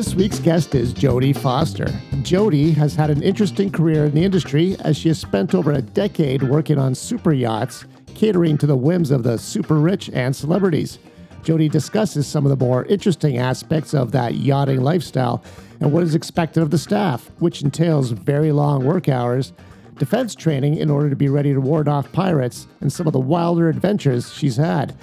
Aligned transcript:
This 0.00 0.14
week's 0.14 0.38
guest 0.38 0.74
is 0.74 0.94
Jodie 0.94 1.36
Foster. 1.36 1.84
Jodie 2.24 2.72
has 2.72 2.94
had 2.94 3.10
an 3.10 3.22
interesting 3.22 3.70
career 3.70 4.06
in 4.06 4.12
the 4.12 4.24
industry 4.24 4.74
as 4.80 4.96
she 4.96 5.08
has 5.08 5.18
spent 5.18 5.54
over 5.54 5.72
a 5.72 5.82
decade 5.82 6.42
working 6.42 6.78
on 6.78 6.94
super 6.94 7.34
yachts, 7.34 7.84
catering 8.14 8.56
to 8.56 8.66
the 8.66 8.78
whims 8.78 9.10
of 9.10 9.24
the 9.24 9.36
super 9.36 9.74
rich 9.74 10.08
and 10.14 10.34
celebrities. 10.34 10.98
Jodie 11.42 11.70
discusses 11.70 12.26
some 12.26 12.46
of 12.46 12.58
the 12.58 12.64
more 12.64 12.86
interesting 12.86 13.36
aspects 13.36 13.92
of 13.92 14.10
that 14.12 14.36
yachting 14.36 14.80
lifestyle 14.80 15.44
and 15.80 15.92
what 15.92 16.02
is 16.02 16.14
expected 16.14 16.62
of 16.62 16.70
the 16.70 16.78
staff, 16.78 17.30
which 17.38 17.60
entails 17.60 18.12
very 18.12 18.52
long 18.52 18.86
work 18.86 19.06
hours, 19.06 19.52
defense 19.98 20.34
training 20.34 20.76
in 20.76 20.88
order 20.88 21.10
to 21.10 21.16
be 21.16 21.28
ready 21.28 21.52
to 21.52 21.60
ward 21.60 21.88
off 21.88 22.10
pirates, 22.10 22.66
and 22.80 22.90
some 22.90 23.06
of 23.06 23.12
the 23.12 23.20
wilder 23.20 23.68
adventures 23.68 24.32
she's 24.32 24.56
had. 24.56 24.96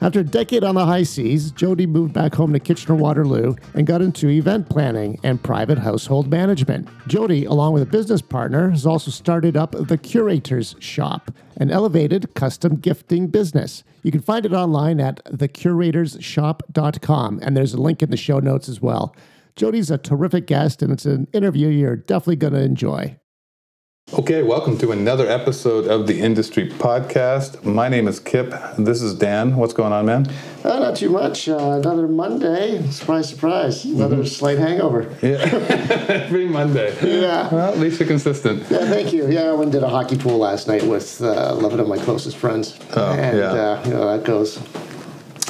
After 0.00 0.20
a 0.20 0.24
decade 0.24 0.62
on 0.62 0.76
the 0.76 0.86
high 0.86 1.02
seas, 1.02 1.50
Jodie 1.50 1.88
moved 1.88 2.12
back 2.12 2.32
home 2.32 2.52
to 2.52 2.60
Kitchener 2.60 2.94
Waterloo 2.94 3.56
and 3.74 3.84
got 3.84 4.00
into 4.00 4.28
event 4.28 4.70
planning 4.70 5.18
and 5.24 5.42
private 5.42 5.78
household 5.78 6.30
management. 6.30 6.86
Jodie, 7.08 7.48
along 7.48 7.72
with 7.72 7.82
a 7.82 7.86
business 7.86 8.22
partner, 8.22 8.70
has 8.70 8.86
also 8.86 9.10
started 9.10 9.56
up 9.56 9.72
the 9.72 9.98
Curator's 9.98 10.76
Shop, 10.78 11.32
an 11.56 11.72
elevated 11.72 12.32
custom 12.34 12.76
gifting 12.76 13.26
business. 13.26 13.82
You 14.04 14.12
can 14.12 14.20
find 14.20 14.46
it 14.46 14.52
online 14.52 15.00
at 15.00 15.24
thecuratorsshop.com, 15.24 17.40
and 17.42 17.56
there's 17.56 17.74
a 17.74 17.80
link 17.80 18.00
in 18.00 18.10
the 18.10 18.16
show 18.16 18.38
notes 18.38 18.68
as 18.68 18.80
well. 18.80 19.16
Jodie's 19.56 19.90
a 19.90 19.98
terrific 19.98 20.46
guest, 20.46 20.80
and 20.80 20.92
it's 20.92 21.06
an 21.06 21.26
interview 21.32 21.66
you're 21.66 21.96
definitely 21.96 22.36
going 22.36 22.52
to 22.52 22.62
enjoy. 22.62 23.18
Okay, 24.14 24.42
welcome 24.42 24.78
to 24.78 24.90
another 24.90 25.28
episode 25.28 25.86
of 25.86 26.06
the 26.06 26.18
Industry 26.22 26.66
Podcast. 26.66 27.62
My 27.62 27.90
name 27.90 28.08
is 28.08 28.18
Kip. 28.18 28.54
This 28.78 29.02
is 29.02 29.12
Dan. 29.12 29.54
What's 29.54 29.74
going 29.74 29.92
on, 29.92 30.06
man? 30.06 30.26
Uh, 30.64 30.78
not 30.78 30.96
too 30.96 31.10
much. 31.10 31.46
Uh, 31.46 31.72
another 31.72 32.08
Monday. 32.08 32.82
Surprise, 32.90 33.28
surprise. 33.28 33.84
Another 33.84 34.16
mm-hmm. 34.16 34.24
slight 34.24 34.56
hangover. 34.56 35.14
Yeah, 35.20 35.36
every 36.08 36.48
Monday. 36.48 36.96
Yeah. 37.02 37.52
Well, 37.52 37.70
at 37.70 37.78
least 37.78 38.00
you're 38.00 38.08
consistent. 38.08 38.62
Yeah, 38.70 38.86
thank 38.86 39.12
you. 39.12 39.30
Yeah, 39.30 39.42
I 39.42 39.52
went 39.52 39.64
and 39.64 39.72
did 39.72 39.82
a 39.82 39.90
hockey 39.90 40.16
pool 40.16 40.38
last 40.38 40.68
night 40.68 40.84
with 40.84 41.20
uh, 41.20 41.54
11 41.58 41.78
of 41.78 41.86
my 41.86 41.98
closest 41.98 42.38
friends. 42.38 42.78
Oh, 42.94 43.12
and, 43.12 43.36
yeah. 43.36 43.50
Uh, 43.50 43.84
you 43.84 43.90
know, 43.90 44.16
that 44.16 44.24
goes. 44.24 44.58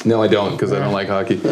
No, 0.04 0.20
I 0.20 0.26
don't 0.26 0.50
because 0.50 0.72
I 0.72 0.80
don't 0.80 0.92
like 0.92 1.06
hockey. 1.06 1.36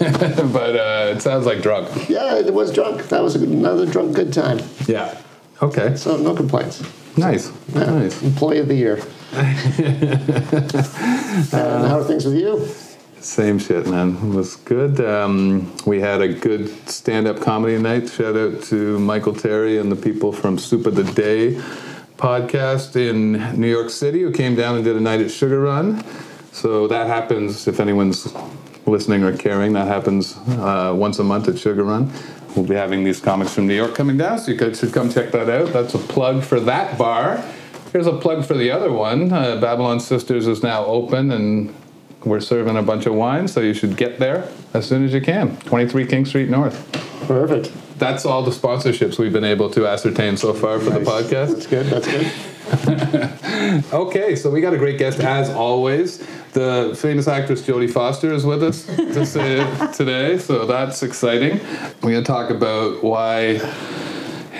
but 0.00 0.74
uh, 0.76 1.12
it 1.14 1.22
sounds 1.22 1.46
like 1.46 1.62
drunk. 1.62 2.08
Yeah, 2.08 2.34
it 2.34 2.52
was 2.52 2.72
drunk. 2.72 3.08
That 3.10 3.22
was 3.22 3.36
another 3.36 3.86
drunk 3.86 4.16
good 4.16 4.32
time. 4.32 4.58
Yeah. 4.88 5.16
Okay. 5.62 5.96
So 5.96 6.16
no 6.16 6.34
complaints. 6.34 6.82
Nice. 7.16 7.52
Yeah. 7.74 7.84
Nice. 7.84 8.22
Employee 8.22 8.58
of 8.58 8.68
the 8.68 8.74
year. 8.74 9.02
and 9.32 9.42
how 11.52 11.98
are 11.98 12.04
things 12.04 12.24
with 12.24 12.34
you? 12.36 12.66
Same 13.20 13.58
shit, 13.58 13.86
man. 13.86 14.16
It 14.16 14.34
was 14.34 14.56
good. 14.56 15.00
Um, 15.00 15.76
we 15.84 16.00
had 16.00 16.22
a 16.22 16.28
good 16.28 16.70
stand-up 16.88 17.40
comedy 17.40 17.76
night. 17.78 18.08
Shout 18.08 18.34
out 18.36 18.62
to 18.64 18.98
Michael 18.98 19.34
Terry 19.34 19.78
and 19.78 19.92
the 19.92 19.96
people 19.96 20.32
from 20.32 20.56
Soup 20.58 20.86
of 20.86 20.94
the 20.94 21.04
Day 21.04 21.60
podcast 22.16 22.96
in 22.96 23.60
New 23.60 23.68
York 23.70 23.90
City 23.90 24.22
who 24.22 24.32
came 24.32 24.54
down 24.54 24.76
and 24.76 24.84
did 24.84 24.96
a 24.96 25.00
night 25.00 25.20
at 25.20 25.30
Sugar 25.30 25.60
Run. 25.60 26.02
So 26.52 26.88
that 26.88 27.06
happens 27.06 27.68
if 27.68 27.78
anyone's 27.78 28.34
listening 28.86 29.22
or 29.22 29.36
caring. 29.36 29.74
That 29.74 29.86
happens 29.86 30.36
uh, 30.48 30.94
once 30.96 31.18
a 31.18 31.24
month 31.24 31.48
at 31.48 31.58
Sugar 31.58 31.84
Run. 31.84 32.10
We'll 32.56 32.66
be 32.66 32.74
having 32.74 33.04
these 33.04 33.20
comics 33.20 33.54
from 33.54 33.66
New 33.66 33.74
York 33.74 33.94
coming 33.94 34.16
down, 34.16 34.38
so 34.38 34.50
you 34.50 34.56
guys 34.56 34.80
should 34.80 34.92
come 34.92 35.10
check 35.10 35.30
that 35.32 35.48
out. 35.48 35.72
That's 35.72 35.94
a 35.94 35.98
plug 35.98 36.42
for 36.42 36.58
that 36.60 36.98
bar. 36.98 37.44
Here's 37.92 38.06
a 38.06 38.16
plug 38.16 38.44
for 38.44 38.54
the 38.54 38.70
other 38.70 38.92
one. 38.92 39.32
Uh, 39.32 39.60
Babylon 39.60 40.00
Sisters 40.00 40.46
is 40.46 40.62
now 40.62 40.84
open, 40.84 41.30
and 41.30 41.74
we're 42.24 42.40
serving 42.40 42.76
a 42.76 42.82
bunch 42.82 43.06
of 43.06 43.14
wine, 43.14 43.48
so 43.48 43.60
you 43.60 43.74
should 43.74 43.96
get 43.96 44.18
there 44.18 44.48
as 44.74 44.86
soon 44.86 45.04
as 45.04 45.12
you 45.12 45.20
can. 45.20 45.56
23 45.58 46.06
King 46.06 46.24
Street 46.24 46.48
North. 46.48 46.90
Perfect. 47.26 47.72
That's 47.98 48.24
all 48.24 48.42
the 48.42 48.50
sponsorships 48.50 49.18
we've 49.18 49.32
been 49.32 49.44
able 49.44 49.70
to 49.70 49.86
ascertain 49.86 50.36
so 50.36 50.54
far 50.54 50.80
for 50.80 50.90
nice. 50.90 50.98
the 50.98 51.04
podcast. 51.04 51.52
That's 51.54 51.66
good. 51.66 51.86
That's 51.86 52.06
good. 52.06 52.32
okay, 53.92 54.36
so 54.36 54.50
we 54.50 54.60
got 54.60 54.72
a 54.72 54.78
great 54.78 54.98
guest 54.98 55.20
as 55.20 55.50
always. 55.50 56.26
The 56.52 56.96
famous 57.00 57.28
actress 57.28 57.62
Jodie 57.62 57.90
Foster 57.90 58.32
is 58.32 58.44
with 58.44 58.62
us 58.62 58.84
today, 59.96 60.38
so 60.38 60.66
that's 60.66 61.02
exciting. 61.02 61.60
We're 62.02 62.10
going 62.10 62.24
to 62.24 62.26
talk 62.26 62.50
about 62.50 63.04
why 63.04 63.58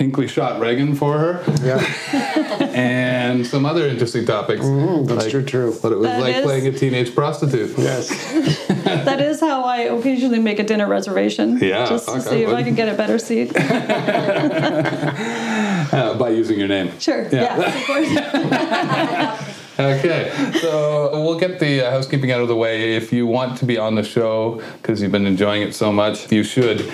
Hinckley 0.00 0.28
shot 0.28 0.60
Reagan 0.60 0.94
for 0.94 1.18
her. 1.18 1.44
Yeah. 1.62 1.78
and 2.74 3.46
some 3.46 3.66
other 3.66 3.86
interesting 3.86 4.24
topics. 4.24 4.62
Mm, 4.62 5.06
that's 5.06 5.24
like, 5.24 5.30
true, 5.30 5.44
true. 5.44 5.72
What 5.72 5.92
it 5.92 5.96
was 5.96 6.06
that 6.06 6.20
like 6.20 6.36
is, 6.36 6.44
playing 6.44 6.66
a 6.68 6.72
teenage 6.72 7.14
prostitute. 7.14 7.76
Yes. 7.76 8.08
that 8.84 9.20
is 9.20 9.40
how 9.40 9.64
I 9.64 9.80
occasionally 9.80 10.38
make 10.38 10.58
a 10.58 10.64
dinner 10.64 10.86
reservation. 10.86 11.58
Yeah. 11.58 11.86
Just 11.86 12.08
to 12.08 12.20
see 12.22 12.44
if 12.44 12.48
I 12.50 12.62
can 12.62 12.74
get 12.74 12.88
a 12.88 12.94
better 12.94 13.18
seat. 13.18 13.52
uh, 15.92 16.14
by 16.18 16.30
using 16.30 16.58
your 16.58 16.68
name. 16.68 16.98
Sure. 16.98 17.24
Yeah, 17.24 17.58
yeah 17.58 17.78
of 17.78 17.84
course. 19.44 19.56
Okay, 19.80 20.52
so 20.60 21.10
we'll 21.12 21.38
get 21.38 21.58
the 21.58 21.86
uh, 21.86 21.90
housekeeping 21.90 22.30
out 22.32 22.40
of 22.40 22.48
the 22.48 22.56
way. 22.56 22.96
If 22.96 23.12
you 23.12 23.26
want 23.26 23.58
to 23.58 23.64
be 23.64 23.78
on 23.78 23.94
the 23.94 24.02
show 24.02 24.62
because 24.82 25.00
you've 25.00 25.12
been 25.12 25.26
enjoying 25.26 25.62
it 25.62 25.74
so 25.74 25.90
much, 25.90 26.30
you 26.30 26.44
should 26.44 26.90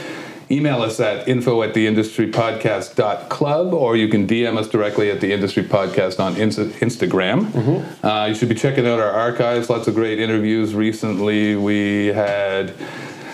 email 0.51 0.83
us 0.83 1.01
at 1.01 1.27
info 1.27 1.63
at 1.63 1.75
the 1.75 1.87
industrypodcast.club 1.87 3.75
or 3.75 3.97
you 3.97 4.09
can 4.09 4.27
DM 4.27 4.57
us 4.57 4.69
directly 4.69 5.11
at 5.11 5.21
the 5.21 5.33
industry 5.33 5.65
podcast 5.65 6.21
on 6.21 6.37
Instagram. 6.37 7.47
Mm-hmm. 7.47 8.07
Uh, 8.07 8.27
you 8.27 8.35
should 8.35 8.49
be 8.49 8.55
checking 8.55 8.87
out 8.87 9.01
our 9.01 9.11
archives. 9.11 9.69
Lots 9.69 9.89
of 9.89 9.95
great 9.95 10.21
interviews. 10.21 10.75
Recently, 10.75 11.57
we 11.57 12.07
had 12.09 12.73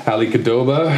Ali 0.07 0.31
Kadoba. 0.31 0.91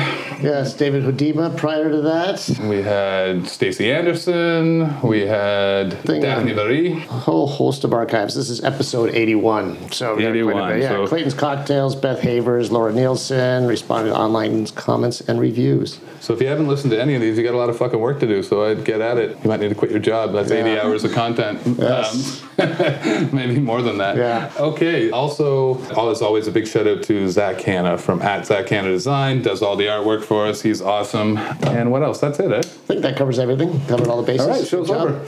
Yes, 0.43 0.75
David 0.75 1.05
Hodima 1.05 1.55
prior 1.57 1.91
to 1.91 2.01
that. 2.03 2.59
We 2.69 2.83
had 2.83 3.47
Stacy 3.47 3.93
Anderson. 3.93 5.01
We 5.03 5.21
had 5.21 5.93
Thing 6.05 6.23
Daphne 6.23 6.55
Barry. 6.55 6.93
A 6.93 6.99
whole 7.01 7.47
host 7.47 7.85
of 7.85 7.93
archives. 7.93 8.35
This 8.35 8.49
is 8.49 8.65
episode 8.65 9.11
81. 9.11 9.93
So 9.93 10.19
81. 10.19 10.81
Yeah, 10.81 10.89
so 10.89 11.07
Clayton's 11.07 11.35
Cocktails, 11.35 11.95
Beth 11.95 12.21
Havers, 12.21 12.73
Laura 12.73 12.93
Nielsen 12.93 13.67
responded 13.67 14.11
to 14.11 14.17
online 14.17 14.67
comments 14.69 15.21
and 15.21 15.39
reviews. 15.39 16.01
So 16.21 16.33
if 16.33 16.41
you 16.41 16.47
haven't 16.47 16.69
listened 16.69 16.93
to 16.93 17.01
any 17.01 17.15
of 17.15 17.21
these, 17.21 17.37
you 17.37 17.45
got 17.45 17.55
a 17.55 17.59
lot 17.59 17.69
of 17.69 17.77
fucking 17.77 18.01
work 18.01 18.21
to 18.21 18.27
do. 18.27 18.43
So 18.43 18.65
I'd 18.65 18.85
get 18.85 19.03
at 19.03 19.19
it. 19.19 19.37
You 19.45 19.51
might 19.51 19.61
need 19.61 19.69
to 19.69 19.75
quit 19.75 19.91
your 19.91 20.01
job. 20.01 20.33
That's 20.33 20.51
yeah. 20.51 20.65
80 20.65 20.81
hours 20.81 21.05
of 21.05 21.13
content. 21.13 21.61
Yes. 21.79 22.43
Um, 22.43 22.51
maybe 23.33 23.59
more 23.59 23.83
than 23.83 23.99
that. 23.99 24.17
Yeah. 24.17 24.53
Okay. 24.57 25.11
Also, 25.11 25.81
as 26.11 26.23
always, 26.23 26.47
a 26.47 26.53
big 26.53 26.67
shout 26.67 26.87
out 26.87 27.03
to 27.05 27.29
Zach 27.29 27.61
Hanna 27.61 27.99
from 27.99 28.23
at 28.23 28.47
Zach 28.47 28.69
Hanna 28.69 28.89
Design. 28.89 29.43
Does 29.43 29.63
all 29.63 29.77
the 29.77 29.87
artwork 29.87 30.23
for 30.23 30.47
us. 30.47 30.63
He's 30.63 30.81
awesome. 30.81 31.37
And 31.39 31.91
what 31.91 32.03
else? 32.03 32.21
That's 32.21 32.39
it, 32.39 32.53
eh? 32.53 32.59
I 32.59 32.63
think 32.63 33.03
that 33.03 33.17
covers 33.17 33.39
everything. 33.39 33.85
Covered 33.87 34.09
all 34.09 34.23
the 34.23 34.27
bases. 34.27 34.47
All 34.47 34.53
right. 34.53 34.67
Show's 34.67 34.91
over. 34.91 35.25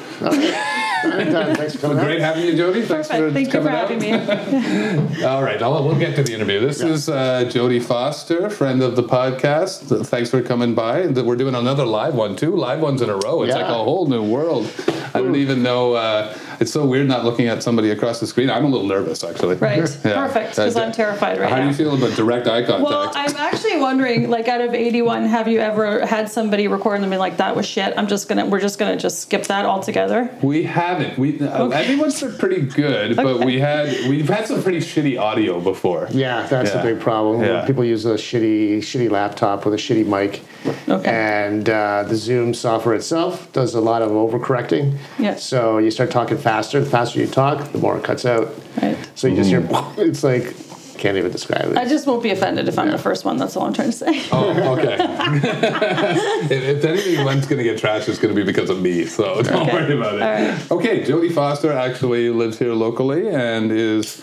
Thanks 1.03 1.75
for 1.75 1.81
coming. 1.81 1.99
Great 2.05 2.21
having 2.21 2.47
you, 2.47 2.53
Jodie. 2.53 2.85
Thanks 2.85 3.09
Perfect. 3.09 3.29
for 3.29 3.33
Thank 3.33 3.51
coming 3.51 4.01
you 4.01 4.19
for 4.19 4.35
having 4.35 5.19
me. 5.19 5.25
All 5.25 5.43
right, 5.43 5.61
I'll, 5.63 5.85
we'll 5.85 5.99
get 5.99 6.17
to 6.17 6.23
the 6.23 6.35
interview. 6.35 6.61
This 6.61 6.81
yeah. 6.81 6.89
is 6.89 7.09
uh, 7.09 7.45
Jodie 7.45 7.83
Foster, 7.83 8.51
friend 8.51 8.83
of 8.83 8.97
the 8.97 9.03
podcast. 9.03 10.07
Thanks 10.07 10.31
for 10.31 10.43
coming 10.43 10.75
by. 10.75 11.07
We're 11.07 11.37
doing 11.37 11.55
another 11.55 11.85
live 11.85 12.15
one 12.15 12.37
too. 12.37 12.57
Live 12.57 12.81
ones 12.81 13.03
in 13.03 13.11
a 13.11 13.17
row. 13.17 13.43
It's 13.43 13.55
yeah. 13.55 13.63
like 13.63 13.71
a 13.71 13.75
whole 13.75 14.07
new 14.07 14.23
world. 14.23 14.71
I 15.15 15.21
don't 15.21 15.37
even 15.37 15.63
know. 15.63 15.95
Uh, 15.95 16.37
it's 16.61 16.73
so 16.73 16.87
weird 16.87 17.09
not 17.09 17.25
looking 17.25 17.49
at 17.49 17.63
somebody 17.63 17.91
across 17.91 18.21
the 18.21 18.27
screen. 18.27 18.51
I'm 18.51 18.65
a 18.65 18.69
little 18.69 18.87
nervous 18.87 19.23
actually. 19.25 19.57
Right. 19.57 19.77
Yeah. 20.07 20.27
Perfect. 20.27 20.51
Because 20.51 20.77
I'm 20.77 20.93
terrified 20.93 21.39
right 21.39 21.49
How 21.49 21.57
now. 21.57 21.63
How 21.63 21.71
do 21.71 21.85
you 21.85 21.91
feel 21.91 21.97
about 21.97 22.17
direct 22.17 22.47
eye 22.47 22.63
contact? 22.63 22.83
Well, 22.83 23.11
I'm 23.15 23.37
actually 23.37 23.79
wondering, 23.79 24.31
like, 24.31 24.47
out 24.47 24.61
of 24.61 24.73
81, 24.73 25.25
have 25.27 25.49
you 25.49 25.59
ever 25.59 26.07
had 26.07 26.31
somebody 26.31 26.69
record 26.69 26.99
them 26.99 27.05
and 27.05 27.13
be 27.13 27.17
like, 27.17 27.39
"That 27.39 27.57
was 27.57 27.67
shit. 27.67 27.95
I'm 27.97 28.07
just 28.07 28.29
gonna. 28.29 28.47
We're 28.47 28.61
just 28.61 28.79
gonna 28.79 28.97
just 28.97 29.21
skip 29.21 29.45
that 29.45 29.65
altogether." 29.65 30.31
We 30.43 30.63
haven't. 30.65 31.19
We 31.19 31.41
uh, 31.41 31.65
okay. 31.65 31.83
everyone's 31.83 32.23
pretty 32.39 32.63
good, 32.63 33.17
but 33.17 33.45
we 33.45 33.59
had 33.59 33.89
we've 34.09 34.29
had 34.29 34.47
some 34.47 34.63
pretty 34.63 34.79
shitty 34.79 35.21
audio 35.21 35.61
before. 35.61 36.09
Yeah, 36.11 36.47
that's 36.47 36.71
yeah. 36.71 36.81
a 36.81 36.83
big 36.83 37.01
problem. 37.01 37.43
Yeah. 37.43 37.67
People 37.67 37.85
use 37.85 38.05
a 38.05 38.15
shitty 38.15 38.79
shitty 38.79 39.11
laptop 39.11 39.65
with 39.65 39.75
a 39.75 39.77
shitty 39.77 40.07
mic. 40.07 40.43
Okay. 40.89 41.09
And 41.09 41.69
uh, 41.69 42.05
the 42.05 42.17
Zoom 42.17 42.55
software 42.55 42.95
itself 42.95 43.53
does 43.53 43.75
a 43.75 43.81
lot 43.81 44.03
of 44.03 44.11
overcorrecting. 44.11 44.97
Yes. 45.19 45.45
So 45.45 45.79
you 45.79 45.91
start 45.91 46.11
talking 46.11 46.39
faster. 46.47 46.79
The 46.79 46.89
faster 46.89 47.19
you 47.19 47.27
talk, 47.27 47.73
the 47.73 47.79
more 47.79 47.99
it 47.99 48.05
cuts 48.05 48.25
out. 48.25 48.55
Right. 48.81 48.97
So 49.17 49.27
you 49.27 49.35
just 49.35 49.51
hear, 49.51 49.63
mm. 49.63 49.99
it's 50.09 50.23
like, 50.23 50.55
can't 50.97 51.17
even 51.17 51.33
describe 51.33 51.73
it. 51.73 51.77
I 51.77 51.89
just 51.89 52.07
won't 52.07 52.23
be 52.23 52.31
offended 52.31 52.69
if 52.69 52.79
I'm 52.79 52.89
the 52.89 52.99
first 52.99 53.25
one. 53.25 53.37
That's 53.37 53.57
all 53.57 53.65
I'm 53.67 53.75
trying 53.75 53.91
to 53.91 53.97
say. 53.97 54.23
Oh, 54.33 54.79
okay. 54.79 54.97
if, 56.55 56.63
if 56.63 56.85
anything, 56.85 57.25
one's 57.25 57.47
going 57.47 57.59
to 57.59 57.65
get 57.65 57.81
trashed, 57.83 58.09
it's 58.09 58.21
going 58.21 58.33
to 58.33 58.41
be 58.41 58.45
because 58.45 58.71
of 58.71 58.81
me. 58.81 59.07
So 59.07 59.43
don't 59.43 59.63
okay. 59.63 59.73
worry 59.73 59.99
about 59.99 60.15
it. 60.15 60.23
All 60.23 60.29
right. 60.29 60.71
Okay, 60.71 61.03
Jodie 61.03 61.35
Foster 61.35 61.73
actually 61.73 62.31
lives 62.31 62.61
here 62.61 62.75
locally 62.75 63.29
and 63.29 63.73
is 63.73 64.23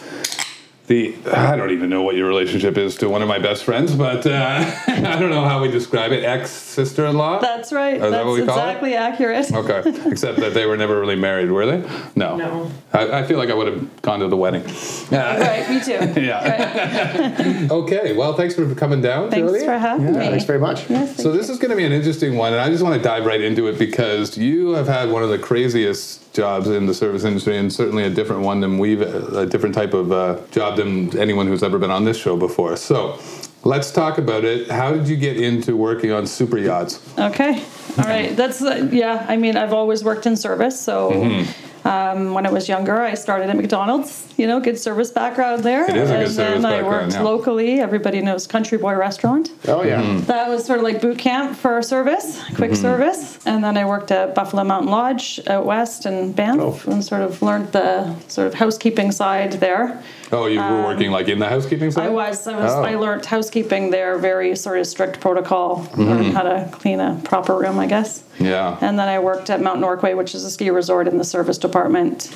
the 0.88 1.16
I 1.32 1.56
don't 1.56 1.72
even 1.72 1.90
know 1.90 2.02
what 2.04 2.16
your 2.16 2.28
relationship 2.28 2.78
is 2.78 2.98
to 2.98 3.08
one 3.08 3.22
of 3.22 3.28
my 3.30 3.40
best 3.40 3.64
friends, 3.64 3.96
but 3.96 4.26
uh, 4.28 4.66
I 4.88 5.18
don't 5.18 5.30
know 5.30 5.46
how 5.46 5.62
we 5.62 5.72
describe 5.72 6.12
it. 6.12 6.26
Ex 6.26 6.52
sister 6.52 7.06
in 7.06 7.16
law. 7.18 7.40
That's 7.40 7.72
right. 7.72 7.96
Is 7.96 8.02
that 8.02 8.10
That's 8.12 8.26
what 8.26 8.34
we 8.34 8.46
call 8.46 8.58
it? 8.58 8.62
exactly 8.62 8.96
accurate. 8.96 9.52
Okay, 9.52 10.10
except 10.12 10.40
that 10.40 10.54
they 10.54 10.66
were 10.66 10.76
never 10.76 11.00
really 11.00 11.16
married, 11.16 11.52
were 11.52 11.66
they? 11.66 11.90
No. 12.16 12.36
No. 12.36 12.72
I, 12.92 13.20
I 13.20 13.24
feel 13.24 13.38
like 13.38 13.50
I 13.50 13.54
would 13.54 13.68
have 13.68 14.02
gone 14.02 14.20
to 14.20 14.28
the 14.28 14.38
wedding. 14.38 14.64
Yeah. 15.12 15.34
Right, 15.44 15.70
me 15.70 15.80
too. 15.82 16.22
Yeah. 16.22 17.68
okay. 17.72 18.16
Well, 18.16 18.34
thanks 18.36 18.56
for 18.56 18.74
coming 18.76 19.02
down, 19.02 19.30
Thanks 19.32 19.52
Jodie. 19.52 19.66
for 19.66 19.78
having 19.78 20.06
me. 20.08 20.14
Thanks 20.14 20.46
very 20.46 20.60
much. 20.60 20.90
Yes, 20.90 21.18
So 21.18 21.32
this 21.32 21.50
is 21.50 21.60
going 21.60 21.72
to 21.72 21.78
be 21.78 21.86
an 21.86 21.92
interesting 21.92 22.36
one, 22.36 22.54
and 22.54 22.62
I 22.62 22.70
just 22.70 22.84
want 22.84 22.96
to 22.96 23.02
dive 23.02 23.26
right 23.26 23.42
into 23.42 23.68
it 23.68 23.78
because 23.80 24.38
you 24.38 24.72
have 24.72 24.88
had 24.88 25.10
one 25.10 25.24
of 25.24 25.30
the 25.30 25.40
craziest 25.40 26.33
jobs 26.34 26.68
in 26.68 26.86
the 26.86 26.94
service 26.94 27.24
industry, 27.24 27.58
and 27.58 27.72
certainly 27.72 28.04
a 28.04 28.10
different 28.10 28.42
one 28.42 28.60
than 28.60 28.78
we've 28.78 29.02
a 29.02 29.46
different 29.46 29.76
type 29.76 29.94
of 29.94 30.12
uh, 30.12 30.40
job 30.52 30.78
than 30.78 31.18
anyone 31.18 31.48
who's 31.48 31.64
ever 31.64 31.80
been 31.80 31.92
on 31.92 32.06
this 32.06 32.18
show 32.18 32.36
before. 32.38 32.76
So. 32.76 33.20
Let's 33.66 33.92
talk 33.92 34.18
about 34.18 34.44
it. 34.44 34.70
How 34.70 34.92
did 34.92 35.08
you 35.08 35.16
get 35.16 35.38
into 35.38 35.78
working 35.78 36.12
on 36.12 36.28
super 36.28 36.58
yachts? 36.58 37.00
Okay. 37.18 37.64
All 37.98 38.04
right. 38.04 38.36
That's 38.36 38.62
uh, 38.62 38.90
yeah. 38.92 39.26
I 39.30 39.38
mean, 39.38 39.56
I've 39.56 39.72
always 39.72 40.04
worked 40.04 40.26
in 40.26 40.36
service. 40.36 40.78
So 40.78 41.12
Mm-hmm. 41.12 41.73
Um, 41.86 42.34
when 42.34 42.46
I 42.46 42.52
was 42.52 42.70
younger, 42.70 43.02
I 43.02 43.14
started 43.16 43.50
at 43.50 43.56
McDonald's. 43.58 44.22
You 44.38 44.48
know, 44.48 44.60
good 44.60 44.80
service 44.80 45.12
background 45.12 45.64
there. 45.64 45.84
It 45.90 45.96
is 45.96 46.10
a 46.10 46.14
good 46.14 46.22
and 46.24 46.32
service 46.32 46.62
then 46.64 46.66
I 46.66 46.82
worked 46.82 47.14
yeah. 47.14 47.22
locally. 47.22 47.80
Everybody 47.82 48.22
knows 48.22 48.48
Country 48.48 48.78
Boy 48.78 48.96
Restaurant. 48.96 49.52
Oh 49.68 49.84
yeah. 49.84 50.02
Mm-hmm. 50.02 50.26
That 50.26 50.50
was 50.50 50.66
sort 50.66 50.80
of 50.80 50.84
like 50.84 51.02
boot 51.02 51.20
camp 51.20 51.56
for 51.56 51.82
service, 51.82 52.42
quick 52.56 52.72
Mm-hmm. 52.72 52.82
service. 52.82 53.46
And 53.46 53.64
then 53.64 53.78
I 53.78 53.86
worked 53.86 54.12
at 54.12 54.34
Buffalo 54.34 54.64
Mountain 54.64 54.90
Lodge 54.92 55.40
out 55.48 55.66
west 55.66 56.06
and 56.06 56.36
Banff 56.36 56.88
Oh. 56.88 56.92
and 56.92 57.04
sort 57.04 57.22
of 57.22 57.42
learned 57.42 57.72
the 57.74 58.16
sort 58.28 58.48
of 58.48 58.54
housekeeping 58.56 59.12
side 59.12 59.54
there. 59.54 60.02
Oh, 60.34 60.48
you 60.48 60.60
were 60.60 60.84
working 60.84 61.12
like 61.12 61.28
in 61.28 61.40
the 61.40 61.48
housekeeping 61.48 61.92
side. 61.92 62.08
Um, 62.08 62.12
I 62.12 62.14
was. 62.14 62.48
I 62.48 62.58
was. 62.58 62.72
Oh. 62.72 62.84
I 62.84 62.96
learned 62.96 63.26
housekeeping 63.26 63.92
there. 63.92 64.18
Very 64.18 64.56
sort 64.56 64.80
of 64.80 64.88
strict 64.88 65.20
protocol. 65.20 65.88
Learned 65.96 66.34
how 66.34 66.42
to 66.42 66.70
clean 66.72 67.00
a 67.00 67.22
proper 67.24 67.56
room, 67.58 67.78
I 67.80 67.86
guess. 67.86 68.24
Yeah. 68.40 68.78
And 68.82 68.98
then 68.98 69.08
I 69.08 69.20
worked 69.20 69.50
at 69.50 69.62
Mount 69.62 69.80
Norquay, 69.80 70.18
which 70.18 70.34
is 70.34 70.44
a 70.44 70.50
ski 70.50 70.70
resort 70.70 71.08
in 71.08 71.18
the 71.18 71.24
service 71.24 71.58
department. 71.58 72.34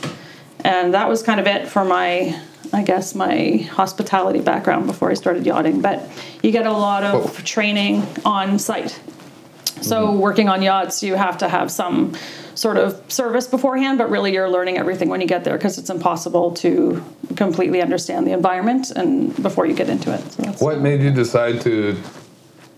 And 0.63 0.93
that 0.93 1.09
was 1.09 1.23
kind 1.23 1.39
of 1.39 1.47
it 1.47 1.67
for 1.67 1.83
my, 1.83 2.39
I 2.73 2.83
guess, 2.83 3.15
my 3.15 3.57
hospitality 3.71 4.41
background 4.41 4.85
before 4.87 5.09
I 5.09 5.13
started 5.13 5.45
yachting. 5.45 5.81
But 5.81 6.07
you 6.43 6.51
get 6.51 6.65
a 6.65 6.71
lot 6.71 7.03
of 7.03 7.35
Whoa. 7.35 7.43
training 7.43 8.05
on 8.25 8.59
site. 8.59 8.99
So 9.81 10.07
mm-hmm. 10.07 10.19
working 10.19 10.49
on 10.49 10.61
yachts, 10.61 11.03
you 11.03 11.15
have 11.15 11.37
to 11.39 11.49
have 11.49 11.71
some 11.71 12.15
sort 12.55 12.77
of 12.77 13.01
service 13.11 13.47
beforehand, 13.47 13.97
but 13.97 14.09
really 14.09 14.33
you're 14.33 14.49
learning 14.49 14.77
everything 14.77 15.09
when 15.09 15.21
you 15.21 15.27
get 15.27 15.43
there 15.43 15.57
because 15.57 15.77
it's 15.77 15.89
impossible 15.89 16.51
to 16.55 17.03
completely 17.35 17.81
understand 17.81 18.25
the 18.25 18.31
environment 18.31 18.91
and 18.91 19.35
before 19.43 19.65
you 19.65 19.75
get 19.75 19.89
into 19.89 20.13
it. 20.13 20.31
So 20.31 20.65
What 20.65 20.79
made 20.81 21.01
you 21.01 21.11
decide 21.11 21.61
to 21.61 21.97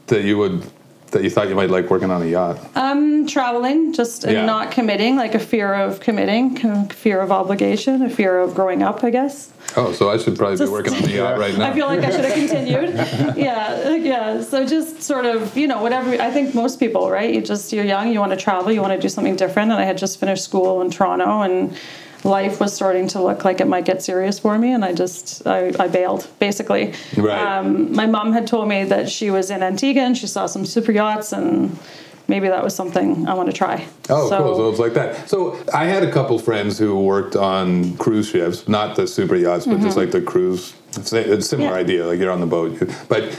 that 0.08 0.24
you 0.24 0.38
would 0.38 0.70
that 1.12 1.24
you 1.24 1.30
thought 1.30 1.50
you 1.50 1.56
might 1.56 1.70
like 1.70 1.90
working 1.90 2.12
on 2.12 2.22
a 2.22 2.26
yacht? 2.26 2.58
um, 2.76 3.26
traveling, 3.28 3.94
just 3.94 4.26
Yeah. 4.26 4.46
not 4.46 4.72
committing, 4.72 5.16
like 5.16 5.36
a 5.36 5.40
fear 5.40 5.74
of 5.74 6.00
committing, 6.00 6.64
a 6.66 6.86
fear 6.94 7.20
of 7.22 7.32
obligation, 7.32 8.02
a 8.04 8.10
fear 8.10 8.40
of 8.40 8.54
growing 8.56 8.82
up, 8.84 9.04
I 9.04 9.10
guess. 9.10 9.50
Oh, 9.76 9.92
so 9.92 10.10
I 10.10 10.18
should 10.18 10.36
probably 10.38 10.58
be 10.66 10.72
working 10.72 10.94
on 10.94 11.02
the 11.04 11.12
yacht 11.12 11.38
right 11.38 11.56
now. 11.58 11.70
I 11.70 11.74
feel 11.74 11.88
like 11.88 12.00
I 12.00 12.10
should 12.10 12.26
have 12.26 12.34
continued. 12.34 12.94
yeah, 13.38 13.96
yeah. 13.96 14.42
So 14.42 14.66
just 14.66 15.02
sort 15.04 15.26
of, 15.26 15.56
you 15.58 15.68
know, 15.68 15.82
whatever. 15.82 16.10
I 16.22 16.32
think 16.32 16.56
most 16.56 16.80
people, 16.80 17.10
right? 17.12 17.32
You 17.34 17.42
just 17.42 17.72
you're 17.72 17.86
young, 17.86 18.12
you 18.12 18.20
want 18.20 18.32
to 18.32 18.38
travel, 18.38 18.72
you 18.72 18.82
want 18.82 18.94
to 18.94 19.00
do 19.00 19.10
something 19.10 19.36
different. 19.36 19.72
And 19.72 19.80
I 19.80 19.84
had 19.86 19.98
just 19.98 20.20
finished 20.20 20.44
school 20.44 20.82
in 20.82 20.90
Toronto, 20.90 21.42
and 21.42 21.76
life 22.24 22.60
was 22.60 22.74
starting 22.74 23.08
to 23.10 23.22
look 23.22 23.46
like 23.46 23.62
it 23.62 23.68
might 23.68 23.86
get 23.86 24.02
serious 24.04 24.40
for 24.40 24.58
me, 24.58 24.72
and 24.74 24.84
I 24.84 24.94
just 24.94 25.46
I, 25.48 25.72
I 25.80 25.88
bailed 25.88 26.28
basically. 26.40 26.94
Right. 27.16 27.40
Um, 27.40 27.94
my 27.96 28.06
mom 28.06 28.34
had 28.34 28.46
told 28.48 28.68
me 28.68 28.84
that 28.86 29.10
she 29.10 29.30
was 29.32 29.50
in 29.52 29.64
Antigua 29.64 30.04
and 30.04 30.18
she 30.18 30.28
saw 30.28 30.46
some 30.46 30.66
super 30.66 30.92
yachts 30.92 31.32
and. 31.34 31.78
Maybe 32.28 32.48
that 32.48 32.64
was 32.64 32.76
something 32.76 33.28
I 33.28 33.34
want 33.34 33.50
to 33.50 33.54
try. 33.58 33.88
Oh, 34.08 34.30
cool. 34.30 34.56
So 34.56 34.70
it's 34.70 34.78
like 34.78 34.94
that. 34.94 35.28
So 35.28 35.58
I 35.74 35.86
had 35.86 36.04
a 36.04 36.12
couple 36.12 36.38
friends 36.38 36.78
who 36.78 36.96
worked 37.02 37.36
on 37.36 37.98
cruise 37.98 38.30
ships, 38.30 38.68
not 38.68 38.96
the 38.96 39.08
super 39.08 39.36
yachts, 39.36 39.66
but 39.66 39.80
just 39.80 39.98
like 39.98 40.12
the 40.12 40.22
cruise. 40.22 40.76
It's 40.90 41.12
a, 41.12 41.42
similar 41.42 41.72
Mm-hmm. 41.72 41.76
Yeah. 41.76 41.82
idea. 41.82 42.06
Like 42.06 42.20
you're 42.20 42.30
on 42.32 42.40
the 42.40 42.46
boat, 42.46 42.78
but 43.08 43.36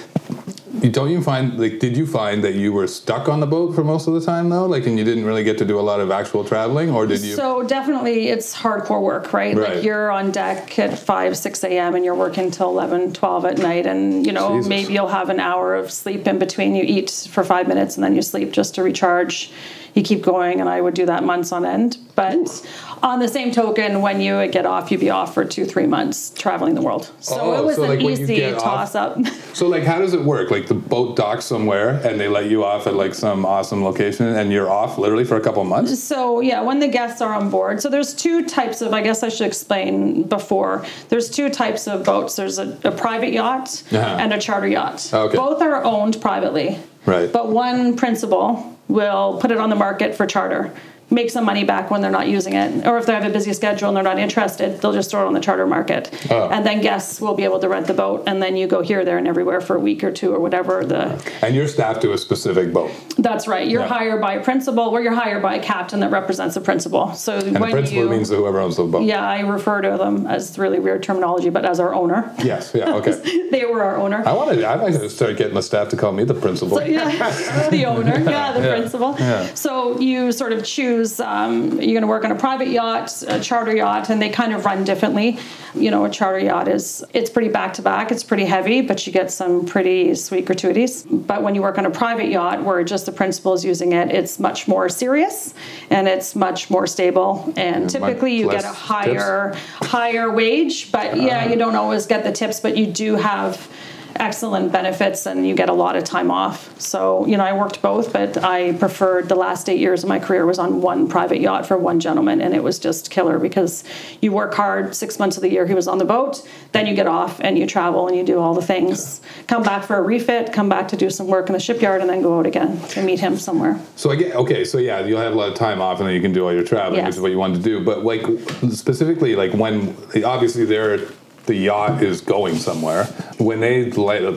don't 0.90 1.11
you 1.11 1.20
find 1.22 1.58
like 1.58 1.78
did 1.78 1.96
you 1.96 2.06
find 2.06 2.44
that 2.44 2.55
you 2.55 2.72
were 2.72 2.87
stuck 2.87 3.28
on 3.28 3.40
the 3.40 3.46
boat 3.46 3.75
for 3.75 3.84
most 3.84 4.06
of 4.06 4.14
the 4.14 4.20
time 4.20 4.49
though? 4.49 4.67
Like 4.67 4.87
and 4.87 4.99
you 4.99 5.05
didn't 5.05 5.25
really 5.25 5.44
get 5.44 5.58
to 5.58 5.64
do 5.64 5.78
a 5.78 5.82
lot 5.82 6.00
of 6.00 6.11
actual 6.11 6.44
traveling, 6.44 6.90
or 6.90 7.06
did 7.06 7.20
you? 7.22 7.34
So 7.34 7.62
definitely 7.62 8.28
it's 8.28 8.56
hardcore 8.56 9.00
work, 9.00 9.32
right? 9.32 9.56
Right. 9.56 9.76
Like 9.76 9.84
you're 9.84 10.11
on 10.11 10.31
deck 10.31 10.78
at 10.78 10.99
5, 10.99 11.37
6 11.37 11.64
a.m. 11.64 11.94
and 11.94 12.05
you're 12.05 12.14
working 12.14 12.50
till 12.50 12.69
11, 12.69 13.12
12 13.12 13.44
at 13.44 13.58
night. 13.58 13.87
And, 13.87 14.26
you 14.26 14.32
know, 14.32 14.56
Jesus. 14.56 14.69
maybe 14.69 14.93
you'll 14.93 15.08
have 15.08 15.31
an 15.31 15.40
hour 15.40 15.75
of 15.75 15.90
sleep 15.90 16.26
in 16.26 16.38
between. 16.38 16.75
You 16.75 16.84
eat 16.84 17.28
for 17.31 17.44
five 17.44 17.69
minutes 17.69 17.96
and 17.96 18.05
then 18.05 18.14
you 18.14 18.22
sleep 18.22 18.52
just 18.52 18.75
to 18.76 18.82
recharge. 18.82 19.50
You 19.94 20.02
keep 20.02 20.22
going. 20.22 20.60
And 20.60 20.69
I 20.69 20.81
would 20.81 20.94
do 20.94 21.06
that 21.06 21.25
months 21.25 21.52
on 21.52 21.64
end. 21.66 21.98
But 22.14 22.69
on 23.02 23.19
the 23.19 23.28
same 23.28 23.50
token, 23.50 24.02
when 24.02 24.20
you 24.20 24.34
would 24.37 24.52
get 24.52 24.66
off, 24.66 24.90
you'd 24.90 25.00
be 25.00 25.08
off 25.10 25.32
for 25.32 25.44
two, 25.44 25.64
three 25.64 25.87
months 25.87 26.31
traveling 26.31 26.75
the 26.75 26.82
world. 26.82 27.10
So 27.20 27.38
Oh, 27.40 27.58
it 27.62 27.64
was 27.64 27.76
so, 27.76 27.84
an 27.84 27.88
like, 27.88 27.98
when 28.00 28.06
you 28.16 28.22
easy 28.22 28.37
get 28.37 28.54
off- 28.56 28.62
toss 28.62 28.94
up. 28.94 29.19
So 29.52 29.66
like, 29.66 29.82
how 29.82 29.98
does 29.98 30.14
it 30.14 30.22
work? 30.22 30.50
Like 30.50 30.69
the 30.69 30.75
boat 30.75 31.16
docks 31.16 31.44
somewhere, 31.44 32.00
and 32.06 32.19
they 32.20 32.28
let 32.28 32.48
you 32.48 32.64
off 32.64 32.87
at 32.87 32.94
like 32.94 33.14
some 33.14 33.44
awesome 33.44 33.82
location, 33.84 34.26
and 34.26 34.50
you're 34.52 34.70
off 34.70 34.96
literally 34.96 35.25
for 35.25 35.37
a 35.37 35.40
couple 35.40 35.62
months. 35.64 35.98
So 36.02 36.40
yeah, 36.40 36.62
when 36.62 36.78
the 36.78 36.86
guests 36.88 37.20
are 37.20 37.34
on 37.34 37.50
board, 37.50 37.82
so 37.82 37.88
there's 37.90 38.14
two 38.14 38.46
types 38.46 38.81
of. 38.81 38.94
I 38.94 39.02
guess 39.02 39.22
I 39.25 39.28
should 39.28 39.46
explain 39.48 40.22
before. 40.22 40.86
There's 41.08 41.28
two 41.28 41.50
types 41.50 41.88
of 41.88 42.04
boats. 42.04 42.36
There's 42.36 42.58
a, 42.58 42.78
a 42.84 42.93
private 42.93 43.32
yacht 43.32 43.82
Uh-huh. 43.93 43.98
and 44.20 44.32
a 44.32 44.38
charter 44.38 44.69
yacht. 44.69 45.10
Okay. 45.12 45.36
Both 45.36 45.60
are 45.60 45.82
owned 45.84 46.20
privately. 46.22 46.78
Right. 47.04 47.31
But 47.31 47.48
one 47.50 47.96
principal 47.96 48.78
will 48.90 49.38
put 49.40 49.50
it 49.50 49.58
on 49.58 49.70
the 49.70 49.76
market 49.76 50.14
for 50.14 50.26
charter. 50.26 50.75
Make 51.12 51.30
some 51.30 51.44
money 51.44 51.64
back 51.64 51.90
when 51.90 52.02
they're 52.02 52.10
not 52.12 52.28
using 52.28 52.52
it, 52.54 52.86
or 52.86 52.96
if 52.96 53.06
they 53.06 53.12
have 53.12 53.24
a 53.24 53.30
busy 53.30 53.52
schedule 53.52 53.88
and 53.88 53.96
they're 53.96 54.04
not 54.04 54.20
interested, 54.20 54.80
they'll 54.80 54.92
just 54.92 55.10
throw 55.10 55.24
it 55.24 55.26
on 55.26 55.32
the 55.34 55.40
charter 55.40 55.66
market, 55.66 56.08
Oh. 56.30 56.48
and 56.50 56.64
then 56.64 56.80
guests 56.80 57.20
will 57.20 57.34
be 57.34 57.42
able 57.42 57.58
to 57.58 57.68
rent 57.68 57.88
the 57.88 57.94
boat, 57.94 58.22
and 58.28 58.40
then 58.40 58.56
you 58.56 58.68
go 58.68 58.80
here, 58.80 59.04
there, 59.04 59.18
and 59.18 59.26
everywhere 59.26 59.60
for 59.60 59.74
a 59.74 59.80
week 59.80 60.04
or 60.04 60.12
two 60.12 60.32
or 60.32 60.38
whatever 60.38 60.84
the 60.84 61.14
ah. 61.16 61.18
And 61.42 61.56
you're 61.56 61.66
staffed 61.66 62.02
to 62.02 62.12
a 62.12 62.18
specific 62.18 62.72
boat. 62.72 62.92
that's 63.18 63.48
right. 63.48 63.66
You're 63.68 63.80
Yeah. 63.82 63.88
hired 63.88 64.20
by 64.20 64.34
a 64.34 64.40
principal, 64.40 64.84
or 64.84 65.00
you're 65.02 65.12
hired 65.14 65.42
by 65.42 65.56
a 65.56 65.60
captain 65.62 65.98
that 66.00 66.12
represents 66.12 66.54
a 66.56 66.60
principal. 66.60 67.12
So 67.14 67.32
And 67.38 67.58
when 67.58 67.70
the 67.70 67.76
principal 67.78 68.04
you, 68.04 68.08
means 68.08 68.28
whoever 68.30 68.60
owns 68.60 68.76
the 68.76 68.84
boat. 68.84 69.02
yeah, 69.02 69.28
I 69.28 69.40
refer 69.40 69.80
to 69.80 69.96
them 69.98 70.28
as 70.28 70.56
really 70.60 70.78
weird 70.78 71.02
terminology, 71.02 71.50
but 71.50 71.64
as 71.64 71.80
our 71.80 71.92
owner, 71.92 72.30
Yes. 72.44 72.70
Yeah. 72.72 72.94
Okay. 73.00 73.48
they 73.50 73.64
were 73.64 73.82
our 73.82 73.96
owner. 73.96 74.22
I 74.24 74.32
wanted. 74.32 74.62
I 74.62 74.76
might 74.76 75.10
start 75.10 75.36
getting 75.36 75.54
the 75.54 75.62
staff 75.62 75.88
to 75.88 75.96
call 75.96 76.12
me 76.12 76.22
the 76.22 76.34
principal. 76.34 76.80
yeah, 76.82 77.68
the 77.70 77.84
owner, 77.86 78.16
yeah, 78.30 78.52
the 78.52 78.60
Yeah, 78.62 78.74
principal. 78.76 79.16
yeah. 79.18 79.46
So 79.54 79.98
you 79.98 80.30
sort 80.30 80.52
of 80.52 80.62
choose. 80.64 81.00
Um, 81.20 81.81
you're 81.81 81.93
going 81.93 82.02
to 82.02 82.06
work 82.06 82.25
on 82.25 82.32
a 82.32 82.37
private 82.37 82.69
yacht, 82.69 83.23
a 83.26 83.41
charter 83.41 83.75
yacht, 83.75 84.11
and 84.11 84.20
they 84.20 84.29
kind 84.29 84.52
of 84.52 84.64
run 84.64 84.85
differently. 84.85 85.38
You 85.75 85.91
know, 85.91 86.05
a 86.05 86.11
charter 86.11 86.38
yacht 86.38 86.69
is 86.69 87.05
it's 87.14 87.31
pretty 87.31 87.49
back 87.49 87.75
to 87.75 87.82
back. 87.82 88.11
It's 88.11 88.24
pretty 88.24 88.44
heavy, 88.44 88.81
but 88.81 89.06
you 89.06 89.13
get 89.13 89.31
some 89.31 89.65
pretty 89.67 90.15
sweet 90.15 90.44
gratuities. 90.44 91.03
But 91.05 91.43
when 91.43 91.55
you 91.55 91.63
work 91.63 91.79
on 91.79 91.86
a 91.86 91.91
private 91.91 92.29
yacht, 92.29 92.63
where 92.65 92.82
just 92.84 93.06
the 93.06 93.13
principal 93.13 93.55
is 93.55 93.65
using 93.65 93.93
it, 93.93 94.10
it's 94.10 94.39
much 94.39 94.69
more 94.69 94.89
serious 94.89 95.55
and 95.91 96.06
it's 96.08 96.34
much 96.34 96.70
more 96.70 96.86
stable. 96.86 97.53
And 97.56 97.89
typically, 97.89 98.36
you 98.36 98.51
get 98.51 98.65
a 98.65 98.69
higher 98.69 99.55
higher 99.77 100.31
wage. 100.31 100.93
But 100.93 101.17
yeah, 101.17 101.48
you 101.48 101.56
don't 101.56 101.77
always 101.77 102.06
get 102.06 102.24
the 102.24 102.32
tips, 102.32 102.60
but 102.60 102.77
you 102.77 102.86
do 102.86 103.17
have 103.17 103.69
excellent 104.17 104.72
benefits 104.72 105.26
and 105.26 105.46
you 105.46 105.55
get 105.55 105.69
a 105.69 105.72
lot 105.72 105.96
of 105.96 106.05
time 106.05 106.31
off. 106.31 106.79
So, 106.81 107.26
you 107.26 107.36
know, 107.36 107.44
I 107.44 107.52
worked 107.52 107.81
both, 107.82 108.12
but 108.12 108.43
I 108.43 108.72
preferred 108.74 109.29
the 109.29 109.34
last 109.34 109.69
eight 109.69 109.79
years 109.79 110.02
of 110.02 110.08
my 110.08 110.19
career 110.19 110.46
was 110.46 110.58
on 110.58 110.81
one 110.82 111.08
private 111.08 111.40
yacht 111.40 111.67
for 111.67 111.76
one 111.76 112.00
gentleman. 112.00 112.40
And 112.40 112.55
it 112.55 112.62
was 112.62 112.79
just 112.79 113.10
killer 113.10 113.38
because 113.38 113.84
you 114.20 114.32
work 114.32 114.55
hard 114.55 114.94
six 114.94 115.19
months 115.19 115.36
of 115.36 115.43
the 115.43 115.50
year 115.50 115.67
he 115.67 115.74
was 115.74 115.88
on 115.88 115.98
the 115.98 116.05
boat, 116.05 116.46
then 116.72 116.86
you 116.86 116.94
get 116.94 117.06
off 117.06 117.40
and 117.40 117.58
you 117.58 117.67
travel 117.67 118.08
and 118.08 118.17
you 118.17 118.24
do 118.24 118.38
all 118.38 118.55
the 118.55 118.62
things. 118.62 119.20
Come 119.46 119.62
back 119.62 119.84
for 119.84 119.96
a 119.96 120.02
refit, 120.02 120.52
come 120.52 120.69
back 120.69 120.88
to 120.88 120.96
do 120.96 121.10
some 121.10 121.26
work 121.26 121.48
in 121.48 121.52
the 121.52 121.60
shipyard, 121.60 122.00
and 122.00 122.08
then 122.10 122.22
go 122.22 122.38
out 122.38 122.46
again 122.46 122.81
to 122.88 123.02
meet 123.02 123.20
him 123.20 123.36
somewhere. 123.36 123.79
So 123.96 124.10
I 124.10 124.17
get 124.17 124.34
okay. 124.36 124.64
So 124.64 124.79
yeah, 124.79 125.05
you'll 125.05 125.20
have 125.20 125.32
a 125.32 125.36
lot 125.36 125.48
of 125.48 125.55
time 125.55 125.81
off, 125.81 125.98
and 125.98 126.06
then 126.08 126.14
you 126.14 126.20
can 126.20 126.32
do 126.32 126.44
all 126.44 126.52
your 126.52 126.64
traveling, 126.64 126.96
Yes. 126.98 127.06
which 127.06 127.14
is 127.17 127.20
what 127.20 127.31
you 127.31 127.38
want 127.38 127.55
to 127.56 127.62
do. 127.62 127.84
But 127.84 128.05
like 128.05 128.22
specifically, 128.70 129.36
like 129.36 129.52
when 129.52 129.96
obviously 130.24 130.64
they're 130.64 130.98
the 131.47 131.55
yacht 131.55 132.03
is 132.03 132.20
going 132.20 132.56
somewhere. 132.56 133.05
When 133.39 133.61
they 133.61 133.91
light 133.93 134.25
up, 134.25 134.37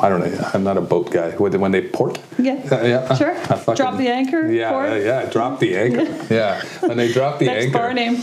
I 0.00 0.08
don't 0.08 0.20
know. 0.20 0.50
I'm 0.54 0.64
not 0.64 0.76
a 0.76 0.80
boat 0.80 1.10
guy. 1.10 1.30
When 1.30 1.72
they- 1.72 1.88
port, 1.88 2.18
Yeah. 2.38 2.54
Uh, 2.70 2.82
yeah, 2.82 3.14
Sure. 3.14 3.34
Fucking- 3.34 3.74
Drop 3.74 3.96
the 3.98 4.08
anchor, 4.08 4.50
Yeah, 4.50 4.70
port. 4.70 4.90
uh, 4.90 4.94
yeah. 4.96 5.24
Drop 5.26 5.60
the 5.60 5.76
anchor. 5.76 6.06
yeah, 6.32 6.62
when 6.80 6.96
they 6.96 7.12
drop 7.12 7.38
the 7.38 7.46
Next 7.52 7.66
anchor, 7.66 7.78
bar 7.78 7.92
name. 7.94 8.18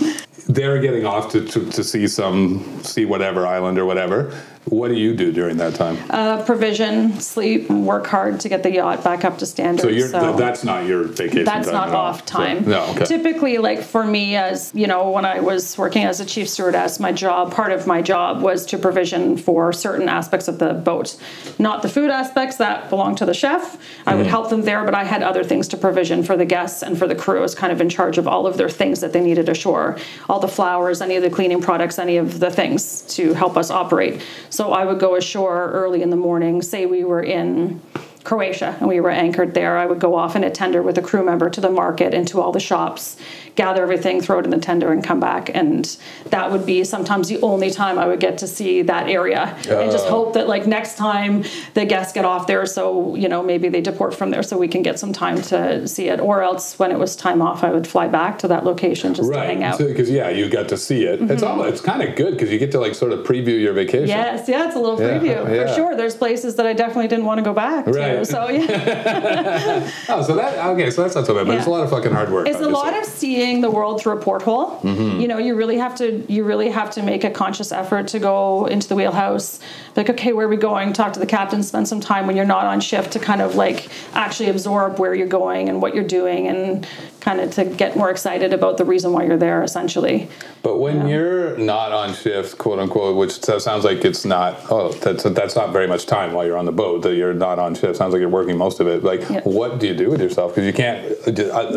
they're 0.48 0.80
getting 0.80 1.06
off 1.06 1.32
to, 1.34 1.42
to, 1.46 1.66
to 1.72 1.84
see 1.84 2.08
some 2.08 2.64
see 2.84 3.06
whatever 3.06 3.46
island 3.46 3.78
or 3.78 3.86
whatever 3.86 4.34
What 4.70 4.90
do 4.90 4.96
you 4.96 5.16
do 5.16 5.32
during 5.32 5.58
that 5.58 5.76
time? 5.76 5.98
Uh, 6.10 6.44
provision, 6.44 7.20
sleep, 7.22 7.70
work 7.70 8.06
hard 8.08 8.42
to 8.42 8.50
get 8.50 8.64
the 8.64 8.72
yacht 8.74 9.04
back 9.04 9.24
up 9.24 9.38
to 9.38 9.46
standard. 9.46 9.82
so 9.82 9.88
you're 9.88 10.10
th- 10.12 10.36
that's 10.36 10.64
not 10.66 10.86
your 10.86 11.04
vacation. 11.04 11.46
That's 11.46 11.68
time 11.68 11.74
not 11.90 11.90
off 11.96 12.26
time. 12.26 12.66
So- 12.66 12.70
no. 12.72 12.84
Okay. 12.92 13.06
Typically, 13.06 13.58
like 13.60 13.82
for 13.82 14.06
me, 14.06 14.36
as 14.36 14.72
you 14.74 14.88
know, 14.88 15.10
when 15.12 15.24
I 15.26 15.40
was 15.40 15.78
working 15.78 16.04
as 16.04 16.20
a 16.20 16.26
chief 16.26 16.50
stewardess, 16.50 17.00
my 17.00 17.12
job, 17.14 17.54
part 17.54 17.72
of 17.72 17.88
my 17.88 18.02
job 18.02 18.42
was 18.42 18.66
to 18.68 18.78
provision 18.78 19.38
for 19.38 19.72
certain 19.72 20.10
aspects 20.10 20.48
of 20.50 20.60
the 20.60 20.74
boat. 20.74 21.16
Not 21.60 21.82
the 21.82 21.90
food 21.90 22.10
aspects 22.10 22.58
that 22.58 22.90
belong 22.90 23.16
to 23.16 23.26
the 23.26 23.34
chef. 23.34 23.78
I 24.06 24.12
Mm-hmm. 24.12 24.18
would 24.18 24.28
help 24.28 24.50
them 24.50 24.64
there, 24.64 24.84
but 24.84 24.96
I 24.96 25.04
had 25.06 25.24
other 25.24 25.44
things 25.44 25.68
to 25.70 25.78
provision 25.78 26.24
for 26.24 26.36
the 26.36 26.46
guests 26.46 26.82
and 26.84 26.98
for 26.98 27.08
the 27.08 27.16
crew. 27.16 27.38
I 27.38 27.42
was 27.42 27.56
kind 27.56 27.72
of 27.72 27.80
in 27.82 27.88
charge 27.90 28.18
of 28.18 28.28
all 28.28 28.48
of 28.48 28.58
their 28.58 28.70
things 28.70 29.00
that 29.02 29.14
they 29.14 29.22
needed 29.22 29.48
ashore, 29.48 29.98
all 30.28 30.40
the 30.40 30.48
flowers, 30.48 31.02
any 31.02 31.16
of 31.16 31.24
the 31.24 31.30
cleaning 31.30 31.62
products, 31.62 32.00
any 32.00 32.18
of 32.18 32.40
the 32.40 32.50
things 32.52 33.02
to 33.16 33.34
help 33.34 33.56
us 33.58 33.70
operate. 33.70 34.22
So 34.50 34.57
I 34.60 34.86
would 34.86 35.00
go 35.00 35.16
ashore 35.16 35.72
early 35.72 36.02
in 36.02 36.10
the 36.10 36.16
morning. 36.16 36.62
Say 36.62 36.86
we 36.86 37.04
were 37.04 37.22
in 37.22 37.82
Croatia 38.24 38.76
and 38.80 38.90
we 38.90 39.00
were 39.00 39.10
anchored 39.10 39.54
there. 39.54 39.78
I 39.78 39.86
would 39.86 40.00
go 40.00 40.16
off 40.16 40.36
in 40.36 40.44
a 40.44 40.50
tender 40.50 40.84
with 40.84 40.98
a 40.98 41.02
crew 41.02 41.24
member 41.24 41.50
to 41.50 41.62
the 41.62 41.70
market 41.70 42.14
and 42.14 42.28
to 42.28 42.42
all 42.42 42.52
the 42.52 42.60
shops, 42.60 43.18
gather 43.58 43.84
everything, 43.84 44.22
throw 44.22 44.40
it 44.40 44.46
in 44.46 44.52
the 44.52 44.60
tender, 44.60 44.94
and 44.94 45.04
come 45.04 45.20
back. 45.20 45.50
And 45.54 45.84
that 46.30 46.52
would 46.52 46.66
be 46.66 46.86
sometimes 46.86 47.28
the 47.28 47.42
only 47.42 47.70
time 47.72 47.98
I 48.00 48.08
would 48.08 48.22
get 48.22 48.38
to 48.38 48.48
see 48.48 48.84
that 48.84 49.10
area. 49.10 49.58
And 49.70 49.92
just 49.92 50.06
Oh. 50.08 50.12
hope 50.12 50.34
that 50.36 50.48
like 50.48 50.66
next 50.68 50.96
time 50.98 51.44
the 51.74 51.84
guests 51.84 52.14
get 52.14 52.24
off 52.24 52.48
there, 52.48 52.66
so 52.66 53.16
you 53.16 53.28
know 53.28 53.44
maybe 53.44 53.68
they 53.68 53.82
deport 53.82 54.14
from 54.14 54.30
there, 54.30 54.44
so 54.44 54.58
we 54.58 54.68
can 54.70 54.82
get 54.84 54.98
some 55.00 55.12
time 55.12 55.42
to 55.54 55.86
see 55.88 56.08
it. 56.08 56.20
Or 56.22 56.42
else 56.44 56.78
when 56.80 56.92
it 56.92 57.00
was 57.00 57.16
time 57.16 57.42
off, 57.42 57.64
I 57.64 57.72
would 57.72 57.88
fly 57.88 58.08
back 58.08 58.40
to 58.40 58.48
that 58.50 58.64
location 58.64 59.14
just 59.14 59.32
to 59.34 59.38
hang 59.40 59.60
Right, 59.60 59.68
out. 59.68 59.80
Mm-hmm. 59.80 59.88
because 59.88 60.10
yeah, 60.10 60.30
you 60.30 60.48
got 60.50 60.70
to 60.70 60.78
see 60.78 61.04
it. 61.06 61.20
It's 61.32 61.44
all 61.44 61.64
it's 61.64 61.82
kind 61.82 62.02
of 62.04 62.16
good 62.16 62.32
because 62.36 62.52
you 62.52 62.60
get 62.60 62.72
to 62.72 62.80
like 62.80 62.94
sort 62.96 63.12
of 63.12 63.26
preview 63.26 63.60
your 63.60 63.74
vacation. 63.74 64.08
Yes, 64.08 64.48
yeah, 64.48 64.68
it's 64.68 64.76
a 64.76 64.80
little 64.80 65.02
Yeah, 65.02 65.18
preview 65.20 65.36
yeah. 65.56 65.68
for 65.68 65.74
sure. 65.74 65.96
There's 65.96 66.16
places 66.16 66.56
that 66.58 66.68
I 66.68 66.74
definitely 66.74 67.08
didn't 67.08 67.26
want 67.26 67.40
to 67.40 67.44
go 67.44 67.54
back 67.54 67.88
Right. 67.88 68.20
to. 68.20 68.26
So 68.26 68.50
yeah. 68.50 69.92
Oh, 70.10 70.22
so 70.22 70.36
that 70.36 70.52
okay, 70.74 70.90
so 70.92 71.02
that's 71.02 71.16
not 71.16 71.26
so 71.26 71.34
bad, 71.34 71.48
but 71.48 71.56
it's 71.58 71.66
a 71.66 71.70
lot 71.70 71.84
of 71.84 71.90
fucking 71.90 72.12
hard 72.12 72.30
work. 72.32 72.48
It's 72.48 72.62
a 72.62 72.70
lot 72.70 72.94
of 72.98 73.04
seeing 73.06 73.47
the 73.56 73.72
world 73.72 74.02
through 74.02 74.18
a 74.18 74.22
porthole. 74.22 74.80
Mm-hmm. 74.82 75.20
You 75.20 75.28
know, 75.28 75.38
you 75.38 75.56
really 75.56 75.78
have 75.78 75.96
to 75.96 76.26
you 76.32 76.44
really 76.44 76.70
have 76.70 76.92
to 76.92 77.02
make 77.02 77.24
a 77.24 77.30
conscious 77.30 77.72
effort 77.72 78.08
to 78.10 78.20
go 78.20 78.66
into 78.66 78.88
the 78.88 78.96
wheelhouse. 78.96 79.60
Like, 79.96 80.10
okay, 80.10 80.34
where 80.34 80.46
are 80.46 80.50
we 80.50 80.58
going? 80.58 80.94
Talk 80.94 81.14
to 81.14 81.20
the 81.20 81.26
captain. 81.26 81.64
Spend 81.64 81.88
some 81.88 82.02
time 82.02 82.28
when 82.28 82.36
you're 82.36 82.46
not 82.46 82.66
on 82.66 82.80
shift 82.82 83.14
to 83.14 83.20
kind 83.20 83.42
of 83.42 83.56
like 83.56 83.90
actually 84.14 84.50
absorb 84.50 85.00
where 85.00 85.16
you're 85.16 85.28
going 85.28 85.70
and 85.70 85.82
what 85.82 85.96
you're 85.96 86.04
doing, 86.04 86.48
and 86.48 86.88
kind 87.28 87.42
of 87.42 87.52
to 87.52 87.66
get 87.66 87.98
more 87.98 88.10
excited 88.10 88.54
about 88.54 88.78
the 88.78 88.86
reason 88.86 89.12
why 89.12 89.24
you're 89.26 89.36
there. 89.36 89.62
Essentially, 89.62 90.30
But 90.64 90.78
when 90.80 90.96
Yeah. 91.02 91.08
you're 91.14 91.58
not 91.58 91.92
on 91.92 92.14
shift, 92.14 92.58
quote 92.58 92.80
unquote, 92.80 93.18
which 93.18 93.34
sounds 93.44 93.84
like 93.84 94.06
it's 94.06 94.24
not, 94.26 94.52
oh, 94.70 94.90
that's 95.04 95.24
that's 95.24 95.56
not 95.56 95.72
very 95.74 95.88
much 95.88 96.06
time 96.06 96.30
while 96.34 96.46
you're 96.46 96.58
on 96.58 96.66
the 96.66 96.72
boat. 96.84 97.02
That 97.04 97.16
you're 97.16 97.34
not 97.34 97.60
on 97.60 97.76
shift 97.76 97.98
sounds 97.98 98.14
like 98.14 98.22
you're 98.22 98.30
working 98.40 98.58
most 98.58 98.80
of 98.80 98.88
it. 98.88 99.04
Like, 99.04 99.22
Yeah. 99.30 99.42
what 99.44 99.80
do 99.80 99.88
you 99.88 99.94
do 100.04 100.10
with 100.10 100.22
yourself? 100.22 100.56
Because 100.56 100.66
you 100.66 100.74
can't. 100.84 101.00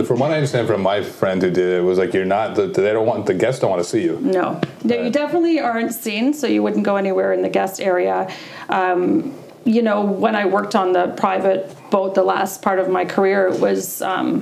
From 0.07 0.19
what 0.21 0.31
I 0.31 0.35
understand 0.37 0.69
from 0.69 0.83
my 0.83 1.03
friend 1.03 1.43
who 1.43 1.51
did 1.51 1.69
it, 1.79 1.83
was 1.83 1.99
like 1.99 2.15
you're 2.15 2.33
not. 2.39 2.55
They 2.55 2.93
don't 2.97 3.07
want 3.13 3.27
the 3.27 3.35
guests 3.35 3.61
don't 3.61 3.71
want 3.75 3.83
to 3.83 3.89
see 3.95 4.03
you. 4.09 4.19
no, 4.21 4.61
no, 4.85 4.95
you 5.05 5.11
definitely 5.11 5.59
aren't 5.59 5.93
seen, 5.93 6.33
so 6.33 6.47
you 6.47 6.63
wouldn't 6.63 6.85
go 6.85 6.95
anywhere 7.05 7.33
in 7.33 7.43
the 7.43 7.49
guest 7.59 7.81
area. 7.81 8.29
Um, 8.69 9.35
you 9.65 9.83
know, 9.83 10.01
when 10.25 10.35
I 10.43 10.45
worked 10.47 10.75
on 10.83 10.93
the 10.93 11.09
private 11.25 11.63
boat, 11.91 12.15
the 12.15 12.23
last 12.35 12.63
part 12.63 12.79
of 12.79 12.89
my 12.89 13.05
career, 13.05 13.49
it 13.49 13.59
was. 13.61 14.01
Um, 14.03 14.33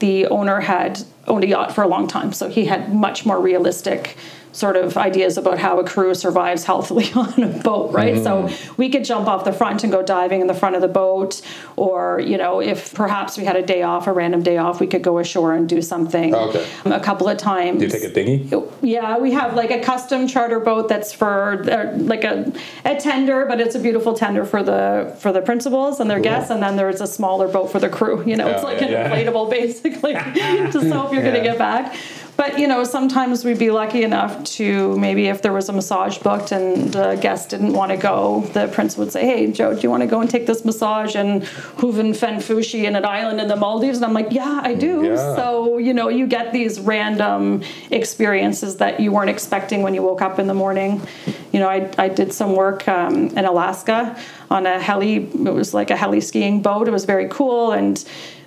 the 0.00 0.26
owner 0.26 0.60
had 0.60 1.00
owned 1.28 1.44
a 1.44 1.46
yacht 1.46 1.74
for 1.74 1.82
a 1.82 1.88
long 1.88 2.08
time, 2.08 2.32
so 2.32 2.48
he 2.48 2.64
had 2.64 2.92
much 2.92 3.24
more 3.24 3.40
realistic 3.40 4.16
sort 4.52 4.76
of 4.76 4.96
ideas 4.96 5.36
about 5.38 5.58
how 5.58 5.78
a 5.78 5.84
crew 5.84 6.14
survives 6.14 6.64
healthily 6.64 7.10
on 7.14 7.42
a 7.42 7.48
boat, 7.62 7.92
right? 7.92 8.22
So 8.22 8.48
we 8.76 8.88
could 8.88 9.04
jump 9.04 9.28
off 9.28 9.44
the 9.44 9.52
front 9.52 9.84
and 9.84 9.92
go 9.92 10.02
diving 10.02 10.40
in 10.40 10.46
the 10.46 10.54
front 10.54 10.74
of 10.76 10.82
the 10.82 10.88
boat, 10.88 11.40
or 11.76 12.20
you 12.20 12.36
know, 12.36 12.60
if 12.60 12.92
perhaps 12.94 13.38
we 13.38 13.44
had 13.44 13.56
a 13.56 13.62
day 13.62 13.82
off, 13.82 14.06
a 14.06 14.12
random 14.12 14.42
day 14.42 14.58
off, 14.58 14.80
we 14.80 14.86
could 14.86 15.02
go 15.02 15.18
ashore 15.18 15.54
and 15.54 15.68
do 15.68 15.80
something. 15.80 16.34
Okay. 16.34 16.66
A 16.86 17.00
couple 17.00 17.28
of 17.28 17.38
times. 17.38 17.78
Do 17.78 17.84
you 17.86 17.90
take 17.90 18.02
a 18.02 18.12
dinghy? 18.12 18.48
Yeah, 18.82 19.18
we 19.18 19.32
have 19.32 19.54
like 19.54 19.70
a 19.70 19.80
custom 19.80 20.26
charter 20.26 20.60
boat 20.60 20.88
that's 20.88 21.12
for 21.12 21.62
uh, 21.70 21.96
like 21.98 22.24
a, 22.24 22.52
a 22.84 22.96
tender, 22.96 23.46
but 23.46 23.60
it's 23.60 23.74
a 23.74 23.80
beautiful 23.80 24.14
tender 24.14 24.44
for 24.44 24.62
the 24.62 25.14
for 25.20 25.32
the 25.32 25.42
principals 25.42 26.00
and 26.00 26.10
their 26.10 26.20
guests, 26.20 26.50
and 26.50 26.62
then 26.62 26.76
there's 26.76 27.00
a 27.00 27.06
smaller 27.06 27.46
boat 27.48 27.70
for 27.70 27.78
the 27.78 27.88
crew. 27.88 28.24
You 28.26 28.36
know, 28.36 28.48
it's 28.48 28.62
Oh, 28.62 28.66
like 28.66 28.80
yeah, 28.80 28.86
an 28.86 28.92
yeah. 28.92 29.10
inflatable 29.10 29.48
basically, 29.60 30.14
just 30.14 30.34
if 30.76 30.82
you're 30.84 31.22
Yeah. 31.22 31.30
gonna 31.30 31.42
get 31.42 31.58
back. 31.58 31.94
But 32.36 32.58
you 32.58 32.66
know, 32.66 32.84
sometimes 32.84 33.44
we'd 33.44 33.58
be 33.58 33.70
lucky 33.70 34.02
enough 34.02 34.42
to 34.56 34.96
maybe 34.98 35.26
if 35.26 35.42
there 35.42 35.52
was 35.52 35.68
a 35.68 35.72
massage 35.72 36.18
booked 36.18 36.52
and 36.52 36.92
the 36.92 37.16
guest 37.20 37.50
didn't 37.50 37.72
want 37.72 37.90
to 37.90 37.98
go, 37.98 38.40
the 38.54 38.68
prince 38.68 38.96
would 38.96 39.12
say, 39.12 39.26
"Hey, 39.26 39.52
Joe, 39.52 39.74
do 39.74 39.80
you 39.80 39.90
want 39.90 40.02
to 40.02 40.06
go 40.06 40.20
and 40.20 40.30
take 40.30 40.46
this 40.46 40.64
massage 40.64 41.16
in 41.16 41.42
Huvafen 41.78 42.36
Fushi 42.36 42.84
in 42.84 42.96
an 42.96 43.04
island 43.04 43.40
in 43.40 43.48
the 43.48 43.56
Maldives?" 43.56 43.98
And 43.98 44.06
I'm 44.06 44.14
like, 44.14 44.32
"Yeah, 44.32 44.60
I 44.62 44.74
do." 44.74 45.04
Yeah. 45.04 45.36
So 45.36 45.78
you 45.78 45.92
know, 45.92 46.08
you 46.08 46.26
get 46.26 46.52
these 46.52 46.80
random 46.80 47.62
experiences 47.90 48.76
that 48.78 49.00
you 49.00 49.12
weren't 49.12 49.30
expecting 49.30 49.82
when 49.82 49.94
you 49.94 50.02
woke 50.02 50.22
up 50.22 50.38
in 50.38 50.46
the 50.46 50.54
morning. 50.54 51.02
You 51.52 51.60
know, 51.60 51.68
I, 51.68 51.90
I 51.98 52.08
did 52.08 52.32
some 52.32 52.54
work 52.54 52.88
um, 52.88 53.28
in 53.36 53.44
Alaska 53.44 54.16
on 54.50 54.66
a 54.66 54.80
heli. 54.80 55.16
It 55.16 55.54
was 55.54 55.74
like 55.74 55.90
a 55.90 55.96
heli 55.96 56.20
skiing 56.20 56.62
boat. 56.62 56.88
It 56.88 56.92
was 56.92 57.04
very 57.04 57.28
cool, 57.28 57.72
and 57.72 58.02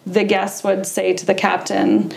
the 0.06 0.24
guests 0.24 0.64
would 0.64 0.86
say 0.86 1.14
to 1.14 1.26
the 1.26 1.36
captain. 1.36 2.14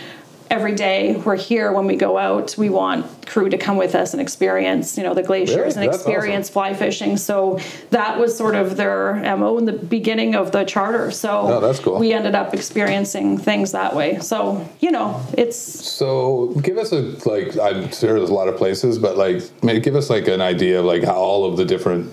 Every 0.49 0.75
day 0.75 1.15
we're 1.17 1.35
here 1.35 1.71
when 1.73 1.85
we 1.87 1.95
go 1.97 2.17
out, 2.17 2.55
we 2.57 2.69
want 2.69 3.25
crew 3.27 3.49
to 3.49 3.57
come 3.57 3.75
with 3.75 3.93
us 3.95 4.13
and 4.13 4.21
experience, 4.21 4.97
you 4.97 5.03
know, 5.03 5.13
the 5.13 5.23
glaciers 5.23 5.55
Really? 5.57 5.67
and 5.73 5.83
That's 5.93 5.97
experience 5.97 6.49
fly 6.49 6.73
fishing. 6.73 7.17
So 7.17 7.59
that 7.89 8.17
was 8.17 8.35
sort 8.37 8.55
of 8.55 8.77
their 8.77 9.15
MO 9.37 9.57
in 9.57 9.65
the 9.65 9.73
beginning 9.73 10.35
of 10.35 10.51
the 10.53 10.63
charter. 10.63 11.11
So 11.11 11.41
Oh, 11.41 11.59
that's 11.59 11.79
cool. 11.79 11.99
we 11.99 12.13
ended 12.13 12.35
up 12.35 12.53
experiencing 12.53 13.37
things 13.37 13.73
that 13.73 13.95
way. 13.95 14.19
So, 14.19 14.67
you 14.79 14.91
know, 14.91 15.21
it's 15.37 15.57
So 15.57 16.53
give 16.61 16.77
us 16.77 16.91
a 16.93 17.01
like. 17.27 17.57
I'm 17.59 17.91
sure 17.91 18.17
there's 18.17 18.29
a 18.29 18.33
lot 18.33 18.47
of 18.47 18.55
places, 18.57 18.97
but 18.97 19.17
like, 19.17 19.43
give 19.83 19.95
us 19.95 20.09
like 20.09 20.27
an 20.27 20.41
idea 20.41 20.79
of 20.79 20.85
like 20.85 21.03
how 21.03 21.15
all 21.15 21.43
of 21.45 21.57
the 21.57 21.65
different 21.65 22.09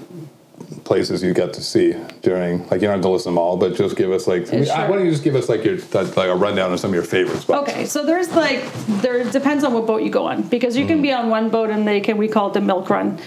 places 0.85 1.23
you 1.23 1.33
got 1.33 1.53
to 1.55 1.63
see 1.63 1.95
during. 2.23 2.61
Like, 2.69 2.81
you 2.81 2.87
don't 2.89 2.93
have 2.93 3.03
to 3.03 3.09
list 3.09 3.25
them 3.25 3.39
all, 3.39 3.57
but 3.57 3.75
just 3.75 3.97
give 3.97 4.13
us 4.13 4.27
like. 4.27 4.47
Sure. 4.47 4.65
Why 4.65 4.87
don't 4.89 5.05
you 5.05 5.11
just 5.11 5.25
give 5.25 5.35
us 5.35 5.49
like 5.49 5.65
your 5.65 5.79
like 5.93 6.29
a 6.29 6.35
rundown 6.35 6.73
of 6.73 6.81
some 6.81 6.91
of 6.91 6.95
your 6.95 7.05
favorite 7.05 7.41
spots? 7.41 7.69
okay. 7.69 7.87
So 7.87 8.05
there's 8.05 8.31
like 8.33 8.65
there 9.03 9.25
depends 9.31 9.65
on 9.65 9.73
what 9.73 9.87
boat 9.87 10.03
you 10.03 10.11
go 10.11 10.27
on 10.27 10.43
because 10.43 10.77
you 10.77 10.87
can 10.87 11.03
be 11.03 11.13
on 11.13 11.29
one 11.31 11.49
boat 11.49 11.71
and 11.71 11.87
they 11.87 12.01
can 12.01 12.17
we 12.17 12.29
call 12.29 12.49
it 12.49 12.55
the 12.55 12.61
milk 12.61 12.91
run. 12.91 13.19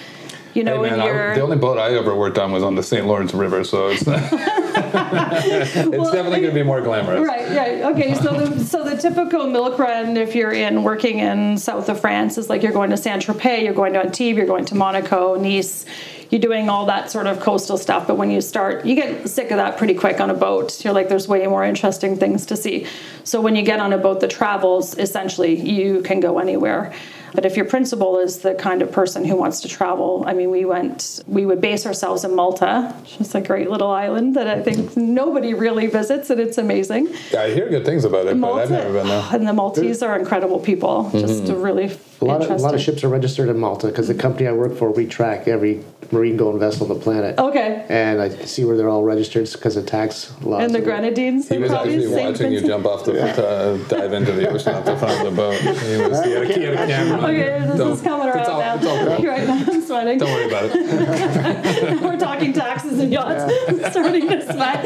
You 0.54 0.64
know, 0.64 0.80
Mm. 0.80 0.90
Hey 0.90 0.98
man, 0.98 1.00
and 1.08 1.20
I, 1.32 1.36
the 1.36 1.42
only 1.42 1.58
boat 1.58 1.78
I 1.78 1.96
ever 1.96 2.16
worked 2.16 2.40
on 2.40 2.52
was 2.52 2.64
on 2.64 2.74
the 2.74 2.82
St. 2.82 3.06
Lawrence 3.06 3.32
River, 3.34 3.64
so 3.64 3.90
it's 3.90 4.02
it's 4.08 5.74
definitely 5.74 6.42
going 6.42 6.46
to 6.46 6.52
be 6.52 6.64
more 6.64 6.82
glamorous. 6.82 7.28
Right, 7.28 7.50
right. 7.56 7.82
Okay, 7.92 8.16
so 8.16 8.34
the 8.34 8.64
so 8.64 8.84
the 8.84 8.98
typical 8.98 9.48
milk 9.48 9.78
run, 9.78 10.18
if 10.18 10.34
you're 10.34 10.52
in 10.52 10.84
working 10.84 11.20
in 11.20 11.58
south 11.58 11.90
of 11.90 12.00
France, 12.02 12.38
is 12.38 12.50
like 12.50 12.64
you're 12.64 12.72
going 12.72 12.90
to 12.90 12.98
Saint 12.98 13.24
Tropez, 13.24 13.64
you're 13.64 13.74
going 13.74 13.94
to 13.94 14.00
Antibes, 14.00 14.38
you're 14.38 14.48
going 14.48 14.66
to 14.66 14.76
Monaco, 14.76 15.36
Nice. 15.36 15.86
You're 16.30 16.42
doing 16.42 16.70
all 16.70 16.86
that 16.88 17.10
sort 17.10 17.28
of 17.28 17.40
coastal 17.40 17.78
stuff, 17.78 18.08
but 18.08 18.18
when 18.18 18.30
you 18.30 18.42
start, 18.42 18.86
you 18.86 18.96
get 18.96 19.30
sick 19.30 19.52
of 19.52 19.58
that 19.58 19.78
pretty 19.78 19.94
quick 19.94 20.20
on 20.20 20.30
a 20.30 20.34
boat. 20.34 20.84
You're 20.84 20.94
like, 20.94 21.10
there's 21.10 21.28
way 21.28 21.46
more 21.48 21.64
interesting 21.64 22.18
things 22.18 22.46
to 22.48 22.58
see. 22.58 22.86
So 23.24 23.40
when 23.42 23.56
you 23.56 23.64
get 23.64 23.80
on 23.80 23.94
a 23.94 23.98
boat 23.98 24.20
that 24.20 24.30
travels, 24.30 24.98
essentially, 24.98 25.56
you 25.56 26.02
can 26.02 26.20
go 26.20 26.40
anywhere. 26.40 26.94
But 27.38 27.46
if 27.46 27.56
your 27.56 27.66
principal 27.66 28.18
is 28.18 28.40
the 28.40 28.56
kind 28.56 28.82
of 28.82 28.92
person 28.92 29.24
who 29.24 29.36
wants 29.36 29.62
to 29.62 29.68
travel, 29.68 30.24
I 30.26 30.34
mean, 30.34 30.50
we 30.50 30.66
went, 30.66 31.24
we 31.28 31.46
would 31.46 31.62
base 31.62 31.86
ourselves 31.86 32.24
in 32.24 32.34
Malta, 32.34 32.96
which 33.02 33.22
is 33.22 33.36
a 33.36 33.42
great 33.42 33.70
little 33.70 33.92
island 33.92 34.36
that 34.36 34.48
I 34.48 34.60
think 34.64 34.98
nobody 34.98 35.54
really 35.54 35.86
visits, 35.86 36.32
and 36.32 36.42
it's 36.42 36.58
amazing. 36.58 37.10
I 37.38 37.52
hear 37.52 37.70
good 37.70 37.86
things 37.86 38.06
about 38.06 38.26
it, 38.26 38.42
but 38.42 38.54
I've 38.54 38.72
never 38.72 38.92
been 38.92 39.06
there. 39.06 39.24
and 39.34 39.48
the 39.48 39.54
Maltese 39.54 40.02
are 40.02 40.18
incredible 40.18 40.60
people. 40.60 41.12
Just 41.12 41.48
a 41.50 41.56
really 41.56 41.96
A 42.22 42.26
lot, 42.26 42.38
of, 42.38 42.42
a 42.42 42.44
interesting. 42.46 42.60
lot 42.64 42.74
of 42.74 42.82
ships 42.82 43.04
are 43.04 43.10
registered 43.10 43.50
in 43.50 43.60
Malta 43.60 43.86
because 43.86 44.08
the 44.08 44.16
company 44.16 44.48
I 44.48 44.52
work 44.54 44.76
for, 44.76 44.90
we 44.90 45.06
track 45.06 45.48
every 45.48 45.84
marine 46.12 46.38
going 46.38 46.58
vessel 46.58 46.90
on 46.90 46.98
the 46.98 47.04
planet. 47.04 47.38
Okay. 47.38 47.86
And 47.90 48.20
I 48.20 48.30
see 48.30 48.64
where 48.66 48.78
they're 48.78 48.90
all 48.90 49.04
registered 49.04 49.48
because 49.52 49.76
of 49.76 49.86
tax 49.86 50.34
laws. 50.42 50.64
And 50.64 50.74
the 50.74 50.82
Grenadines. 50.82 51.50
He 51.50 51.58
was 51.60 51.72
actually 51.72 52.06
same 52.06 52.32
watching 52.32 52.52
you 52.52 52.62
jump 52.62 52.86
off 52.86 53.06
the 53.06 53.22
uh, 53.22 53.78
dive 53.90 54.14
into 54.14 54.32
the 54.32 54.50
ocean 54.50 54.74
off 54.74 54.86
the 54.86 54.98
front 54.98 55.20
of 55.20 55.36
the 55.36 55.36
boat. 55.36 55.60
He, 55.60 55.98
was, 55.98 56.24
he, 56.24 56.32
had, 56.32 56.44
a, 56.44 56.46
he 56.46 56.64
had 56.64 56.74
a 56.74 56.88
camera. 56.88 57.27
Okay, 57.28 57.66
this 57.68 57.78
Don't- 57.78 57.92
is 57.94 58.02
coming 58.02 58.28
around 58.28 58.48
all, 58.48 58.60
now. 58.60 59.18
Right 59.24 59.48
now, 59.48 59.64
I'm 59.68 59.82
sweating. 59.82 60.18
Don't 60.20 60.32
worry 60.32 60.46
about 60.48 60.64
it. 60.74 62.02
We're 62.02 62.18
talking 62.18 62.54
taxes 62.54 63.00
and 63.00 63.12
yachts. 63.12 63.52
I'm 63.68 63.80
starting 63.92 64.28
to 64.30 64.42
sweat. 64.44 64.86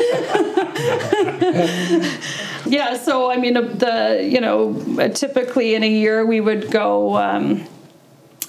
yeah, 2.65 2.98
so 2.98 3.29
I 3.31 3.38
mean, 3.38 3.53
the 3.53 4.27
you 4.29 4.41
know, 4.41 4.74
typically 5.13 5.75
in 5.75 5.83
a 5.83 5.89
year 5.89 6.25
we 6.25 6.41
would 6.41 6.71
go. 6.71 7.17
Um, 7.17 7.65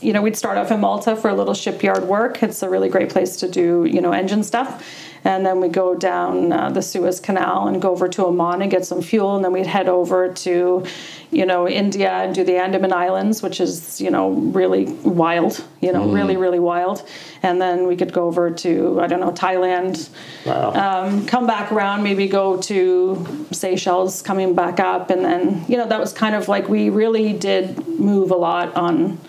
you 0.02 0.12
know, 0.12 0.23
we'd 0.23 0.37
start 0.37 0.59
off 0.59 0.71
in 0.71 0.80
Malta 0.80 1.16
for 1.16 1.30
a 1.30 1.35
little 1.35 1.54
shipyard 1.54 2.04
work. 2.04 2.42
It's 2.42 2.62
a 2.62 2.68
really 2.68 2.88
great 2.88 3.11
place 3.11 3.37
to 3.38 3.49
do, 3.49 3.85
you 3.85 4.00
know, 4.00 4.12
engine 4.12 4.42
stuff. 4.42 4.85
And 5.25 5.47
then 5.47 5.61
we'd 5.61 5.73
go 5.73 5.94
down 5.94 6.52
uh, 6.52 6.71
the 6.71 6.82
Suez 6.82 7.21
Canal 7.21 7.68
and 7.68 7.80
go 7.80 7.92
over 7.92 8.09
to 8.09 8.26
Oman 8.26 8.61
and 8.61 8.71
get 8.71 8.85
some 8.85 9.00
fuel. 9.00 9.37
And 9.37 9.44
then 9.44 9.52
we'd 9.52 9.66
head 9.66 9.88
over 9.88 10.32
to, 10.32 10.85
you 11.30 11.47
know, 11.47 11.68
India 11.68 12.11
and 12.11 12.35
do 12.35 12.42
the 12.42 12.56
Andaman 12.56 12.92
Islands, 12.92 13.40
which 13.40 13.61
is, 13.61 14.00
you 14.00 14.11
know, 14.11 14.30
really 14.30 14.87
wild, 15.04 15.64
you 15.80 15.92
know, 15.92 16.11
really, 16.11 16.37
really 16.37 16.59
wild. 16.59 17.09
And 17.44 17.61
then 17.61 17.87
we 17.87 17.94
could 17.94 18.12
go 18.12 18.26
over 18.26 18.50
to, 18.50 19.00
I 19.00 19.06
don't 19.06 19.21
know, 19.21 19.30
Thailand, 19.30 20.09
wow. 20.44 20.73
um, 21.04 21.25
come 21.26 21.47
back 21.47 21.71
around, 21.71 22.02
maybe 22.02 22.26
go 22.26 22.56
to 22.62 23.47
Seychelles, 23.52 24.23
coming 24.23 24.56
back 24.56 24.80
up. 24.80 25.09
And 25.11 25.25
then, 25.25 25.64
you 25.68 25.76
know, 25.76 25.87
that 25.87 26.00
was 26.00 26.12
kind 26.12 26.35
of 26.35 26.49
like 26.49 26.68
we 26.68 26.90
really 26.90 27.32
did 27.32 27.87
move 27.87 28.32
a 28.32 28.37
lot 28.37 28.75
on 28.75 29.21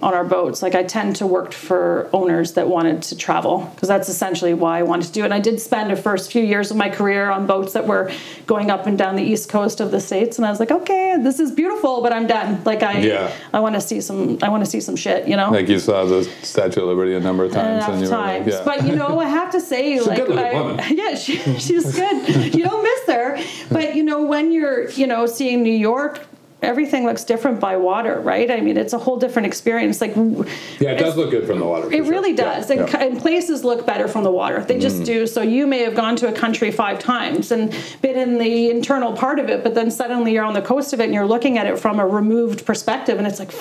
on 0.00 0.14
our 0.14 0.24
boats. 0.24 0.62
Like 0.62 0.74
I 0.74 0.84
tend 0.84 1.16
to 1.16 1.26
work 1.26 1.52
for 1.52 2.08
owners 2.12 2.52
that 2.52 2.68
wanted 2.68 3.02
to 3.04 3.16
travel 3.16 3.70
because 3.74 3.88
that's 3.88 4.08
essentially 4.08 4.54
why 4.54 4.78
I 4.78 4.82
wanted 4.82 5.06
to 5.06 5.12
do 5.12 5.22
it. 5.22 5.24
And 5.26 5.34
I 5.34 5.40
did 5.40 5.60
spend 5.60 5.90
the 5.90 5.96
first 5.96 6.30
few 6.30 6.42
years 6.42 6.70
of 6.70 6.76
my 6.76 6.88
career 6.88 7.30
on 7.30 7.46
boats 7.46 7.72
that 7.72 7.86
were 7.86 8.12
going 8.46 8.70
up 8.70 8.86
and 8.86 8.96
down 8.96 9.16
the 9.16 9.22
east 9.22 9.48
coast 9.48 9.80
of 9.80 9.90
the 9.90 10.00
states 10.00 10.38
and 10.38 10.46
I 10.46 10.50
was 10.50 10.60
like, 10.60 10.70
"Okay, 10.70 11.16
this 11.20 11.40
is 11.40 11.50
beautiful, 11.50 12.00
but 12.02 12.12
I'm 12.12 12.26
done. 12.26 12.62
Like 12.64 12.82
I 12.82 13.00
Yeah. 13.00 13.32
I 13.52 13.60
want 13.60 13.74
to 13.74 13.80
see 13.80 14.00
some 14.00 14.38
I 14.42 14.48
want 14.48 14.64
to 14.64 14.70
see 14.70 14.80
some 14.80 14.96
shit, 14.96 15.26
you 15.26 15.36
know?" 15.36 15.50
Like 15.50 15.68
you 15.68 15.78
saw 15.78 16.04
the 16.04 16.24
Statue 16.42 16.82
of 16.82 16.88
Liberty 16.88 17.14
a 17.14 17.20
number 17.20 17.44
of 17.44 17.52
uh, 17.52 17.56
times, 17.56 17.84
enough 17.84 17.88
and 17.88 18.00
you 18.00 18.08
were 18.08 18.14
times. 18.16 18.46
like, 18.46 18.54
yeah. 18.54 18.64
But 18.64 18.86
you 18.86 18.94
know, 18.94 19.18
I 19.18 19.28
have 19.28 19.50
to 19.52 19.60
say, 19.60 20.00
like, 20.00 20.18
good-looking 20.18 20.80
I, 20.80 20.88
yeah, 20.90 21.14
she, 21.14 21.36
she's 21.58 21.94
good. 21.94 22.54
you 22.54 22.64
don't 22.64 22.82
miss 22.82 23.14
her. 23.14 23.38
But 23.70 23.96
you 23.96 24.02
know, 24.02 24.22
when 24.22 24.52
you're, 24.52 24.90
you 24.90 25.06
know, 25.06 25.26
seeing 25.26 25.62
New 25.62 25.72
York, 25.72 26.26
everything 26.60 27.04
looks 27.04 27.22
different 27.24 27.60
by 27.60 27.76
water, 27.76 28.20
right? 28.20 28.50
I 28.50 28.60
mean, 28.60 28.76
it's 28.76 28.92
a 28.92 28.98
whole 28.98 29.16
different 29.16 29.46
experience. 29.46 30.00
Like, 30.00 30.16
yeah, 30.16 30.90
it 30.90 30.98
does 30.98 31.16
look 31.16 31.30
good 31.30 31.46
from 31.46 31.60
the 31.60 31.64
water. 31.64 31.86
it 31.92 31.98
sure. 31.98 32.10
really 32.10 32.30
Yeah, 32.30 32.56
does. 32.56 32.70
And, 32.70 32.80
yeah. 32.80 32.86
Mm. 32.86 33.06
and 33.06 33.18
places 33.20 33.62
look 33.64 33.86
better 33.86 34.08
from 34.08 34.24
the 34.24 34.30
water. 34.30 34.62
They 34.64 34.78
just 34.78 35.04
do. 35.04 35.26
So 35.26 35.40
you 35.40 35.66
may 35.66 35.80
have 35.80 35.94
gone 35.94 36.16
to 36.16 36.28
a 36.28 36.32
country 36.32 36.72
five 36.72 36.98
times 36.98 37.52
and 37.52 37.72
been 38.02 38.16
in 38.18 38.38
the 38.38 38.70
internal 38.70 39.12
part 39.12 39.38
of 39.38 39.48
it, 39.48 39.62
but 39.62 39.74
then 39.74 39.90
suddenly 39.90 40.32
you're 40.32 40.44
on 40.44 40.54
the 40.54 40.62
coast 40.62 40.92
of 40.92 41.00
it 41.00 41.04
and 41.04 41.14
you're 41.14 41.26
looking 41.26 41.58
at 41.58 41.66
it 41.66 41.78
from 41.78 42.00
a 42.00 42.06
removed 42.06 42.66
perspective, 42.66 43.18
and 43.18 43.26
it's 43.26 43.38
like, 43.38 43.52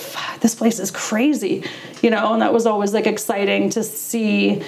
this 0.42 0.56
place 0.56 0.80
is 0.80 0.89
crazy, 0.89 1.63
you 2.01 2.10
know. 2.10 2.34
And 2.34 2.42
that 2.42 2.51
was 2.54 2.66
always 2.66 2.94
like 2.94 3.06
exciting 3.06 3.70
to 3.72 3.84
see 3.84 4.63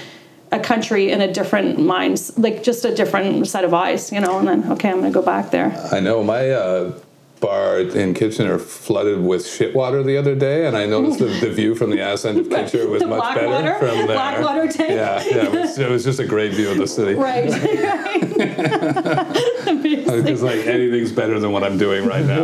a 0.52 0.60
country 0.60 1.12
in 1.12 1.22
a 1.22 1.32
different 1.32 1.80
minds, 1.80 2.38
like 2.38 2.64
just 2.64 2.86
a 2.86 2.94
different 2.94 3.48
set 3.48 3.64
of 3.64 3.74
eyes, 3.74 4.12
you 4.12 4.20
know. 4.20 4.40
And 4.40 4.48
then 4.48 4.72
okay, 4.74 4.90
I'm 4.90 4.98
gonna 5.00 5.12
go 5.12 5.22
back 5.22 5.50
there. 5.52 5.72
I 5.92 6.00
know 6.00 6.24
my 6.24 6.50
uh, 6.52 6.94
bar 7.40 7.80
in 7.80 8.14
Kitchener 8.14 8.60
flooded 8.60 9.22
with 9.24 9.48
shit 9.48 9.74
water 9.76 10.04
the 10.04 10.18
other 10.18 10.36
day, 10.36 10.66
and 10.68 10.76
I 10.76 10.86
noticed 10.86 11.20
the, 11.20 11.26
the 11.28 11.50
view 11.54 11.76
from 11.76 11.90
the 11.90 12.02
ass 12.02 12.26
end 12.26 12.38
of 12.40 12.50
Kitchener 12.50 12.88
was 12.88 13.02
The 13.02 13.08
much 13.08 13.36
better 13.36 13.48
Blackwater? 13.48 13.80
from 13.80 13.98
there. 13.98 14.06
Blackwater 14.08 14.68
tank? 14.72 14.92
Yeah, 14.92 15.24
yeah, 15.24 15.46
it 15.46 15.52
was, 15.52 15.78
it 15.80 15.90
was 15.90 16.04
just 16.04 16.20
a 16.20 16.26
great 16.26 16.54
view 16.54 16.70
of 16.70 16.78
the 16.78 16.88
city. 16.88 17.14
Right. 17.16 17.50
It's 19.72 20.42
like 20.42 20.66
anything's 20.66 21.12
better 21.12 21.40
than 21.40 21.52
what 21.52 21.64
I'm 21.64 21.78
doing 21.78 22.06
right 22.06 22.26
now. 22.26 22.44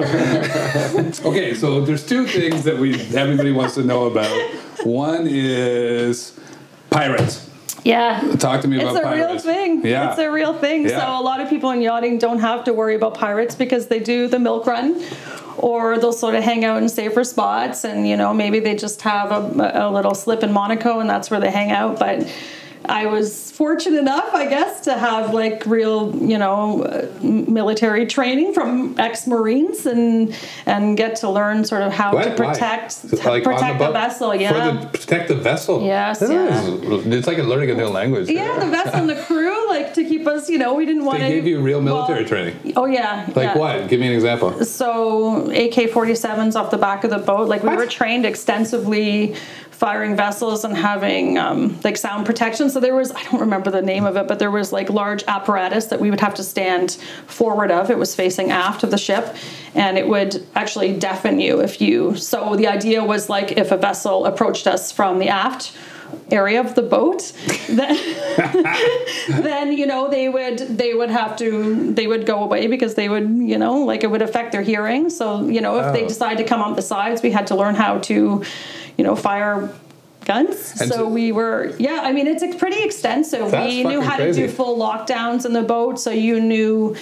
okay, 1.25 1.53
so 1.53 1.81
there's 1.81 2.05
two 2.05 2.27
things 2.27 2.63
that 2.63 2.77
we 2.77 2.99
everybody 3.15 3.51
wants 3.51 3.75
to 3.75 3.83
know 3.83 4.05
about. 4.05 4.29
One 4.85 5.25
is 5.27 6.39
pirates. 6.89 7.49
Yeah. 7.85 8.35
Talk 8.39 8.61
to 8.61 8.67
me 8.67 8.77
about 8.77 8.95
It's 8.95 8.99
about 8.99 9.13
a 9.13 9.15
real 9.15 9.39
thing. 9.39 9.85
Yeah. 9.85 10.09
It's 10.09 10.19
a 10.19 10.29
real 10.29 10.53
thing. 10.55 10.89
Yeah. 10.89 10.99
So 10.99 11.21
a 11.21 11.23
lot 11.23 11.39
of 11.39 11.49
people 11.49 11.69
in 11.69 11.81
yachting 11.81 12.17
don't 12.17 12.39
have 12.39 12.63
to 12.63 12.73
worry 12.73 12.95
about 12.95 13.13
pirates 13.13 13.53
because 13.53 13.87
they 13.87 13.99
do 13.99 14.27
the 14.27 14.39
milk 14.39 14.65
run 14.65 15.01
or 15.57 15.99
they'll 15.99 16.11
sort 16.11 16.33
of 16.33 16.43
hang 16.43 16.65
out 16.65 16.81
in 16.81 16.89
safer 16.89 17.23
spots 17.23 17.85
and 17.85 18.07
you 18.07 18.17
know 18.17 18.33
maybe 18.33 18.59
they 18.59 18.75
just 18.75 19.01
have 19.03 19.31
a, 19.31 19.71
a 19.75 19.89
little 19.89 20.15
slip 20.15 20.43
in 20.43 20.51
Monaco 20.51 20.99
and 20.99 21.09
that's 21.09 21.29
where 21.29 21.39
they 21.39 21.51
hang 21.51 21.71
out 21.71 21.99
but 21.99 22.27
I 22.89 23.05
was 23.07 23.51
fortunate 23.51 23.99
enough, 23.99 24.33
I 24.33 24.45
guess, 24.47 24.81
to 24.81 24.93
have 24.93 25.33
like 25.33 25.65
real, 25.65 26.15
you 26.15 26.37
know, 26.37 27.07
military 27.21 28.05
training 28.05 28.53
from 28.53 28.95
ex-marines 28.99 29.85
and 29.85 30.35
and 30.65 30.97
get 30.97 31.17
to 31.17 31.29
learn 31.29 31.65
sort 31.65 31.81
of 31.81 31.91
how 31.93 32.13
What? 32.13 32.23
to 32.25 32.31
protect 32.35 33.03
Like 33.25 33.43
protect 33.43 33.79
the, 33.79 33.85
boat? 33.85 33.93
vessel. 33.93 34.35
Yeah. 34.35 34.51
For 34.51 34.79
the, 34.79 34.87
protect 34.87 35.27
the 35.29 35.35
vessel. 35.35 35.83
Yes, 35.83 36.19
That 36.19 36.29
yeah. 36.31 36.61
is- 36.63 37.05
it's 37.07 37.27
like 37.27 37.37
learning 37.37 37.71
a 37.71 37.75
new 37.75 37.87
language. 37.87 38.29
Yeah, 38.29 38.59
the 38.59 38.67
vessel 38.67 38.95
and 39.01 39.09
the 39.09 39.15
crew, 39.15 39.67
like 39.69 39.93
to 39.95 40.03
keep 40.03 40.27
us, 40.27 40.49
you 40.49 40.57
know, 40.57 40.73
we 40.73 40.85
didn't 40.85 41.05
want 41.05 41.19
They 41.19 41.29
to. 41.29 41.35
gave 41.35 41.47
you 41.47 41.59
real 41.61 41.81
military 41.81 42.25
training. 42.25 42.73
Oh 42.75 42.85
yeah. 42.85 43.25
Like 43.35 43.55
yeah. 43.55 43.57
what? 43.57 43.87
Give 43.89 43.99
me 43.99 44.07
an 44.07 44.13
example. 44.13 44.63
So 44.65 45.49
AK 45.51 45.89
47s 45.91 46.55
off 46.55 46.71
the 46.71 46.77
back 46.77 47.03
of 47.03 47.09
the 47.09 47.17
boat. 47.19 47.47
Like 47.47 47.63
we 47.63 47.69
What? 47.69 47.77
were 47.77 47.85
trained 47.87 48.25
extensively 48.25 49.35
firing 49.75 50.15
vessels 50.15 50.63
and 50.63 50.75
having 50.75 51.37
um, 51.37 51.77
like 51.83 51.97
sound 51.97 52.25
protection. 52.25 52.69
So 52.69 52.79
there 52.79 52.95
was 52.95 53.11
I 53.11 53.21
don't 53.23 53.41
remember 53.41 53.69
the 53.69 53.81
name 53.81 54.05
of 54.05 54.15
it, 54.15 54.27
but 54.27 54.39
there 54.39 54.51
was 54.51 54.71
like 54.71 54.89
large 54.89 55.23
apparatus 55.27 55.85
that 55.87 55.99
we 55.99 56.09
would 56.09 56.21
have 56.21 56.33
to 56.35 56.43
stand 56.43 56.91
forward 57.27 57.71
of. 57.71 57.89
It 57.89 57.97
was 57.97 58.15
facing 58.15 58.51
aft 58.51 58.83
of 58.83 58.91
the 58.91 58.97
ship, 58.97 59.35
and 59.73 59.97
it 59.97 60.07
would 60.07 60.45
actually 60.55 60.97
deafen 60.97 61.39
you 61.39 61.59
if 61.61 61.81
you. 61.81 62.15
So 62.15 62.55
the 62.55 62.67
idea 62.67 63.03
was 63.03 63.29
like 63.29 63.51
if 63.57 63.71
a 63.71 63.77
vessel 63.77 64.25
approached 64.25 64.65
us 64.65 64.91
from 64.91 65.19
the 65.19 65.27
aft 65.29 65.73
area 66.31 66.59
of 66.61 66.75
the 66.75 66.81
boat 66.81 67.33
then 67.67 67.97
then 69.43 69.73
you 69.73 69.85
know 69.85 70.09
they 70.09 70.29
would 70.29 70.59
they 70.59 70.93
would 70.93 71.09
have 71.09 71.35
to 71.35 71.91
they 71.93 72.07
would 72.07 72.25
go 72.25 72.43
away 72.43 72.67
because 72.67 72.93
they 72.95 73.09
would 73.09 73.27
you 73.29 73.57
know 73.57 73.79
like 73.79 74.03
it 74.03 74.07
would 74.11 74.21
affect 74.21 74.51
their 74.51 74.61
hearing 74.61 75.09
so 75.09 75.45
you 75.47 75.59
know 75.61 75.79
if 75.79 75.93
they 75.93 76.03
Oh. 76.05 76.07
decide 76.07 76.37
to 76.37 76.43
come 76.43 76.61
up 76.61 76.75
the 76.75 76.81
sides 76.81 77.21
we 77.21 77.31
had 77.31 77.47
to 77.47 77.55
learn 77.55 77.75
how 77.75 77.97
to 77.99 78.43
you 78.97 79.03
know 79.03 79.15
fire 79.15 79.69
guns. 80.25 80.81
And 80.81 80.91
so 80.91 81.07
we 81.07 81.31
were 81.31 81.73
yeah 81.77 82.01
i 82.03 82.11
mean 82.11 82.27
it's 82.27 82.43
pretty 82.57 82.83
extensive. 82.83 83.51
We 83.51 83.83
knew 83.83 84.01
how 84.01 84.17
to 84.17 84.33
do 84.33 84.47
full 84.47 84.77
lockdowns 84.77 85.45
in 85.45 85.53
the 85.53 85.63
boat 85.63 85.99
so 85.99 86.11
you 86.11 86.39
knew 86.39 86.95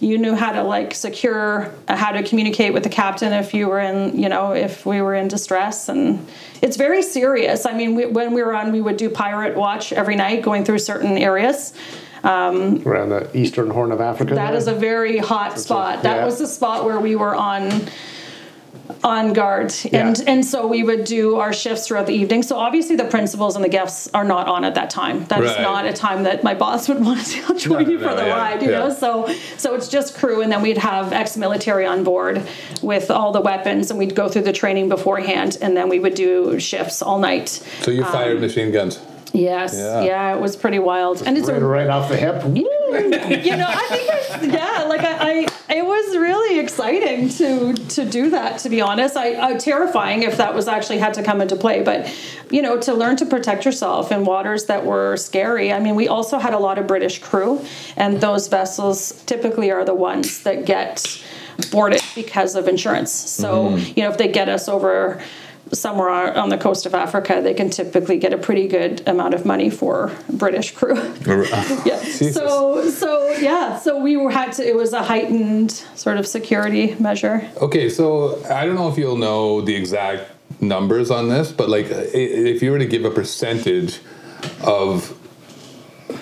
you 0.00 0.16
knew 0.16 0.34
how 0.34 0.52
to 0.52 0.62
like 0.62 0.94
secure 0.94 1.74
uh, 1.88 1.96
how 1.96 2.12
to 2.12 2.22
communicate 2.22 2.72
with 2.72 2.84
the 2.84 2.88
captain 2.88 3.32
if 3.32 3.52
you 3.52 3.68
were 3.68 3.80
in 3.80 4.18
you 4.18 4.28
know 4.28 4.52
if 4.52 4.86
we 4.86 5.02
were 5.02 5.14
in 5.14 5.28
distress. 5.28 5.88
And 5.88 6.26
it's 6.62 6.76
very 6.76 7.02
serious. 7.02 7.66
I 7.66 7.76
mean 7.76 7.94
we, 7.94 8.06
when 8.06 8.32
we 8.32 8.42
were 8.42 8.54
on 8.54 8.72
we 8.72 8.80
would 8.80 8.96
do 8.96 9.10
pirate 9.10 9.56
watch 9.56 9.92
every 9.92 10.16
night 10.16 10.42
going 10.42 10.64
through 10.64 10.78
certain 10.78 11.18
areas 11.18 11.74
around 12.86 13.10
the 13.10 13.36
eastern 13.36 13.70
horn 13.70 13.92
of 13.92 14.00
Africa. 14.00 14.34
that 14.34 14.54
is 14.54 14.66
a 14.66 14.74
very 14.74 15.18
hot 15.18 15.58
spot. 15.58 16.02
that 16.02 16.16
yeah. 16.16 16.24
was 16.24 16.38
the 16.38 16.46
spot 16.46 16.84
where 16.84 17.00
we 17.00 17.16
were 17.16 17.34
on 17.34 17.88
on 19.04 19.32
guard 19.32 19.72
and 19.92 20.18
Yeah. 20.18 20.24
and 20.32 20.44
so 20.44 20.66
we 20.66 20.82
would 20.82 21.04
do 21.04 21.36
our 21.36 21.52
shifts 21.52 21.86
throughout 21.86 22.06
the 22.06 22.14
evening 22.14 22.42
so 22.42 22.56
obviously 22.56 22.96
the 22.96 23.04
principals 23.04 23.54
and 23.54 23.64
the 23.64 23.68
guests 23.68 24.08
are 24.14 24.24
not 24.24 24.48
on 24.48 24.64
at 24.64 24.74
that 24.76 24.90
time 24.90 25.24
That 25.26 25.44
is 25.44 25.50
Right. 25.52 25.60
not 25.62 25.84
a 25.86 25.92
time 25.92 26.22
that 26.24 26.42
my 26.42 26.54
boss 26.54 26.88
would 26.88 27.04
want 27.04 27.18
to 27.20 27.24
say 27.24 27.42
i'll 27.48 27.54
join 27.56 27.84
No, 27.84 27.90
you 27.90 27.98
for 27.98 28.06
no, 28.06 28.16
the 28.16 28.26
yeah, 28.26 28.36
ride 28.36 28.62
you 28.62 28.70
yeah. 28.70 28.78
know 28.80 28.90
so 28.92 29.28
so 29.56 29.74
it's 29.74 29.88
just 29.88 30.16
crew 30.16 30.40
and 30.42 30.50
then 30.50 30.62
we'd 30.62 30.78
have 30.78 31.12
ex-military 31.12 31.86
on 31.86 32.02
board 32.02 32.42
with 32.82 33.10
all 33.10 33.30
the 33.32 33.40
weapons 33.42 33.90
and 33.90 33.98
we'd 33.98 34.14
go 34.14 34.28
through 34.28 34.42
the 34.42 34.52
training 34.52 34.88
beforehand 34.88 35.58
and 35.60 35.76
then 35.76 35.88
we 35.88 35.98
would 35.98 36.14
do 36.14 36.58
shifts 36.58 37.02
all 37.02 37.18
night 37.18 37.48
So 37.82 37.90
you 37.90 38.04
fired 38.04 38.36
um, 38.36 38.40
machine 38.40 38.72
guns. 38.72 38.98
yes 39.32 39.74
Yeah. 39.76 40.02
yeah, 40.02 40.34
it 40.34 40.40
was 40.40 40.56
pretty 40.56 40.78
wild 40.78 41.22
and 41.26 41.36
it's 41.36 41.48
right, 41.48 41.60
a 41.60 41.64
right 41.66 41.88
off 41.88 42.08
the 42.08 42.16
hip. 42.16 42.42
you 42.88 43.56
know, 43.56 43.66
I 43.68 43.86
think 43.90 44.08
it's, 44.10 44.46
yeah, 44.54 44.84
like 44.88 45.02
I, 45.02 45.14
I, 45.30 45.30
it 45.44 45.47
was 46.06 46.16
really 46.16 46.58
exciting 46.58 47.28
to 47.28 47.74
to 47.74 48.04
do 48.04 48.30
that. 48.30 48.58
To 48.60 48.68
be 48.68 48.80
honest, 48.80 49.16
I, 49.16 49.34
uh, 49.34 49.58
terrifying 49.58 50.22
if 50.22 50.36
that 50.36 50.54
was 50.54 50.68
actually 50.68 50.98
had 50.98 51.14
to 51.14 51.22
come 51.22 51.40
into 51.40 51.56
play. 51.56 51.82
But 51.82 52.12
you 52.50 52.62
know, 52.62 52.78
to 52.80 52.94
learn 52.94 53.16
to 53.16 53.26
protect 53.26 53.64
yourself 53.64 54.12
in 54.12 54.24
waters 54.24 54.66
that 54.66 54.84
were 54.84 55.16
scary. 55.16 55.72
I 55.72 55.80
mean, 55.80 55.94
we 55.94 56.08
also 56.08 56.38
had 56.38 56.54
a 56.54 56.58
lot 56.58 56.78
of 56.78 56.86
British 56.86 57.18
crew, 57.20 57.64
and 57.96 58.20
those 58.20 58.48
vessels 58.48 59.22
typically 59.24 59.70
are 59.70 59.84
the 59.84 59.94
ones 59.94 60.42
that 60.42 60.64
get 60.64 61.22
boarded 61.70 62.02
because 62.14 62.54
of 62.54 62.68
insurance. 62.68 63.10
So 63.10 63.76
you 63.76 64.02
know, 64.02 64.10
if 64.10 64.18
they 64.18 64.28
get 64.28 64.48
us 64.48 64.68
over 64.68 65.22
somewhere 65.72 66.36
on 66.36 66.48
the 66.48 66.58
coast 66.58 66.86
of 66.86 66.94
Africa, 66.94 67.40
they 67.42 67.54
can 67.54 67.70
typically 67.70 68.18
get 68.18 68.32
a 68.32 68.38
pretty 68.38 68.68
good 68.68 69.06
amount 69.08 69.34
of 69.34 69.44
money 69.44 69.70
for 69.70 70.12
British 70.30 70.72
crew. 70.72 70.94
yeah. 71.26 71.98
So 71.98 72.88
so 72.90 73.30
yeah. 73.32 73.78
So 73.78 74.00
we 74.00 74.16
were 74.16 74.30
had 74.30 74.52
to. 74.54 74.66
It 74.66 74.76
was 74.76 74.92
a 74.92 75.02
heightened 75.02 75.72
sort 75.94 76.18
of 76.18 76.26
security 76.26 76.94
measure. 76.98 77.48
Okay, 77.58 77.88
so 77.88 78.42
I 78.46 78.64
don't 78.64 78.74
know 78.74 78.88
if 78.88 78.98
you'll 78.98 79.16
know 79.16 79.60
the 79.60 79.74
exact 79.74 80.30
numbers 80.60 81.10
on 81.10 81.28
this, 81.28 81.52
but 81.52 81.68
like 81.68 81.86
if 81.88 82.62
you 82.62 82.70
were 82.70 82.78
to 82.78 82.86
give 82.86 83.04
a 83.04 83.10
percentage 83.10 84.00
of 84.64 85.14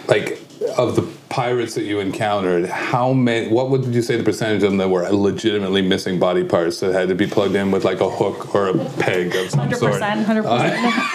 like 0.08 0.40
of 0.76 0.96
the 0.96 1.02
pirates 1.36 1.74
that 1.74 1.84
you 1.84 2.00
encountered, 2.00 2.64
how 2.64 3.12
many? 3.12 3.48
What 3.48 3.68
would 3.68 3.84
you 3.94 4.00
say 4.00 4.16
the 4.16 4.22
percentage 4.22 4.62
of 4.62 4.70
them 4.70 4.78
that 4.78 4.88
were 4.88 5.06
legitimately 5.10 5.82
missing 5.82 6.18
body 6.18 6.42
parts 6.42 6.80
that 6.80 6.94
had 6.94 7.10
to 7.10 7.14
be 7.14 7.26
plugged 7.26 7.54
in 7.54 7.70
with 7.70 7.84
like 7.84 8.00
a 8.00 8.08
hook 8.08 8.54
or 8.54 8.68
a 8.68 8.74
peg 8.98 9.36
of 9.36 9.50
some 9.50 9.60
Hundred 9.60 9.78
sort? 9.78 9.92
percent, 9.92 10.24
hundred 10.24 10.44
percent, 10.44 10.72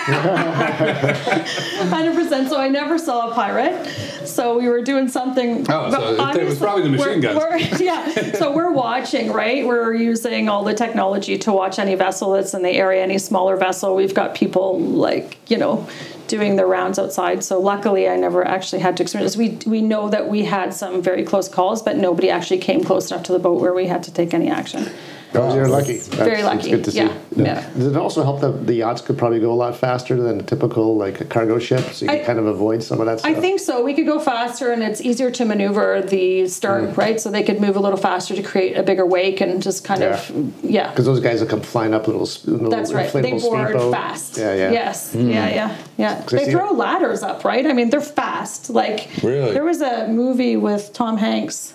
uh, 0.09 1.13
hundred 1.89 2.13
percent. 2.13 2.49
So 2.49 2.59
I 2.59 2.67
never 2.67 2.99
saw 2.99 3.31
a 3.31 3.33
pirate. 3.33 3.87
So 4.27 4.59
we 4.59 4.69
were 4.69 4.83
doing 4.83 5.07
something. 5.07 5.65
Oh, 5.67 5.89
so 5.89 6.13
it- 6.13 6.37
it 6.37 6.45
was 6.45 6.59
probably 6.59 6.83
the 6.83 6.89
machine 6.89 7.07
we're- 7.07 7.21
guns. 7.21 7.37
we're- 7.39 7.69
yeah. 7.85 8.33
So 8.33 8.55
we're 8.55 8.71
watching, 8.71 9.31
right? 9.33 9.65
We're 9.65 9.95
using 9.95 10.49
all 10.49 10.63
the 10.63 10.75
technology 10.75 11.39
to 11.39 11.51
watch 11.51 11.79
any 11.79 11.95
vessel 11.95 12.33
that's 12.33 12.53
in 12.53 12.61
the 12.61 12.69
area, 12.69 13.01
any 13.01 13.17
smaller 13.17 13.57
vessel. 13.57 13.95
We've 13.95 14.13
got 14.13 14.35
people 14.35 14.79
like 14.79 15.37
you 15.49 15.57
know 15.57 15.87
doing 16.31 16.55
their 16.55 16.65
rounds 16.65 16.97
outside. 16.97 17.43
So 17.43 17.59
luckily, 17.59 18.07
I 18.07 18.15
never 18.15 18.47
actually 18.47 18.81
had 18.81 18.95
to 18.97 19.03
experience. 19.03 19.35
We 19.35 19.59
we 19.65 19.81
know 19.81 20.09
that 20.09 20.29
we 20.29 20.45
had 20.45 20.73
some 20.73 21.01
very 21.01 21.23
close 21.23 21.49
calls, 21.49 21.83
but 21.83 21.97
nobody 21.97 22.29
actually 22.29 22.59
came 22.59 22.85
close 22.85 23.11
enough 23.11 23.23
to 23.23 23.33
the 23.33 23.39
boat 23.39 23.59
where 23.59 23.73
we 23.73 23.87
had 23.87 24.01
to 24.03 24.13
take 24.13 24.33
any 24.33 24.49
action. 24.49 24.89
Oh, 25.33 25.55
you're 25.55 25.67
lucky. 25.67 25.93
That's, 25.93 26.07
Very 26.09 26.41
that's 26.41 26.55
lucky. 26.55 26.71
good 26.71 26.83
to 26.85 26.91
see. 26.91 26.97
Yeah, 26.97 27.17
yeah. 27.35 27.69
Does 27.73 27.87
it 27.87 27.95
also 27.95 28.23
help 28.23 28.41
that 28.41 28.67
the 28.67 28.73
yachts 28.73 29.01
could 29.01 29.17
probably 29.17 29.39
go 29.39 29.51
a 29.51 29.55
lot 29.55 29.77
faster 29.77 30.21
than 30.21 30.41
a 30.41 30.43
typical 30.43 30.97
like 30.97 31.21
a 31.21 31.25
cargo 31.25 31.57
ship, 31.57 31.85
so 31.93 32.05
you 32.05 32.11
can 32.11 32.25
kind 32.25 32.39
of 32.39 32.47
avoid 32.47 32.83
some 32.83 32.99
of 32.99 33.05
that 33.05 33.19
stuff? 33.19 33.31
I 33.31 33.39
think 33.39 33.59
so. 33.61 33.81
We 33.83 33.93
could 33.93 34.05
go 34.05 34.19
faster, 34.19 34.71
and 34.71 34.83
it's 34.83 34.99
easier 35.01 35.31
to 35.31 35.45
maneuver 35.45 36.01
the 36.01 36.47
stern, 36.47 36.87
Mm. 36.87 36.97
right? 36.97 37.19
So 37.21 37.31
they 37.31 37.43
could 37.43 37.61
move 37.61 37.75
a 37.75 37.79
little 37.79 37.97
faster 37.97 38.35
to 38.35 38.43
create 38.43 38.77
a 38.77 38.83
bigger 38.83 39.05
wake 39.05 39.39
and 39.41 39.61
just 39.63 39.83
kind 39.85 40.03
of, 40.03 40.31
yeah. 40.63 40.89
because 40.89 41.05
those 41.05 41.19
guys 41.21 41.39
will 41.39 41.47
come 41.47 41.61
flying 41.61 41.93
up 41.93 42.07
little, 42.07 42.27
little 42.45 42.69
That's 42.69 42.91
right. 42.91 43.11
They 43.11 43.21
inflatable 43.21 43.41
board 43.41 43.69
speedboat. 43.69 43.93
fast. 43.93 44.37
Yeah, 44.37 44.53
yeah. 44.55 44.71
Yes. 44.71 45.15
Yeah, 45.15 45.49
yeah, 45.49 45.77
yeah. 45.97 46.21
They 46.29 46.45
see- 46.45 46.51
throw 46.51 46.71
ladders 46.71 47.23
up, 47.23 47.45
right? 47.45 47.65
I 47.65 47.73
mean, 47.73 47.89
they're 47.89 48.01
fast. 48.01 48.69
Like, 48.69 49.07
Really? 49.23 49.53
there 49.53 49.63
was 49.63 49.81
a 49.81 50.07
movie 50.07 50.57
with 50.57 50.91
Tom 50.93 51.17
Hanks. 51.17 51.73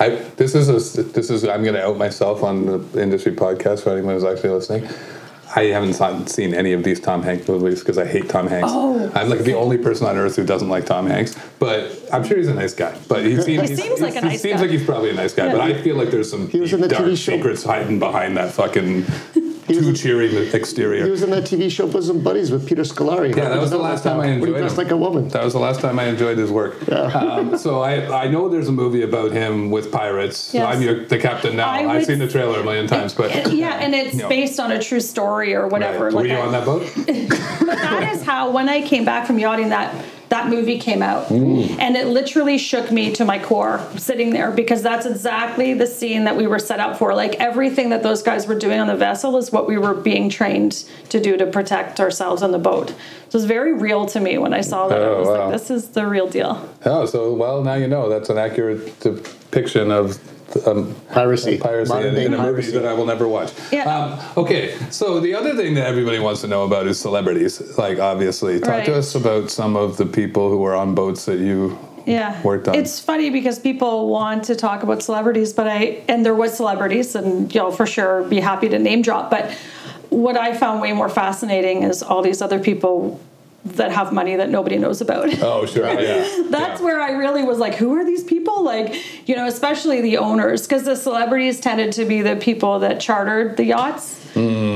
I, 0.00 0.08
this 0.36 0.54
is 0.54 0.68
a, 0.68 1.02
this 1.02 1.30
is 1.30 1.44
I'm 1.44 1.62
going 1.62 1.74
to 1.74 1.84
out 1.84 1.96
myself 1.98 2.42
on 2.42 2.66
the 2.92 3.02
industry 3.02 3.32
podcast 3.32 3.82
for 3.82 3.90
anyone 3.92 4.14
who's 4.14 4.24
actually 4.24 4.50
listening. 4.50 4.88
I 5.56 5.64
haven't 5.66 6.28
seen 6.30 6.52
any 6.52 6.72
of 6.72 6.82
these 6.82 6.98
Tom 6.98 7.22
Hanks 7.22 7.46
movies 7.46 7.78
because 7.78 7.96
I 7.96 8.04
hate 8.06 8.28
Tom 8.28 8.48
Hanks. 8.48 8.70
Oh. 8.72 9.08
I'm 9.14 9.28
like 9.28 9.40
the 9.40 9.54
only 9.54 9.78
person 9.78 10.06
on 10.08 10.16
earth 10.16 10.34
who 10.34 10.44
doesn't 10.44 10.68
like 10.68 10.84
Tom 10.84 11.06
Hanks, 11.06 11.38
but 11.60 11.96
I'm 12.12 12.24
sure 12.24 12.38
he's 12.38 12.48
a 12.48 12.54
nice 12.54 12.74
guy. 12.74 12.98
But 13.08 13.24
he 13.24 13.40
seems, 13.40 13.68
He 13.68 13.76
seems 13.76 14.00
like 14.00 14.16
a 14.16 14.20
he 14.20 14.26
nice 14.26 14.42
seems 14.42 14.54
guy. 14.56 14.62
like 14.62 14.70
he's 14.70 14.84
probably 14.84 15.10
a 15.10 15.14
nice 15.14 15.32
guy. 15.32 15.52
But 15.52 15.60
I 15.60 15.80
feel 15.80 15.94
like 15.94 16.10
there's 16.10 16.28
some 16.28 16.48
He 16.48 16.58
was 16.58 16.70
deep, 16.70 16.76
in 16.76 16.80
the 16.80 16.88
dark 16.88 17.04
TV 17.04 17.10
show. 17.16 17.36
secrets 17.36 17.62
hiding 17.62 18.00
behind 18.00 18.36
that 18.36 18.50
fucking 18.52 19.04
too 19.66 19.92
cheering 19.92 20.36
exterior. 20.54 21.04
He 21.04 21.10
was 21.10 21.22
in 21.22 21.30
that 21.30 21.44
TV 21.44 21.70
show 21.70 21.86
Bosom 21.86 22.22
Buddies 22.22 22.50
with 22.50 22.66
Peter 22.66 22.82
Scolari. 22.82 23.34
Yeah, 23.34 23.48
that 23.48 23.60
was 23.60 23.70
the 23.70 23.78
last 23.78 24.02
time 24.04 24.16
I 24.20 24.26
When 24.26 24.28
enjoyed 24.34 24.48
he 24.48 24.54
dressed 24.60 24.72
him. 24.78 24.84
like 24.84 24.92
a 24.92 24.96
woman. 24.96 25.28
That 25.28 25.44
was 25.44 25.52
the 25.52 25.58
last 25.60 25.80
time 25.80 25.98
I 25.98 26.04
enjoyed 26.04 26.38
his 26.38 26.50
work. 26.50 26.86
Um, 26.90 27.56
so 27.56 27.80
I, 27.80 28.24
I 28.24 28.28
know 28.28 28.48
there's 28.48 28.68
a 28.68 28.72
movie 28.72 29.02
about 29.02 29.32
him 29.32 29.70
with 29.70 29.90
pirates. 29.92 30.52
Yes. 30.54 30.74
I'm 30.76 30.82
your, 30.82 31.04
the 31.06 31.18
captain 31.18 31.56
now. 31.56 31.70
I 31.70 31.78
I've 31.80 31.96
would- 31.96 32.06
seen 32.06 32.18
the 32.18 32.28
trailer 32.28 32.60
a 32.60 32.64
million 32.64 32.86
times, 32.86 33.14
but 33.14 33.30
Yeah, 33.52 33.74
and 33.80 33.94
it's 33.94 34.14
No. 34.14 34.28
based 34.28 34.58
on 34.60 34.72
a 34.72 34.80
true 34.80 35.00
story 35.00 35.54
or 35.54 35.68
whatever. 35.68 36.04
Right. 36.06 36.14
Were 36.14 36.20
Like 36.20 36.30
you 36.30 36.36
I- 36.36 36.40
on 36.46 36.52
that 36.52 36.64
boat? 36.64 36.82
But 37.64 37.78
that 37.78 38.12
is 38.14 38.22
how 38.22 38.50
when 38.50 38.68
I 38.68 38.82
came 38.82 39.04
back 39.04 39.26
from 39.26 39.38
yachting 39.38 39.70
that 39.70 39.94
that 40.34 40.48
movie 40.48 40.78
came 40.78 41.00
out. 41.02 41.28
Mm. 41.28 41.78
and 41.78 41.96
it 41.96 42.06
literally 42.08 42.58
shook 42.58 42.90
me 42.90 43.12
to 43.12 43.24
my 43.24 43.38
core 43.38 43.80
sitting 43.96 44.30
there 44.32 44.50
because 44.50 44.82
that's 44.82 45.06
exactly 45.06 45.74
the 45.74 45.86
scene 45.86 46.24
that 46.24 46.36
we 46.36 46.46
were 46.48 46.58
set 46.58 46.80
up 46.80 46.98
for. 46.98 47.14
Like 47.14 47.36
everything 47.36 47.90
that 47.90 48.02
those 48.02 48.22
guys 48.22 48.46
were 48.48 48.58
doing 48.58 48.80
on 48.80 48.88
the 48.88 48.96
vessel 48.96 49.36
is 49.36 49.52
what 49.52 49.68
we 49.68 49.78
were 49.78 49.94
being 49.94 50.28
trained 50.28 50.72
to 51.10 51.20
do 51.20 51.36
to 51.36 51.46
protect 51.46 52.00
ourselves 52.00 52.42
on 52.42 52.50
the 52.50 52.58
boat. 52.58 52.88
So 52.88 52.94
it 53.28 53.34
was 53.34 53.44
very 53.44 53.72
real 53.74 54.06
to 54.06 54.18
me 54.20 54.36
when 54.38 54.52
i 54.52 54.60
saw 54.60 54.88
that. 54.88 55.00
I 55.00 55.04
Oh, 55.04 55.18
was 55.20 55.28
wow. 55.28 55.44
like 55.44 55.52
this 55.52 55.70
is 55.70 55.88
the 55.90 56.06
real 56.06 56.26
deal. 56.28 56.68
Oh, 56.84 57.06
so 57.06 57.32
well 57.32 57.62
now 57.62 57.74
you 57.74 57.86
know. 57.88 58.08
That's 58.08 58.28
an 58.28 58.38
accurate 58.38 58.98
depiction 59.00 59.90
of 59.92 60.18
um, 60.66 60.94
Piracy. 61.12 61.58
piracy 61.58 61.88
Modern 61.92 62.08
in, 62.08 62.14
day 62.14 62.24
in 62.26 62.34
a 62.34 62.38
movie 62.38 62.70
that 62.72 62.84
I 62.86 62.92
will 62.92 63.06
never 63.06 63.26
watch. 63.28 63.52
Yeah. 63.72 63.84
Um, 63.94 64.20
okay, 64.44 64.76
so 64.90 65.20
the 65.20 65.34
other 65.34 65.54
thing 65.56 65.74
that 65.74 65.86
everybody 65.86 66.18
wants 66.18 66.40
to 66.42 66.46
know 66.48 66.64
about 66.64 66.86
is 66.86 66.98
celebrities. 67.00 67.76
Like, 67.78 67.98
obviously, 67.98 68.60
talk 68.60 68.68
Right. 68.68 68.86
to 68.86 68.96
us 68.96 69.14
about 69.14 69.50
some 69.50 69.76
of 69.76 69.96
the 69.96 70.06
people 70.06 70.50
who 70.50 70.58
were 70.58 70.74
on 70.74 70.94
boats 70.94 71.24
that 71.26 71.38
you 71.38 71.78
yeah 72.06 72.42
worked 72.42 72.68
on. 72.68 72.74
it's 72.74 73.00
funny 73.00 73.30
because 73.30 73.58
people 73.58 74.08
want 74.10 74.44
to 74.44 74.54
talk 74.54 74.82
about 74.82 75.02
celebrities 75.02 75.54
but 75.54 75.66
i 75.66 76.02
and 76.06 76.22
there 76.22 76.34
was 76.34 76.54
celebrities 76.54 77.14
and 77.14 77.54
you'll 77.54 77.70
for 77.72 77.86
sure 77.86 78.22
be 78.24 78.40
happy 78.40 78.68
to 78.68 78.78
name 78.78 79.00
drop 79.00 79.30
but 79.30 79.50
what 80.10 80.36
i 80.36 80.52
found 80.54 80.82
way 80.82 80.92
more 80.92 81.08
fascinating 81.08 81.82
is 81.82 82.02
all 82.02 82.20
these 82.20 82.42
other 82.42 82.58
people 82.58 83.18
that 83.64 83.90
have 83.92 84.12
money 84.12 84.36
that 84.36 84.50
nobody 84.50 84.76
knows 84.76 85.00
about 85.00 85.28
Oh, 85.42 85.64
sure. 85.66 85.86
Oh, 85.86 85.92
yeah. 85.98 86.42
that's 86.50 86.80
Yeah. 86.80 86.84
where 86.84 87.00
I 87.00 87.12
really 87.12 87.42
was 87.42 87.58
like, 87.58 87.74
who 87.74 87.94
are 87.96 88.04
these 88.04 88.22
people? 88.22 88.62
Like, 88.62 88.94
you 89.28 89.34
know, 89.36 89.46
especially 89.46 90.00
the 90.02 90.18
owners, 90.18 90.66
because 90.66 90.84
the 90.84 90.96
celebrities 90.96 91.60
tended 91.60 91.92
to 91.94 92.04
be 92.04 92.20
the 92.22 92.36
people 92.36 92.80
that 92.80 93.00
chartered 93.00 93.56
the 93.56 93.64
yachts. 93.64 94.20
Mm. 94.34 94.73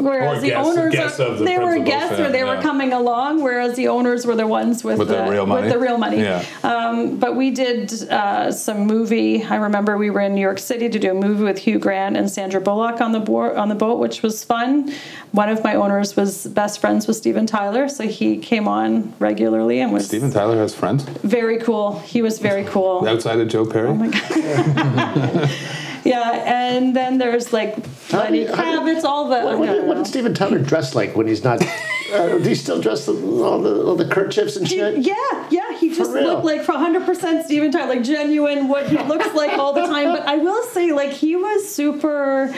Whereas 0.00 0.42
the 0.42 0.48
guests- 0.50 0.68
owners, 0.68 0.92
guests 0.92 1.20
are, 1.20 1.26
of 1.26 1.38
the 1.38 1.44
they 1.44 1.58
were 1.58 1.66
principals, 1.72 1.88
guests 1.88 2.18
or 2.18 2.22
yeah, 2.24 2.28
they 2.30 2.44
were 2.44 2.60
coming 2.60 2.92
along, 2.92 3.42
whereas 3.42 3.76
the 3.76 3.88
owners 3.88 4.26
were 4.26 4.34
the 4.34 4.46
ones 4.46 4.82
with, 4.84 4.98
With 4.98 5.08
the 5.08 5.24
real 5.28 5.46
money. 5.46 5.62
With 5.62 5.72
the 5.72 5.78
real 5.78 5.98
money. 5.98 6.20
Yeah. 6.20 6.44
Um, 6.62 7.18
but 7.18 7.36
we 7.36 7.50
did 7.50 7.92
uh, 8.10 8.50
some 8.52 8.86
movie. 8.86 9.42
I 9.44 9.56
remember 9.56 9.96
we 9.96 10.10
were 10.10 10.20
in 10.20 10.34
New 10.34 10.40
York 10.40 10.58
City 10.58 10.88
to 10.88 10.98
do 10.98 11.10
a 11.10 11.14
movie 11.14 11.44
with 11.44 11.58
Hugh 11.58 11.78
Grant 11.78 12.16
and 12.16 12.30
Sandra 12.30 12.60
Bullock 12.60 13.00
on 13.00 13.12
the 13.12 13.20
board 13.20 13.56
on 13.56 13.68
the 13.68 13.74
boat, 13.74 13.98
which 13.98 14.22
was 14.22 14.44
fun. 14.44 14.92
One 15.32 15.48
of 15.48 15.62
my 15.62 15.74
owners 15.76 16.16
was 16.16 16.46
best 16.46 16.80
friends 16.80 17.06
with 17.06 17.16
Steven 17.16 17.46
Tyler, 17.46 17.88
so 17.88 18.06
he 18.06 18.36
came 18.38 18.66
on 18.66 19.14
regularly 19.18 19.80
and 19.80 19.92
was 19.92 20.06
Steven 20.06 20.30
Tyler 20.30 20.56
has 20.56 20.74
friends 20.74 21.04
very 21.22 21.58
cool. 21.58 22.00
He 22.00 22.22
was 22.22 22.38
very 22.38 22.64
cool. 22.64 23.06
outside 23.06 23.38
of 23.38 23.48
Joe 23.48 23.64
Perry. 23.66 23.88
Oh 23.88 23.94
my 23.94 24.08
god. 24.08 25.50
yeah, 26.04 26.30
and 26.46 26.94
then 26.96 27.18
there's 27.18 27.52
like 27.52 27.74
How 28.10 28.18
do 28.18 28.24
Lenny 28.24 28.40
you- 28.42 28.54
how 28.54 28.64
do 28.64 28.70
you- 28.90 28.96
Kravitz, 28.96 29.04
all 29.04 29.28
the. 29.28 29.40
What, 29.40 29.58
what, 29.58 29.84
what 29.86 29.96
did 29.98 30.06
Steven 30.06 30.34
Tyler 30.34 30.58
dress 30.58 30.94
like 30.94 31.16
when 31.16 31.26
he's 31.26 31.44
not? 31.44 31.62
Uh, 32.12 32.26
do 32.38 32.48
he 32.48 32.54
still 32.56 32.80
dress 32.80 33.06
with 33.06 33.22
all 33.40 33.60
the 33.60 33.84
all 33.84 33.94
the 33.94 34.04
kerchiefs 34.08 34.56
and 34.56 34.66
shit? 34.68 34.98
Yeah, 34.98 35.14
yeah, 35.50 35.78
he 35.78 35.94
just 35.94 36.10
real? 36.12 36.24
looked 36.24 36.44
like 36.44 36.62
for 36.62 36.72
100% 36.72 37.44
Steven 37.44 37.70
Tyler, 37.70 37.94
like 37.94 38.02
genuine 38.02 38.66
what 38.68 38.88
he 38.88 38.98
looks 38.98 39.32
like 39.42 39.52
all 39.58 39.72
the 39.72 39.82
time. 39.86 40.08
But 40.16 40.26
I 40.26 40.36
will 40.38 40.62
say, 40.64 40.92
like, 40.92 41.10
he 41.12 41.36
was 41.36 41.72
super 41.72 42.52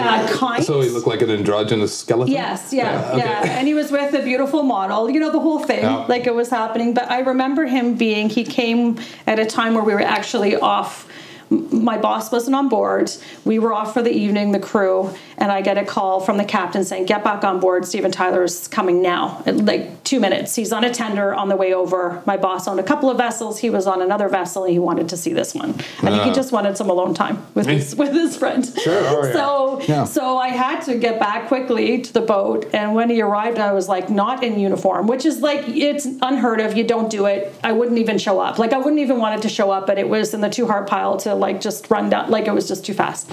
uh, 0.00 0.28
kind. 0.38 0.64
So 0.64 0.80
he 0.80 0.88
looked 0.88 1.06
like 1.06 1.22
an 1.22 1.30
androgynous 1.30 1.96
skeleton. 1.98 2.32
Yes, 2.32 2.72
yeah, 2.72 3.10
okay. 3.12 3.18
yeah. 3.18 3.42
And 3.58 3.66
he 3.66 3.74
was 3.74 3.90
with 3.90 4.14
a 4.14 4.22
beautiful 4.22 4.62
model, 4.62 5.10
you 5.10 5.20
know, 5.20 5.30
the 5.30 5.40
whole 5.40 5.58
thing, 5.60 5.82
Yeah. 5.82 6.04
like 6.08 6.26
it 6.26 6.34
was 6.34 6.50
happening. 6.50 6.94
But 6.94 7.10
I 7.10 7.20
remember 7.20 7.66
him 7.66 7.96
being, 7.96 8.28
he 8.30 8.44
came 8.44 8.98
at 9.26 9.38
a 9.38 9.46
time 9.46 9.74
where 9.74 9.84
we 9.84 9.92
were 9.94 10.00
actually 10.00 10.56
off. 10.56 11.06
My 11.50 11.96
boss 11.98 12.30
wasn't 12.30 12.56
on 12.56 12.68
board. 12.68 13.10
We 13.44 13.58
were 13.58 13.72
off 13.72 13.94
for 13.94 14.02
the 14.02 14.12
evening, 14.12 14.52
the 14.52 14.60
crew, 14.60 15.14
and 15.40 15.50
I 15.52 15.60
get 15.62 15.78
a 15.78 15.84
call 15.84 16.20
from 16.20 16.36
the 16.36 16.44
captain 16.44 16.84
saying, 16.84 17.06
Get 17.06 17.22
back 17.24 17.44
on 17.44 17.60
board. 17.60 17.86
Steven 17.86 18.10
Tyler 18.10 18.42
is 18.44 18.68
coming 18.68 19.02
now. 19.02 19.42
In 19.46 19.64
like 19.66 20.04
two 20.04 20.20
minutes. 20.20 20.54
He's 20.54 20.72
on 20.72 20.84
a 20.84 20.92
tender 20.92 21.34
on 21.34 21.48
the 21.48 21.56
way 21.56 21.72
over. 21.74 22.22
My 22.26 22.36
boss 22.36 22.66
owned 22.68 22.80
a 22.80 22.82
couple 22.82 23.08
of 23.10 23.16
vessels. 23.16 23.58
He 23.58 23.70
was 23.70 23.86
on 23.86 24.02
another 24.02 24.28
vessel 24.28 24.64
and 24.64 24.72
he 24.72 24.78
wanted 24.78 25.08
to 25.10 25.16
see 25.16 25.32
this 25.32 25.54
one. 25.54 25.70
I 25.70 26.10
think 26.10 26.22
he 26.24 26.30
Ah. 26.30 26.34
just 26.34 26.52
wanted 26.52 26.76
some 26.76 26.90
alone 26.90 27.14
time 27.14 27.44
with 27.54 27.66
his, 27.66 27.94
with 27.96 28.12
his 28.12 28.36
friend. 28.36 28.64
Sure, 28.82 28.94
oh, 29.06 29.26
yeah. 29.26 29.32
So, 29.32 29.80
Yeah. 29.86 30.04
so 30.04 30.36
I 30.38 30.48
had 30.48 30.80
to 30.82 30.94
get 30.96 31.18
back 31.20 31.48
quickly 31.48 32.00
to 32.00 32.12
the 32.12 32.20
boat, 32.20 32.66
and 32.72 32.94
when 32.94 33.10
he 33.10 33.20
arrived, 33.22 33.58
I 33.58 33.72
was 33.72 33.88
like 33.88 34.10
not 34.10 34.42
in 34.42 34.58
uniform, 34.58 35.06
which 35.06 35.24
is 35.24 35.40
like 35.40 35.68
it's 35.68 36.06
unheard 36.22 36.60
of. 36.60 36.76
You 36.76 36.84
don't 36.84 37.10
do 37.10 37.26
it. 37.26 37.54
I 37.62 37.72
wouldn't 37.72 37.98
even 37.98 38.18
show 38.18 38.40
up. 38.40 38.58
Like 38.58 38.72
I 38.72 38.78
wouldn't 38.78 39.00
even 39.00 39.18
want 39.18 39.38
it 39.38 39.42
to 39.42 39.48
show 39.48 39.70
up, 39.70 39.86
but 39.86 39.98
it 39.98 40.08
was 40.08 40.34
in 40.34 40.40
the 40.40 40.50
too 40.50 40.66
hard 40.66 40.86
pile 40.86 41.16
to 41.18 41.34
like 41.34 41.60
just 41.60 41.90
run 41.90 42.10
down. 42.10 42.30
Like 42.30 42.46
it 42.46 42.52
was 42.54 42.66
just 42.66 42.84
too 42.84 42.94
fast. 42.94 43.30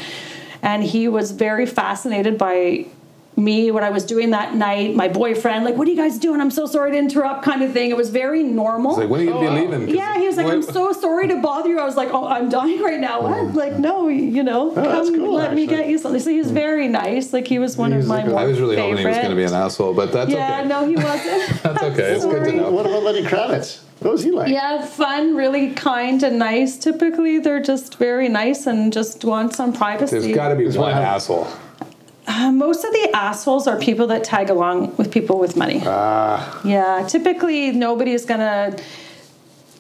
And 0.66 0.84
he 0.84 1.08
was 1.08 1.32
very 1.32 1.66
fascinated 1.68 2.38
by 2.40 2.88
me 3.38 3.70
what 3.70 3.84
I 3.84 3.90
was 3.92 4.04
doing 4.06 4.32
that 4.32 4.56
night. 4.56 4.96
My 4.96 5.10
boyfriend, 5.10 5.64
like, 5.66 5.76
what 5.76 5.88
are 5.88 5.92
you 5.92 5.98
guys 5.98 6.18
doing? 6.18 6.40
I'm 6.42 6.50
so 6.50 6.66
sorry 6.66 6.92
to 6.94 6.98
interrupt, 6.98 7.44
kind 7.44 7.62
of 7.62 7.72
thing. 7.74 7.92
It 7.92 7.98
was 7.98 8.10
very 8.10 8.42
normal. 8.44 8.92
It's 8.92 9.00
like, 9.02 9.10
when 9.10 9.20
are 9.20 9.24
you 9.26 9.34
oh, 9.34 9.44
gonna 9.44 9.60
be 9.60 9.68
leaving? 9.68 9.86
'Cause- 9.88 9.96
Yeah, 9.96 10.18
he 10.18 10.26
was 10.26 10.38
like, 10.38 10.48
I'm 10.48 10.64
so 10.64 10.92
sorry 10.94 11.28
to 11.28 11.36
bother 11.42 11.70
you. 11.70 11.78
I 11.80 11.84
was 11.86 11.98
like, 11.98 12.10
oh, 12.14 12.26
I'm 12.26 12.50
dying 12.50 12.82
right 12.82 13.00
now. 13.00 13.22
What? 13.22 13.38
Oh. 13.38 13.44
Like, 13.54 13.78
no, 13.78 14.08
you 14.08 14.42
know, 14.42 14.72
Oh, 14.72 14.74
come 14.76 15.14
cool, 15.16 15.34
let 15.36 15.54
me 15.54 15.68
get 15.68 15.88
you 15.88 15.98
something. 16.00 16.20
So 16.22 16.30
he 16.32 16.40
was 16.40 16.50
very 16.50 16.88
nice. 16.88 17.32
Like 17.34 17.46
he 17.46 17.60
was 17.60 17.78
one 17.78 17.92
He 17.92 18.00
of 18.00 18.08
my 18.08 18.24
like 18.24 18.32
a- 18.32 18.36
I 18.36 18.46
was 18.46 18.60
really 18.60 18.78
hoping 18.78 18.98
he 18.98 19.06
was 19.06 19.18
going 19.18 19.30
to 19.30 19.36
be 19.36 19.44
an 19.44 19.54
asshole, 19.54 19.94
but 19.94 20.12
that's 20.14 20.32
Yeah, 20.32 20.60
okay. 20.62 20.68
no, 20.70 20.88
he 20.88 20.96
wasn't. 20.96 21.62
That's 21.64 21.84
okay. 21.84 22.14
It's 22.16 22.26
good 22.26 22.44
to 22.46 22.52
know. 22.54 22.72
What 22.72 22.86
about 22.88 23.04
Lenny 23.04 23.22
Kravitz? 23.24 23.82
What 24.00 24.12
was 24.12 24.24
he 24.24 24.32
like? 24.32 24.50
Yeah, 24.52 24.86
fun, 24.86 25.36
really 25.36 25.74
kind 25.74 26.22
and 26.22 26.38
nice. 26.38 26.78
Typically, 26.78 27.40
they're 27.40 27.62
just 27.62 27.98
very 27.98 28.28
nice 28.30 28.68
and 28.68 28.92
just 28.92 29.24
want 29.24 29.54
some 29.56 29.74
privacy. 29.74 30.20
There's 30.20 30.36
got 30.36 30.50
to 30.50 30.56
be 30.56 30.64
There's 30.64 30.78
one 30.78 30.92
one- 30.94 31.02
asshole. 31.02 31.48
Uh, 32.28 32.52
most 32.52 32.84
of 32.84 32.92
the 32.92 33.12
assholes 33.14 33.68
are 33.68 33.78
people 33.78 34.08
that 34.08 34.24
tag 34.24 34.50
along 34.50 34.96
with 34.98 35.12
people 35.12 35.38
with 35.40 35.56
money. 35.56 35.82
Ah, 35.86 36.60
Yeah, 36.66 37.06
typically 37.08 37.72
nobody's 37.72 38.26
gonna. 38.26 38.76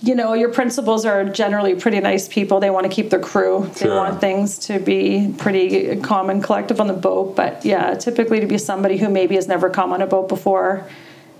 You 0.01 0.13
know, 0.13 0.33
your 0.33 0.49
principals 0.49 1.03
are 1.05 1.23
generally 1.25 1.73
pretty 1.73 1.99
nice 1.99 2.27
people. 2.27 2.59
They 2.59 2.69
want 2.69 2.83
to 2.85 2.91
keep 2.91 3.09
their 3.09 3.19
crew. 3.19 3.67
They 3.79 3.85
Sure. 3.87 3.95
want 3.95 4.21
things 4.21 4.59
to 4.67 4.77
be 4.77 5.33
pretty 5.39 5.95
calm 6.01 6.29
and 6.29 6.43
collective 6.43 6.79
on 6.79 6.85
the 6.87 6.93
boat. 6.93 7.35
But 7.35 7.65
yeah, 7.65 7.95
typically 7.95 8.39
to 8.39 8.45
be 8.45 8.59
somebody 8.59 8.97
who 8.97 9.09
maybe 9.09 9.33
has 9.35 9.47
never 9.47 9.67
come 9.69 9.91
on 9.91 10.01
a 10.03 10.07
boat 10.07 10.29
before, 10.29 10.85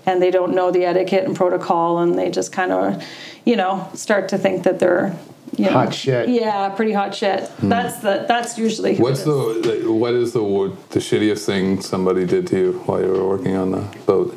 and 0.06 0.22
they 0.22 0.30
don't 0.30 0.54
know 0.54 0.70
the 0.70 0.84
etiquette 0.84 1.24
and 1.24 1.36
protocol, 1.36 1.98
and 1.98 2.18
they 2.18 2.30
just 2.30 2.52
kind 2.52 2.72
of, 2.72 3.02
you 3.44 3.56
know, 3.56 3.88
start 3.94 4.28
to 4.30 4.38
think 4.38 4.62
that 4.62 4.78
they're 4.78 5.16
you 5.56 5.66
know, 5.66 5.72
Hot 5.72 5.94
shit. 5.94 6.28
Yeah, 6.28 6.68
pretty 6.70 6.92
hot 6.92 7.14
shit. 7.14 7.48
Hmm. 7.48 7.68
That's 7.68 7.98
the 7.98 8.24
that's 8.28 8.58
usually 8.58 8.96
who 8.96 9.02
What's 9.02 9.22
the 9.22 9.84
what 9.86 10.12
is 10.12 10.32
the 10.32 10.40
the 10.90 10.98
shittiest 10.98 11.46
thing 11.46 11.80
somebody 11.80 12.26
did 12.26 12.46
to 12.48 12.58
you 12.58 12.72
while 12.86 13.00
you 13.00 13.08
were 13.08 13.26
working 13.26 13.56
on 13.56 13.70
the 13.70 13.96
boat 14.06 14.36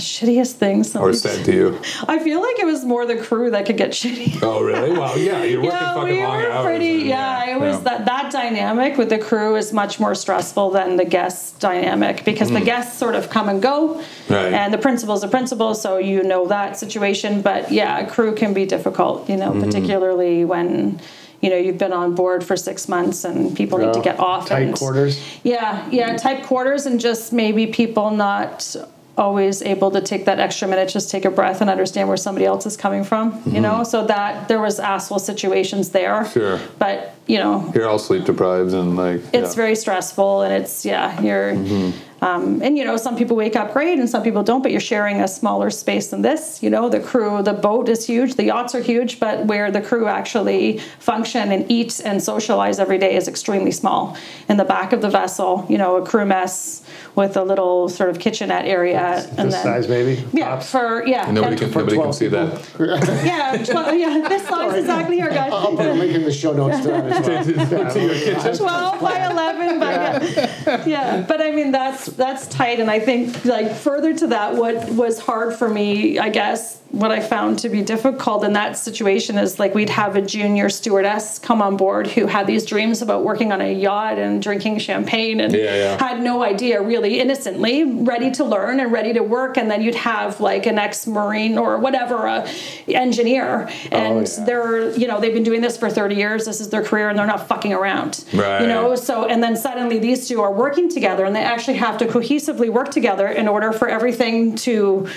shittiest 0.00 0.52
thing 0.54 0.80
or 0.80 0.84
somebody 0.84 1.16
said 1.16 1.44
to 1.44 1.52
you? 1.52 1.80
I 2.08 2.18
feel 2.18 2.40
like 2.40 2.58
it 2.58 2.66
was 2.66 2.84
more 2.84 3.04
the 3.06 3.16
crew 3.16 3.50
that 3.50 3.66
could 3.66 3.76
get 3.76 3.90
shitty. 3.90 4.42
Oh, 4.42 4.62
really? 4.62 4.92
Well, 4.92 5.18
yeah, 5.18 5.42
you're 5.44 5.60
working 5.60 5.70
yeah, 5.78 5.94
fucking 5.94 6.14
we 6.16 6.22
long 6.22 6.36
were 6.38 6.50
hours. 6.50 6.64
pretty. 6.64 7.00
and- 7.00 7.08
Yeah, 7.08 7.54
it 7.56 7.60
was 7.60 7.76
yeah. 7.76 7.82
that 7.84 8.04
that 8.06 8.32
dynamic 8.32 8.96
with 8.96 9.08
the 9.10 9.18
crew 9.18 9.56
is 9.56 9.72
much 9.72 10.00
more 10.00 10.14
stressful 10.14 10.70
than 10.70 10.96
the 10.96 11.04
guest 11.04 11.60
dynamic 11.60 12.24
because 12.24 12.50
the 12.50 12.60
guests 12.60 12.98
sort 12.98 13.14
of 13.14 13.28
come 13.30 13.48
and 13.48 13.60
go, 13.62 14.00
Mm. 14.28 14.34
Right. 14.36 14.52
and 14.54 14.72
the 14.72 14.78
principal's 14.78 15.22
a 15.24 15.28
principal, 15.28 15.74
so 15.74 15.98
you 15.98 16.22
know 16.22 16.46
that 16.48 16.78
situation. 16.78 17.42
But 17.42 17.70
yeah, 17.70 17.98
a 18.00 18.06
crew 18.08 18.34
can 18.34 18.54
be 18.54 18.64
difficult, 18.66 19.28
you 19.28 19.36
know, 19.36 19.50
Mm-hmm. 19.50 19.64
particularly 19.64 20.44
when. 20.44 21.00
You 21.44 21.50
know, 21.50 21.56
you've 21.56 21.76
been 21.76 21.92
on 21.92 22.14
board 22.14 22.44
for 22.44 22.56
six 22.56 22.88
months 22.88 23.24
and 23.24 23.56
people 23.56 23.76
need 23.78 23.92
to 23.94 24.00
get 24.00 24.20
off. 24.20 24.46
Tight 24.48 24.62
and, 24.68 24.76
quarters. 24.78 25.20
Yeah, 25.42 25.88
yeah, 25.90 26.16
tight 26.16 26.44
quarters 26.44 26.86
and 26.86 27.00
just 27.00 27.32
maybe 27.32 27.66
people 27.66 28.12
not 28.12 28.76
always 29.16 29.62
able 29.62 29.90
to 29.90 30.00
take 30.00 30.24
that 30.24 30.38
extra 30.38 30.66
minute, 30.66 30.88
just 30.88 31.10
take 31.10 31.24
a 31.24 31.30
breath 31.30 31.60
and 31.60 31.68
understand 31.68 32.08
where 32.08 32.16
somebody 32.16 32.46
else 32.46 32.66
is 32.66 32.76
coming 32.76 33.04
from. 33.04 33.42
You 33.46 33.60
know, 33.60 33.84
so 33.84 34.06
that 34.06 34.48
there 34.48 34.60
was 34.60 34.80
asshole 34.80 35.18
situations 35.18 35.90
there. 35.90 36.22
Mm-hmm. 36.22 36.32
Sure. 36.32 36.60
But 36.78 37.14
you 37.26 37.38
know, 37.38 37.70
You're 37.74 37.88
all 37.88 37.98
sleep 37.98 38.24
deprived 38.24 38.72
and 38.72 38.96
like 38.96 39.16
it's 39.16 39.32
yeah. 39.32 39.40
Mm-hmm. 39.40 39.54
very 39.54 39.76
stressful 39.76 40.42
and 40.42 40.52
it's 40.62 40.84
yeah, 40.84 41.20
you're. 41.20 41.92
Um, 42.22 42.62
and 42.62 42.78
you 42.78 42.84
know, 42.84 42.96
some 42.96 43.16
people 43.16 43.36
wake 43.36 43.56
up 43.56 43.72
great 43.72 43.98
and 43.98 44.08
some 44.08 44.22
people 44.22 44.44
don't, 44.44 44.62
but 44.62 44.70
you're 44.70 44.80
sharing 44.80 45.20
a 45.20 45.26
smaller 45.26 45.70
space 45.70 46.10
than 46.10 46.22
this. 46.22 46.62
You 46.62 46.70
know, 46.70 46.88
the 46.88 47.00
crew, 47.00 47.42
the 47.42 47.52
boat 47.52 47.88
is 47.88 48.06
huge, 48.06 48.36
the 48.36 48.44
yachts 48.44 48.76
are 48.76 48.80
huge, 48.80 49.18
but 49.18 49.46
where 49.46 49.72
the 49.72 49.80
crew 49.80 50.06
actually 50.06 50.78
function 51.00 51.50
and 51.50 51.68
eat 51.68 52.00
and 52.04 52.22
socialize 52.22 52.78
every 52.78 52.98
day 52.98 53.16
is 53.16 53.26
extremely 53.26 53.72
small. 53.72 54.16
In 54.48 54.56
the 54.56 54.64
back 54.64 54.92
of 54.92 55.02
the 55.02 55.10
vessel, 55.10 55.66
you 55.68 55.76
know, 55.76 55.96
a 55.96 56.06
crew 56.06 56.24
mess 56.24 56.84
with 57.14 57.36
a 57.36 57.42
little 57.44 57.88
sort 57.88 58.08
of 58.08 58.18
kitchenette 58.18 58.64
area, 58.64 58.98
and 59.36 59.48
This 59.48 59.62
then 59.62 59.62
size, 59.62 59.88
maybe. 59.88 60.24
yeah, 60.32 60.50
Tops. 60.50 60.70
for 60.70 61.04
yeah, 61.06 61.26
And 61.26 61.34
nobody 61.34 61.52
and- 61.52 61.60
can 61.60 61.70
For 61.72 61.78
nobody 61.80 61.98
can 61.98 62.12
see 62.12 62.26
people. 62.30 62.46
that. 62.46 63.24
yeah, 63.24 63.62
12, 63.64 63.94
yeah, 63.98 64.28
this 64.28 64.48
size 64.48 64.74
exactly 64.74 65.16
here, 65.16 65.28
guys. 65.28 65.52
I'll 65.52 65.76
put 65.76 65.86
a 65.86 65.92
link 65.92 66.14
in 66.14 66.24
the 66.24 66.32
show 66.32 66.52
notes 66.52 66.80
to 66.80 66.88
that 66.88 67.04
as 67.28 67.70
well. 67.70 67.92
to 67.92 68.00
your 68.00 68.14
kitchen. 68.14 68.56
12 68.56 69.00
by 69.00 69.26
11 69.30 69.78
by 69.80 69.92
yeah. 69.92 70.84
yeah 70.86 71.24
but 71.26 71.40
i 71.40 71.50
mean 71.50 71.70
that's 71.72 72.06
that's 72.06 72.46
tight 72.48 72.80
and 72.80 72.90
i 72.90 72.98
think 72.98 73.44
like 73.44 73.72
further 73.74 74.14
to 74.14 74.28
that 74.28 74.54
what 74.54 74.88
was 74.90 75.18
hard 75.18 75.54
for 75.54 75.68
me 75.68 76.18
i 76.18 76.28
guess 76.28 76.80
what 76.92 77.10
i 77.10 77.20
found 77.20 77.58
to 77.58 77.68
be 77.68 77.82
difficult 77.82 78.44
in 78.44 78.52
that 78.52 78.76
situation 78.76 79.38
is 79.38 79.58
like 79.58 79.74
we'd 79.74 79.88
have 79.90 80.14
a 80.14 80.22
junior 80.22 80.68
stewardess 80.68 81.38
come 81.38 81.60
on 81.62 81.76
board 81.76 82.06
who 82.06 82.26
had 82.26 82.46
these 82.46 82.64
dreams 82.66 83.00
about 83.02 83.24
working 83.24 83.50
on 83.50 83.60
a 83.60 83.72
yacht 83.72 84.18
and 84.18 84.42
drinking 84.42 84.78
champagne 84.78 85.40
and 85.40 85.54
Yeah, 85.54 85.74
yeah. 85.74 85.98
had 86.08 86.22
no 86.22 86.42
idea 86.44 86.80
really 86.82 87.18
innocently 87.18 87.84
ready 87.84 88.30
to 88.32 88.44
learn 88.44 88.78
and 88.78 88.92
ready 88.92 89.12
to 89.14 89.22
work 89.22 89.56
and 89.56 89.70
then 89.70 89.80
you'd 89.82 89.94
have 89.94 90.40
like 90.40 90.66
an 90.66 90.78
ex-marine 90.78 91.56
or 91.58 91.78
whatever 91.78 92.26
a 92.26 92.46
engineer 92.88 93.68
oh, 93.68 93.72
and 93.90 94.28
yeah. 94.28 94.44
they're 94.44 94.90
you 94.96 95.06
know 95.06 95.18
they've 95.20 95.34
been 95.34 95.42
doing 95.42 95.60
this 95.62 95.76
for 95.76 95.88
30 95.88 96.14
years 96.14 96.44
this 96.44 96.60
is 96.60 96.68
their 96.68 96.82
career 96.82 97.08
and 97.08 97.18
they're 97.18 97.26
not 97.26 97.48
fucking 97.48 97.72
around 97.72 98.24
Right. 98.34 98.62
you 98.62 98.68
know 98.68 98.94
so 98.96 99.24
and 99.26 99.42
then 99.42 99.56
suddenly 99.56 99.98
these 99.98 100.28
two 100.28 100.40
are 100.42 100.52
working 100.52 100.88
together 100.88 101.24
and 101.24 101.34
they 101.34 101.42
actually 101.42 101.78
have 101.78 101.96
to 101.98 102.06
cohesively 102.06 102.68
work 102.70 102.90
together 102.90 103.26
in 103.28 103.48
order 103.48 103.72
for 103.72 103.88
everything 103.88 104.54
to 104.56 105.08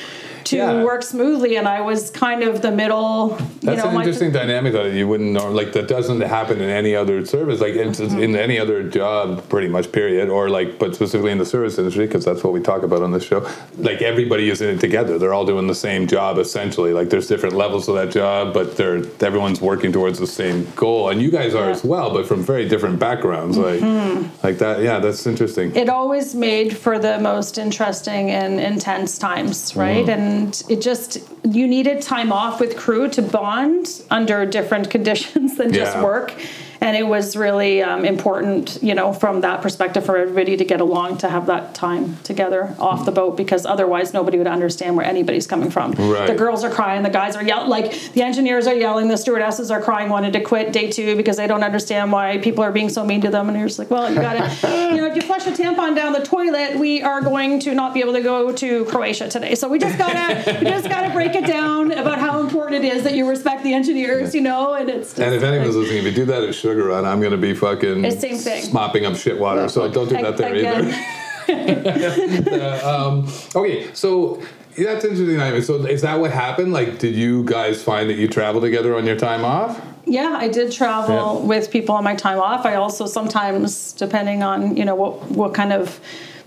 to 0.46 0.58
Yeah. 0.58 0.84
work 0.84 1.04
smoothly 1.04 1.56
and 1.58 1.68
i 1.68 1.82
was 1.82 2.10
kind 2.12 2.42
of 2.44 2.62
the 2.62 2.72
middle 2.72 3.36
you 3.40 3.46
That's 3.62 3.84
know 3.84 3.90
an 3.90 3.96
interesting 3.98 4.32
dynamic 4.32 4.74
that 4.74 4.94
you 4.94 5.08
wouldn't 5.08 5.32
know. 5.32 5.50
Like 5.50 5.72
that 5.74 5.88
doesn't 5.88 6.22
happen 6.22 6.62
in 6.62 6.70
any 6.70 6.94
other 6.96 7.26
service. 7.26 7.60
Like 7.62 7.74
Mm-hmm. 7.76 8.20
in 8.26 8.36
any 8.36 8.58
other 8.64 8.80
job, 9.00 9.26
pretty 9.50 9.68
much. 9.76 9.92
Period. 9.92 10.30
Or 10.30 10.50
like, 10.58 10.70
but 10.82 10.90
specifically 10.96 11.32
in 11.32 11.40
the 11.40 11.46
service 11.56 11.78
industry, 11.80 12.06
because 12.06 12.24
that's 12.26 12.44
what 12.44 12.54
we 12.54 12.62
talk 12.72 12.82
about 12.84 13.02
on 13.02 13.12
this 13.12 13.24
show. 13.32 13.40
Like 13.90 14.00
everybody 14.14 14.46
is 14.54 14.62
in 14.62 14.70
it 14.76 14.80
together. 14.88 15.14
They're 15.20 15.34
all 15.38 15.46
doing 15.54 15.68
the 15.68 15.80
same 15.88 16.06
job 16.16 16.38
essentially. 16.46 16.92
Like 17.00 17.10
there's 17.10 17.28
different 17.34 17.56
levels 17.64 17.84
of 17.90 17.96
that 17.96 18.12
job, 18.22 18.54
but 18.54 18.68
they're 18.78 19.02
everyone's 19.30 19.62
working 19.72 19.92
towards 19.92 20.18
the 20.20 20.28
same 20.42 20.68
goal. 20.76 21.10
And 21.10 21.18
you 21.26 21.32
guys 21.40 21.52
are 21.60 21.66
Yeah. 21.70 21.78
as 21.78 21.84
well, 21.94 22.08
but 22.18 22.24
from 22.28 22.40
very 22.54 22.66
different 22.74 22.98
backgrounds. 23.08 23.58
Like 23.58 23.82
like 24.48 24.58
that. 24.64 24.76
Yeah, 24.88 24.98
that's 25.06 25.26
interesting. 25.26 25.68
Mm-hmm. 25.70 25.84
it 25.84 25.90
always 25.90 26.28
made 26.50 26.70
for 26.86 26.96
the 27.08 27.16
most 27.32 27.54
interesting 27.66 28.24
and 28.42 28.60
intense 28.74 29.12
times, 29.30 29.58
right? 29.86 30.08
And 30.16 30.35
it 30.70 30.82
just 30.82 31.20
you 31.44 31.68
needed 31.68 32.02
time 32.02 32.32
off 32.32 32.60
with 32.60 32.76
crew 32.78 33.10
to 33.10 33.22
bond 33.22 34.02
under 34.10 34.46
different 34.46 34.90
conditions 34.90 35.58
than 35.58 35.72
just 35.74 35.98
work. 36.00 36.34
And 36.82 36.96
it 36.96 37.08
was 37.08 37.36
really 37.36 37.82
um, 37.82 38.06
important, 38.06 38.80
you 38.82 38.94
know, 38.94 39.14
from 39.14 39.42
that 39.42 39.62
perspective 39.62 40.06
for 40.06 40.18
everybody 40.18 40.58
to 40.58 40.66
get 40.66 40.82
along 40.82 41.18
to 41.20 41.30
have 41.30 41.46
that 41.48 41.74
time 41.76 42.18
together 42.24 42.76
off 42.80 43.06
the 43.06 43.12
boat 43.12 43.38
because 43.38 43.66
otherwise 43.66 44.14
nobody 44.14 44.38
would 44.38 44.48
understand 44.48 44.96
where 44.96 45.06
anybody's 45.06 45.48
coming 45.48 45.70
from. 45.72 45.92
Right. 45.94 46.28
The 46.28 46.36
girls 46.36 46.64
are 46.64 46.70
crying, 46.70 47.04
the 47.04 47.10
guys 47.10 47.36
are 47.36 47.44
yelling, 47.44 47.70
like 47.70 48.14
the 48.14 48.22
engineers 48.22 48.68
are 48.68 48.74
yelling, 48.74 49.08
the 49.08 49.18
stewardesses 49.18 49.72
are 49.72 49.82
crying, 49.82 50.10
wanted 50.10 50.34
to 50.34 50.42
quit 50.42 50.74
day 50.74 50.92
two 50.92 51.16
because 51.16 51.38
they 51.38 51.48
don't 51.48 51.64
understand 51.64 52.12
why 52.12 52.38
people 52.38 52.64
are 52.64 52.72
being 52.72 52.90
so 52.90 53.06
mean 53.06 53.22
to 53.22 53.30
them. 53.30 53.50
And 53.50 53.58
you're 53.58 53.68
just 53.68 53.80
like, 53.80 53.90
well, 53.90 54.10
you 54.10 54.16
gotta, 54.20 54.46
you 54.94 54.98
know, 54.98 55.08
if 55.08 55.16
you 55.16 55.22
flush 55.22 55.48
a 55.48 55.52
tampon 55.52 55.96
down 55.96 56.14
the 56.14 56.24
toilet, 56.24 56.78
we 56.78 57.02
are 57.02 57.22
going 57.22 57.60
to 57.62 57.74
not 57.74 57.94
be 57.94 58.02
able 58.02 58.14
to 58.14 58.22
go 58.22 58.52
to 58.52 58.86
Croatia 58.86 59.30
today. 59.30 59.56
So 59.56 59.68
we 59.68 59.80
just 59.80 59.98
gotta, 59.98 60.60
we 60.60 60.66
just 60.66 60.90
gotta 60.90 61.12
break 61.14 61.36
it 61.36 61.46
down 61.46 61.92
about 61.92 62.20
how 62.20 62.40
important 62.42 62.84
it 62.84 62.94
is 62.94 63.04
that 63.04 63.14
you 63.14 63.28
respect 63.30 63.64
the 63.64 63.74
engineers, 63.74 64.36
you 64.36 64.42
know, 64.42 64.74
and 64.74 64.90
it's. 64.90 65.18
And 65.20 65.34
if 65.34 65.44
anyone's 65.44 65.76
like- 65.76 65.84
listening, 65.84 66.00
if 66.00 66.06
you 66.06 66.12
do 66.12 66.26
that 66.26 66.44
at 66.44 66.56
Sugar 66.66 66.86
Run, 66.86 67.06
I'm 67.06 67.20
going 67.20 67.32
to 67.32 67.38
be 67.38 67.54
fucking 67.54 68.04
It's 68.04 68.20
same 68.20 68.38
thing. 68.38 68.74
mopping 68.74 69.06
up 69.06 69.16
shit 69.16 69.40
water. 69.40 69.70
So 69.70 69.88
don't 69.88 70.10
do 70.10 70.16
that 70.16 70.36
there 70.36 70.56
Again. 70.56 70.96
either. 71.48 72.84
um, 72.84 73.28
okay, 73.56 73.94
so 73.94 74.42
that's 74.76 75.06
interesting. 75.06 75.40
I 75.40 75.52
mean, 75.52 75.62
so 75.62 75.86
is 75.86 76.02
that 76.02 76.20
what 76.20 76.32
happened? 76.32 76.74
Like, 76.74 76.98
did 76.98 77.16
you 77.16 77.44
guys 77.44 77.84
find 77.84 78.10
that 78.10 78.16
you 78.16 78.28
travel 78.28 78.62
together 78.62 78.96
on 78.98 79.06
your 79.06 79.16
time 79.16 79.46
off? 79.46 79.80
Yeah, 80.06 80.38
I 80.40 80.48
did 80.48 80.72
travel 80.72 81.40
Yeah. 81.42 81.46
with 81.48 81.70
people 81.70 81.94
on 81.94 82.04
my 82.04 82.16
time 82.16 82.40
off. 82.40 82.66
I 82.66 82.76
also 82.76 83.06
sometimes, 83.06 83.92
depending 83.94 84.42
on 84.42 84.76
you 84.76 84.86
know 84.86 84.96
what 84.96 85.30
what 85.30 85.54
kind 85.54 85.72
of 85.72 86.00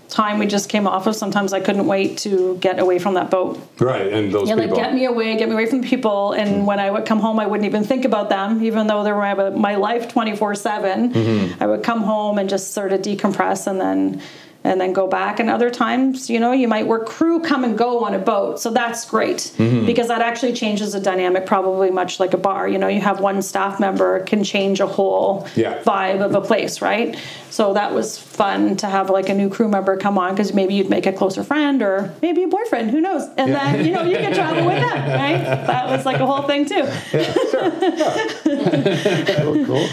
time 0.09 0.39
we 0.39 0.47
just 0.47 0.69
came 0.69 0.87
off 0.87 1.07
of, 1.07 1.15
sometimes 1.15 1.53
I 1.53 1.59
couldn't 1.59 1.85
wait 1.85 2.17
to 2.19 2.57
get 2.57 2.79
away 2.79 2.99
from 2.99 3.13
that 3.13 3.29
boat. 3.29 3.59
Right, 3.79 4.11
and 4.11 4.33
those 4.33 4.49
Yeah, 4.49 4.55
like 4.55 4.73
get 4.73 4.93
me 4.93 5.05
away, 5.05 5.37
get 5.37 5.47
me 5.47 5.53
away 5.55 5.67
from 5.67 5.81
the 5.81 5.87
people. 5.87 6.33
And 6.33 6.65
when 6.65 6.79
I 6.79 6.89
would 6.89 7.05
come 7.05 7.19
home, 7.19 7.39
I 7.39 7.45
wouldn't 7.45 7.65
even 7.65 7.83
think 7.83 8.05
about 8.05 8.29
them, 8.29 8.63
even 8.63 8.87
though 8.87 9.03
they 9.03 9.11
were 9.11 9.19
my, 9.19 9.49
my 9.51 9.75
life 9.75 10.11
twenty 10.11 10.35
four 10.35 10.55
seven. 10.55 11.13
Mm-hmm. 11.13 11.63
I 11.63 11.67
would 11.67 11.83
come 11.83 12.01
home 12.01 12.39
and 12.39 12.49
just 12.49 12.73
sort 12.73 12.91
of 12.91 13.01
decompress, 13.01 13.67
and 13.67 13.79
then 13.79 14.21
and 14.63 14.79
then 14.81 14.91
go 14.91 15.07
back. 15.07 15.39
And 15.39 15.49
other 15.49 15.69
times, 15.69 16.29
you 16.29 16.39
know, 16.39 16.51
you 16.51 16.67
might 16.67 16.85
work 16.85 17.07
crew 17.07 17.39
come 17.41 17.63
and 17.63 17.77
go 17.77 18.03
on 18.03 18.13
a 18.13 18.19
boat, 18.19 18.59
so 18.59 18.69
that's 18.71 19.09
great 19.09 19.37
Mm-hmm. 19.57 19.85
because 19.85 20.07
that 20.09 20.21
actually 20.21 20.53
changes 20.53 20.93
the 20.93 20.99
dynamic, 20.99 21.45
probably 21.45 21.91
much 21.91 22.19
like 22.19 22.33
a 22.33 22.37
bar. 22.37 22.67
You 22.67 22.77
know, 22.77 22.87
you 22.87 22.99
have 23.01 23.19
one 23.21 23.41
staff 23.41 23.79
member 23.79 24.19
can 24.25 24.43
change 24.43 24.79
a 24.81 24.85
whole 24.87 25.47
Yeah. 25.55 25.81
vibe 25.83 26.21
of 26.21 26.35
a 26.35 26.41
place, 26.41 26.81
right? 26.81 27.17
So 27.51 27.73
that 27.73 27.93
was 27.93 28.17
fun 28.19 28.75
to 28.77 28.87
have 28.87 29.09
like 29.09 29.29
a 29.29 29.33
new 29.33 29.49
crew 29.49 29.67
member 29.69 29.97
come 29.97 30.17
on 30.17 30.33
because 30.35 30.53
maybe 30.53 30.73
you'd 30.75 30.89
make 30.89 31.05
a 31.07 31.11
closer 31.13 31.43
friend 31.43 31.81
or 31.81 32.13
maybe 32.21 32.43
a 32.43 32.47
boyfriend, 32.47 32.91
who 32.91 33.01
knows? 33.01 33.23
And 33.37 33.53
then 33.53 33.85
you 33.85 33.91
know 33.91 34.03
you 34.03 34.17
could 34.17 34.33
travel 34.35 34.65
with 34.65 34.79
them, 34.79 35.09
right? 35.19 35.41
That 35.67 35.89
was 35.89 36.05
like 36.05 36.19
a 36.19 36.25
whole 36.25 36.43
thing 36.43 36.65
too. 36.65 36.83
Oh, 38.21 39.63
cool. 39.67 39.87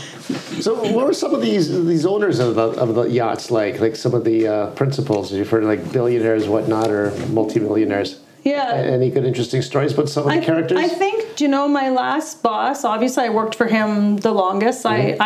So, 0.61 0.75
what 0.93 1.07
were 1.07 1.13
some 1.15 1.35
of 1.35 1.41
these 1.41 1.69
these 1.87 2.05
owners 2.05 2.39
of 2.41 2.55
the 2.57 2.69
of 2.71 2.95
the 2.95 3.05
yachts 3.05 3.51
like? 3.51 3.81
Like 3.81 3.97
some 3.97 4.13
of 4.15 4.25
the 4.25 4.49
uh, 4.49 4.56
Uh, 4.57 4.71
principals 4.71 5.33
you've 5.33 5.51
heard, 5.51 5.65
like 5.65 5.93
billionaires, 5.93 6.49
whatnot, 6.49 6.91
or 6.91 7.11
multimillionaires. 7.29 8.21
Yeah. 8.43 8.73
Any 8.73 9.11
good, 9.11 9.27
interesting 9.27 9.61
stories 9.61 9.93
about 9.93 10.09
some 10.09 10.23
of 10.23 10.33
the 10.33 10.41
I, 10.41 10.45
characters? 10.45 10.79
I 10.79 10.89
think, 10.89 11.37
do 11.37 11.45
you 11.45 11.51
know, 11.51 11.69
my 11.69 11.91
last 11.91 12.43
boss, 12.43 12.83
obviously 12.83 13.25
I 13.25 13.29
worked 13.29 13.55
for 13.55 13.67
him 13.67 14.17
the 14.17 14.33
longest. 14.33 14.87
I, 14.87 14.99
mm-hmm. 14.99 15.23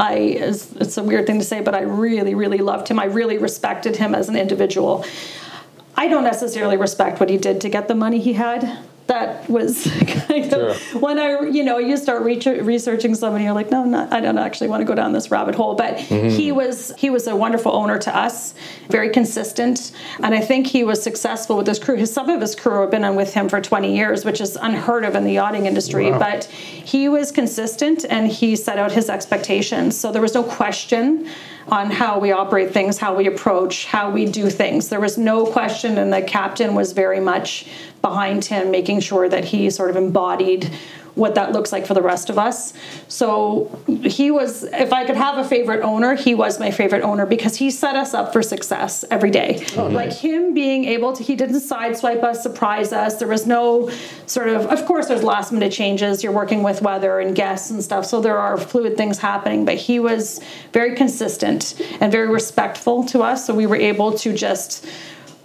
I, 0.00 0.10
I, 0.10 0.14
it's 0.48 0.72
it's 0.72 0.96
a 0.96 1.04
weird 1.04 1.24
thing 1.28 1.38
to 1.38 1.44
say, 1.44 1.60
but 1.60 1.74
I 1.74 1.82
really, 1.82 2.34
really 2.34 2.62
loved 2.70 2.88
him. 2.88 2.98
I 2.98 3.04
really 3.04 3.38
respected 3.38 3.94
him 3.96 4.12
as 4.12 4.28
an 4.28 4.34
individual. 4.34 5.04
I 5.94 6.08
don't 6.08 6.24
necessarily 6.24 6.76
respect 6.76 7.20
what 7.20 7.28
he 7.28 7.36
did 7.36 7.60
to 7.60 7.68
get 7.68 7.86
the 7.86 7.94
money 7.94 8.18
he 8.18 8.32
had. 8.32 8.62
That 9.06 9.48
was 9.50 9.84
kind 10.06 10.52
of 10.52 10.64
Sure. 10.76 11.00
when 11.00 11.18
I, 11.18 11.42
you 11.42 11.62
know, 11.62 11.78
you 11.78 11.96
start 11.96 12.22
re- 12.22 12.60
researching 12.60 13.14
somebody, 13.14 13.44
you're 13.44 13.52
like, 13.52 13.70
no, 13.70 13.84
not, 13.84 14.12
I 14.12 14.20
don't 14.20 14.38
actually 14.38 14.68
want 14.68 14.80
to 14.80 14.84
go 14.84 14.94
down 14.94 15.12
this 15.12 15.30
rabbit 15.30 15.54
hole. 15.54 15.74
But 15.74 15.96
mm-hmm. 15.96 16.28
he 16.28 16.52
was 16.52 16.92
he 16.96 17.10
was 17.10 17.26
a 17.26 17.36
wonderful 17.36 17.72
owner 17.72 17.98
to 17.98 18.16
us, 18.16 18.54
very 18.88 19.10
consistent, 19.10 19.92
and 20.22 20.34
I 20.34 20.40
think 20.40 20.66
he 20.66 20.84
was 20.84 21.02
successful 21.02 21.56
with 21.56 21.66
his 21.66 21.78
crew. 21.78 21.96
His 21.96 22.12
some 22.12 22.28
of 22.30 22.40
his 22.40 22.54
crew 22.54 22.80
have 22.80 22.90
been 22.90 23.04
on 23.04 23.16
with 23.16 23.34
him 23.34 23.48
for 23.48 23.60
20 23.60 23.94
years, 23.94 24.24
which 24.24 24.40
is 24.40 24.56
unheard 24.56 25.04
of 25.04 25.14
in 25.14 25.24
the 25.24 25.32
yachting 25.32 25.66
industry. 25.66 26.10
Wow. 26.10 26.18
But 26.18 26.44
he 26.44 27.08
was 27.08 27.30
consistent 27.30 28.04
and 28.08 28.28
he 28.28 28.56
set 28.56 28.78
out 28.78 28.92
his 28.92 29.10
expectations, 29.10 29.98
so 29.98 30.12
there 30.12 30.22
was 30.22 30.34
no 30.34 30.42
question 30.42 31.28
on 31.68 31.90
how 31.90 32.18
we 32.18 32.32
operate 32.32 32.72
things, 32.72 32.98
how 32.98 33.14
we 33.14 33.26
approach, 33.26 33.86
how 33.86 34.10
we 34.10 34.26
do 34.26 34.50
things. 34.50 34.88
There 34.88 35.00
was 35.00 35.16
no 35.16 35.46
question, 35.46 35.98
and 35.98 36.12
the 36.12 36.22
captain 36.22 36.74
was 36.74 36.92
very 36.92 37.20
much 37.20 37.66
behind 38.02 38.44
him, 38.44 38.70
making 38.70 39.00
sure 39.00 39.28
that 39.28 39.44
he 39.46 39.70
sort 39.70 39.90
of 39.90 39.96
embodied 39.96 40.70
what 41.14 41.36
that 41.36 41.52
looks 41.52 41.70
like 41.70 41.86
for 41.86 41.94
the 41.94 42.02
rest 42.02 42.28
of 42.28 42.38
us. 42.38 42.72
So 43.08 43.70
he 44.02 44.30
was, 44.30 44.64
if 44.64 44.92
I 44.92 45.04
could 45.04 45.16
have 45.16 45.38
a 45.38 45.44
favorite 45.44 45.82
owner, 45.82 46.14
he 46.14 46.34
was 46.34 46.58
my 46.58 46.70
favorite 46.70 47.02
owner 47.02 47.24
because 47.24 47.56
he 47.56 47.70
set 47.70 47.94
us 47.94 48.14
up 48.14 48.32
for 48.32 48.42
success 48.42 49.04
every 49.10 49.30
day. 49.30 49.64
Oh, 49.76 49.86
like 49.86 50.12
him 50.12 50.54
being 50.54 50.84
able 50.84 51.12
to, 51.12 51.22
he 51.22 51.36
didn't 51.36 51.60
sideswipe 51.60 52.24
us, 52.24 52.42
surprise 52.42 52.92
us. 52.92 53.16
There 53.16 53.28
was 53.28 53.46
no 53.46 53.90
sort 54.26 54.48
of, 54.48 54.66
of 54.66 54.84
course, 54.86 55.06
there's 55.06 55.22
last 55.22 55.52
minute 55.52 55.72
changes. 55.72 56.24
You're 56.24 56.32
working 56.32 56.62
with 56.62 56.82
weather 56.82 57.20
and 57.20 57.34
guests 57.34 57.70
and 57.70 57.82
stuff. 57.82 58.06
So 58.06 58.20
there 58.20 58.38
are 58.38 58.58
fluid 58.58 58.96
things 58.96 59.18
happening, 59.18 59.64
but 59.64 59.76
he 59.76 60.00
was 60.00 60.40
very 60.72 60.96
consistent 60.96 61.80
and 62.00 62.10
very 62.10 62.28
respectful 62.28 63.04
to 63.06 63.22
us. 63.22 63.46
So 63.46 63.54
we 63.54 63.66
were 63.66 63.76
able 63.76 64.18
to 64.18 64.32
just, 64.32 64.84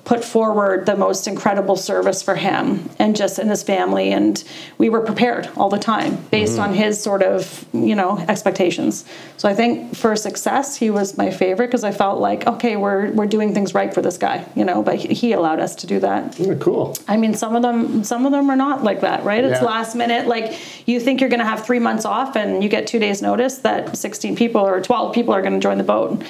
put 0.09 0.25
forward 0.25 0.87
the 0.87 0.95
most 0.95 1.27
incredible 1.27 1.75
service 1.75 2.23
for 2.23 2.33
him 2.33 2.89
and 2.97 3.15
just 3.15 3.37
in 3.37 3.47
his 3.47 3.61
family. 3.61 4.11
And 4.11 4.43
we 4.79 4.89
were 4.89 5.01
prepared 5.01 5.47
all 5.55 5.69
the 5.69 5.77
time 5.77 6.15
based 6.31 6.53
mm-hmm. 6.53 6.71
on 6.71 6.73
his 6.73 6.99
sort 6.99 7.21
of 7.21 7.63
you 7.73 7.93
know 7.93 8.17
expectations. 8.27 9.05
So 9.37 9.47
i 9.47 9.53
think 9.53 9.95
for 9.95 10.15
success 10.15 10.75
he 10.75 10.89
was 10.89 11.15
my 11.15 11.29
favorite 11.29 11.67
because 11.67 11.83
i 11.83 11.91
felt 11.91 12.19
like 12.19 12.47
okay 12.47 12.75
we're 12.75 13.11
we're 13.11 13.27
doing 13.27 13.53
things 13.53 13.75
right 13.75 13.93
for 13.93 14.01
this 14.01 14.17
guy 14.17 14.37
you 14.55 14.65
know 14.65 14.81
but 14.81 14.95
he 14.95 15.31
allowed 15.33 15.59
us 15.59 15.75
to 15.75 15.85
do 15.85 15.99
that. 15.99 16.39
Yeah, 16.39 16.55
cool. 16.55 16.97
I 17.07 17.15
mean 17.15 17.35
some 17.35 17.55
of 17.55 17.61
them 17.61 18.03
some 18.03 18.25
of 18.25 18.31
them 18.31 18.49
are 18.49 18.61
not 18.67 18.83
like 18.83 19.01
that 19.01 19.23
right? 19.23 19.43
It's 19.43 19.61
yeah. 19.61 19.75
last 19.75 19.95
minute 19.95 20.25
like 20.25 20.57
you 20.87 20.99
think 20.99 21.21
you're 21.21 21.33
going 21.35 21.45
to 21.45 21.51
have 21.53 21.63
three 21.63 21.83
months 21.87 22.05
off 22.05 22.35
and 22.35 22.63
you 22.63 22.69
get 22.69 22.87
two 22.87 22.97
days 22.97 23.21
notice 23.21 23.59
that 23.59 23.95
16 23.95 24.35
people 24.35 24.61
or 24.61 24.81
12 24.81 25.13
people 25.13 25.35
are 25.35 25.43
going 25.43 25.57
to 25.59 25.63
join 25.67 25.77
the 25.77 25.89
boat 25.95 26.23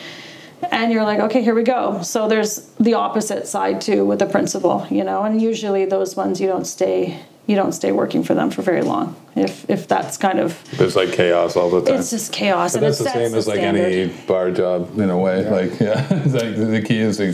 and 0.71 0.91
you're 0.91 1.03
like 1.03 1.19
okay 1.19 1.41
here 1.41 1.55
we 1.55 1.63
go. 1.63 2.01
So 2.01 2.27
there's 2.27 2.67
the 2.79 2.93
opposite 2.93 3.47
side 3.47 3.81
too 3.81 4.05
with 4.05 4.19
the 4.19 4.25
principal 4.25 4.85
you 4.89 5.03
know 5.03 5.23
and 5.23 5.41
usually 5.41 5.85
those 5.85 6.15
ones 6.15 6.39
you 6.39 6.47
don't 6.47 6.65
stay 6.65 7.19
you 7.47 7.55
don't 7.55 7.71
stay 7.71 7.91
working 7.91 8.23
for 8.23 8.35
them 8.35 8.51
for 8.51 8.61
very 8.61 8.83
long 8.83 9.15
if 9.35 9.67
if 9.69 9.87
that's 9.87 10.17
kind 10.17 10.39
of 10.39 10.55
it's 10.79 10.95
like 10.95 11.11
chaos 11.11 11.55
all 11.55 11.71
the 11.71 11.81
time. 11.81 11.99
it's 11.99 12.11
just 12.11 12.31
chaos 12.31 12.73
but 12.73 12.81
that's 12.81 12.99
the 12.99 13.09
same 13.09 13.33
as 13.33 13.47
like 13.47 13.59
any 13.59 14.07
bar 14.27 14.51
job 14.51 14.99
in 14.99 15.09
a 15.09 15.17
way 15.17 15.41
yeah. 15.41 15.49
like 15.49 15.79
yeah 15.79 16.07
it's 16.11 16.33
like 16.35 16.55
the 16.55 16.81
key 16.85 16.99
is 16.99 17.17
to 17.17 17.33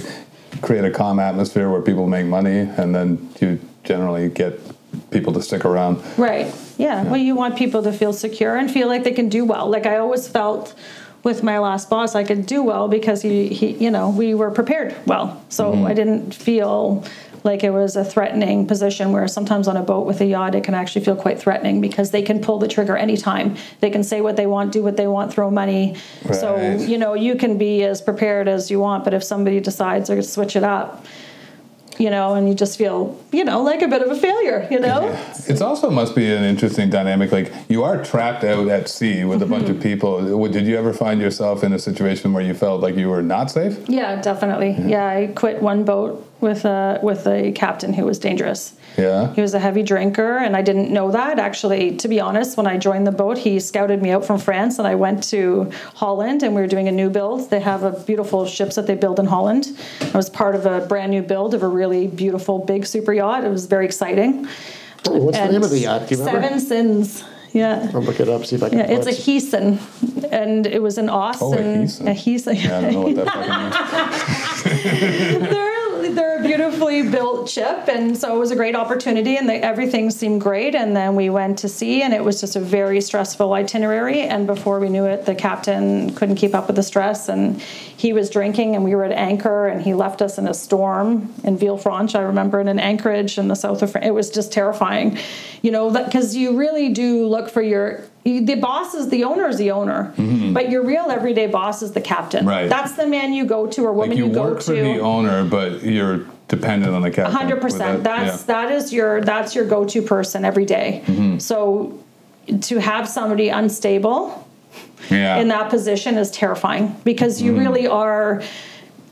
create 0.61 0.85
a 0.85 0.91
calm 0.91 1.19
atmosphere 1.19 1.69
where 1.69 1.81
people 1.81 2.07
make 2.07 2.25
money 2.25 2.59
and 2.59 2.95
then 2.95 3.29
you 3.41 3.59
generally 3.83 4.29
get 4.29 4.59
people 5.11 5.33
to 5.33 5.41
stick 5.41 5.65
around. 5.65 6.01
Right. 6.17 6.47
Yeah. 6.77 7.03
yeah. 7.03 7.03
Well 7.03 7.17
you 7.17 7.35
want 7.35 7.57
people 7.57 7.83
to 7.83 7.91
feel 7.91 8.13
secure 8.13 8.55
and 8.55 8.69
feel 8.69 8.87
like 8.87 9.03
they 9.03 9.11
can 9.11 9.29
do 9.29 9.45
well. 9.45 9.69
Like 9.69 9.85
i 9.85 9.97
always 9.97 10.27
felt 10.27 10.73
with 11.25 11.41
my 11.41 11.57
last 11.57 11.89
boss, 11.89 12.13
I 12.13 12.23
could 12.23 12.45
do 12.45 12.61
well 12.61 12.87
because 12.87 13.23
he, 13.23 13.47
he 13.47 13.71
you 13.71 13.89
know, 13.89 14.11
we 14.11 14.35
were 14.35 14.51
prepared 14.51 14.95
well. 15.07 15.43
So 15.49 15.71
mm-hmm. 15.71 15.87
I 15.87 15.93
didn't 15.95 16.35
feel 16.35 17.03
like 17.43 17.63
it 17.63 17.71
was 17.71 17.95
a 17.95 18.05
threatening 18.05 18.67
position 18.67 19.11
where 19.11 19.27
sometimes 19.27 19.67
on 19.67 19.75
a 19.75 19.81
boat 19.81 20.05
with 20.05 20.21
a 20.21 20.25
yacht 20.25 20.53
it 20.55 20.63
can 20.63 20.75
actually 20.75 21.03
feel 21.03 21.15
quite 21.15 21.39
threatening 21.39 21.81
because 21.81 22.11
they 22.11 22.21
can 22.21 22.39
pull 22.41 22.57
the 22.57 22.67
trigger 22.67 22.97
anytime 22.97 23.55
they 23.81 23.91
can 23.91 24.03
say 24.03 24.19
what 24.19 24.35
they 24.35 24.47
want 24.47 24.71
do 24.71 24.81
what 24.81 24.97
they 24.97 25.05
want 25.05 25.31
throw 25.31 25.51
money 25.51 25.95
right. 26.23 26.33
so 26.33 26.57
you 26.77 26.97
know 26.97 27.13
you 27.13 27.35
can 27.35 27.55
be 27.55 27.83
as 27.83 28.01
prepared 28.01 28.47
as 28.47 28.71
you 28.71 28.79
want 28.79 29.03
but 29.03 29.13
if 29.13 29.23
somebody 29.23 29.59
decides 29.59 30.07
they're 30.07 30.15
going 30.15 30.25
to 30.25 30.27
switch 30.27 30.55
it 30.55 30.63
up 30.63 31.05
you 31.99 32.09
know, 32.09 32.35
and 32.35 32.47
you 32.47 32.55
just 32.55 32.77
feel, 32.77 33.17
you 33.31 33.43
know, 33.43 33.61
like 33.61 33.81
a 33.81 33.87
bit 33.87 34.01
of 34.01 34.09
a 34.09 34.15
failure, 34.15 34.67
you 34.71 34.79
know? 34.79 35.17
It's 35.47 35.61
also 35.61 35.89
must 35.91 36.15
be 36.15 36.33
an 36.33 36.43
interesting 36.43 36.89
dynamic. 36.89 37.31
Like 37.31 37.53
you 37.69 37.83
are 37.83 38.03
trapped 38.03 38.43
out 38.43 38.67
at 38.67 38.89
sea 38.89 39.23
with 39.23 39.41
a 39.41 39.45
mm-hmm. 39.45 39.53
bunch 39.53 39.69
of 39.69 39.77
mm-hmm. 39.77 39.83
people. 39.83 40.47
Did 40.47 40.65
you 40.65 40.77
ever 40.77 40.93
find 40.93 41.21
yourself 41.21 41.63
in 41.63 41.73
a 41.73 41.79
situation 41.79 42.33
where 42.33 42.43
you 42.43 42.53
felt 42.53 42.81
like 42.81 42.95
you 42.95 43.09
were 43.09 43.21
not 43.21 43.51
safe? 43.51 43.77
Yeah, 43.87 44.21
definitely. 44.21 44.71
Yeah, 44.71 44.87
yeah 44.87 45.07
I 45.07 45.27
quit 45.27 45.61
one 45.61 45.83
boat 45.83 46.27
with 46.41 46.65
a 46.65 46.99
with 47.01 47.27
a 47.27 47.51
captain 47.51 47.93
who 47.93 48.05
was 48.05 48.19
dangerous. 48.19 48.73
Yeah. 48.97 49.33
He 49.33 49.41
was 49.41 49.53
a 49.53 49.59
heavy 49.59 49.83
drinker, 49.83 50.37
and 50.37 50.55
I 50.55 50.61
didn't 50.61 50.91
know 50.91 51.11
that. 51.11 51.39
Actually, 51.39 51.95
to 51.97 52.07
be 52.07 52.19
honest, 52.19 52.57
when 52.57 52.67
I 52.67 52.77
joined 52.77 53.05
the 53.05 53.11
boat, 53.11 53.37
he 53.37 53.59
scouted 53.59 54.01
me 54.01 54.11
out 54.11 54.25
from 54.25 54.39
France, 54.39 54.79
and 54.79 54.87
I 54.87 54.95
went 54.95 55.23
to 55.25 55.71
Holland, 55.95 56.43
and 56.43 56.55
we 56.55 56.61
were 56.61 56.67
doing 56.67 56.87
a 56.87 56.91
new 56.91 57.09
build. 57.09 57.49
They 57.49 57.59
have 57.59 57.83
a 57.83 57.91
beautiful 57.91 58.45
ships 58.45 58.75
that 58.75 58.87
they 58.87 58.95
build 58.95 59.19
in 59.19 59.25
Holland. 59.25 59.67
I 60.01 60.17
was 60.17 60.29
part 60.29 60.55
of 60.55 60.65
a 60.65 60.85
brand 60.85 61.11
new 61.11 61.21
build 61.21 61.53
of 61.53 61.63
a 61.63 61.67
really 61.67 62.07
beautiful 62.07 62.59
big 62.59 62.85
super 62.85 63.13
yacht. 63.13 63.43
It 63.43 63.49
was 63.49 63.65
very 63.65 63.85
exciting. 63.85 64.47
Oh, 65.07 65.17
what's 65.17 65.37
and 65.37 65.49
the 65.49 65.53
name 65.53 65.63
of 65.63 65.69
the 65.69 65.79
yacht? 65.79 66.07
Do 66.07 66.15
you 66.15 66.25
remember? 66.25 66.41
Seven 66.41 66.59
Sins. 66.59 67.23
Yeah. 67.55 67.89
I'll 67.93 68.01
look 68.01 68.19
it 68.19 68.27
up, 68.27 68.45
see 68.45 68.57
if 68.57 68.63
I 68.63 68.69
can. 68.69 68.79
Yeah, 68.79 68.85
it's 68.91 69.07
a 69.07 69.11
Heesen, 69.11 69.79
and 70.29 70.67
it 70.67 70.81
was 70.81 70.97
an 70.97 71.09
oh, 71.09 71.13
Austin. 71.13 71.83
Oh, 71.83 72.11
a 72.11 72.13
Heesen. 72.13 72.61
Yeah, 72.61 72.79
I 72.79 72.81
don't 72.81 72.93
know 72.93 73.01
what 73.01 73.15
that 73.15 74.13
fucking 74.63 75.41
means. 75.41 75.64
Beautifully 76.45 77.01
built 77.03 77.49
ship, 77.49 77.87
and 77.87 78.17
so 78.17 78.35
it 78.35 78.39
was 78.39 78.51
a 78.51 78.55
great 78.55 78.75
opportunity, 78.75 79.37
and 79.37 79.49
everything 79.49 80.09
seemed 80.11 80.41
great. 80.41 80.75
And 80.75 80.95
then 80.95 81.15
we 81.15 81.29
went 81.29 81.59
to 81.59 81.69
sea, 81.69 82.01
and 82.01 82.13
it 82.13 82.23
was 82.23 82.39
just 82.39 82.55
a 82.55 82.59
very 82.59 83.01
stressful 83.01 83.53
itinerary. 83.53 84.21
And 84.21 84.47
before 84.47 84.79
we 84.79 84.89
knew 84.89 85.05
it, 85.05 85.25
the 85.25 85.35
captain 85.35 86.13
couldn't 86.15 86.35
keep 86.35 86.53
up 86.53 86.67
with 86.67 86.75
the 86.75 86.83
stress, 86.83 87.29
and 87.29 87.61
he 87.61 88.13
was 88.13 88.29
drinking, 88.29 88.75
and 88.75 88.83
we 88.83 88.95
were 88.95 89.03
at 89.03 89.11
anchor, 89.11 89.67
and 89.67 89.81
he 89.81 89.93
left 89.93 90.21
us 90.21 90.37
in 90.37 90.47
a 90.47 90.53
storm 90.53 91.33
in 91.43 91.57
Villefranche. 91.57 92.15
I 92.15 92.21
remember 92.21 92.59
in 92.59 92.67
an 92.67 92.79
anchorage 92.79 93.37
in 93.37 93.47
the 93.47 93.55
south 93.55 93.81
of 93.81 93.91
France. 93.91 94.05
It 94.05 94.13
was 94.13 94.29
just 94.29 94.51
terrifying, 94.51 95.17
you 95.61 95.71
know, 95.71 95.89
because 95.89 96.35
you 96.35 96.57
really 96.57 96.89
do 96.89 97.27
look 97.27 97.49
for 97.49 97.61
your 97.61 98.03
the 98.25 98.55
boss 98.55 98.95
is 98.95 99.09
the 99.09 99.23
owner 99.23 99.47
is 99.47 99.57
the 99.57 99.69
owner, 99.69 100.11
mm-hmm. 100.17 100.51
but 100.51 100.71
your 100.71 100.83
real 100.83 101.11
everyday 101.11 101.45
boss 101.45 101.83
is 101.83 101.91
the 101.91 102.01
captain. 102.01 102.47
Right. 102.47 102.67
That's 102.67 102.93
the 102.93 103.05
man 103.05 103.33
you 103.33 103.45
go 103.45 103.67
to 103.67 103.85
or 103.85 103.93
woman 103.93 104.09
like 104.09 104.17
you, 104.17 104.25
you 104.27 104.33
go 104.33 104.51
work 104.53 104.63
for 104.63 104.73
the 104.73 104.99
owner, 104.99 105.45
but 105.45 105.83
you're 105.83 106.25
dependent 106.47 106.93
on 106.93 107.01
the 107.01 107.11
captain. 107.11 107.33
Hundred 107.33 107.61
percent. 107.61 108.03
That's 108.03 108.41
yeah. 108.41 108.45
that 108.47 108.71
is 108.71 108.93
your 108.93 109.21
that's 109.21 109.55
your 109.55 109.65
go 109.65 109.85
to 109.85 110.01
person 110.01 110.45
every 110.45 110.65
day. 110.65 111.03
Mm-hmm. 111.05 111.39
So 111.39 111.99
to 112.61 112.79
have 112.79 113.09
somebody 113.09 113.49
unstable 113.49 114.47
yeah. 115.09 115.37
in 115.37 115.47
that 115.49 115.69
position 115.69 116.17
is 116.17 116.31
terrifying 116.31 116.95
because 117.03 117.41
you 117.41 117.51
mm-hmm. 117.51 117.61
really 117.61 117.87
are. 117.87 118.43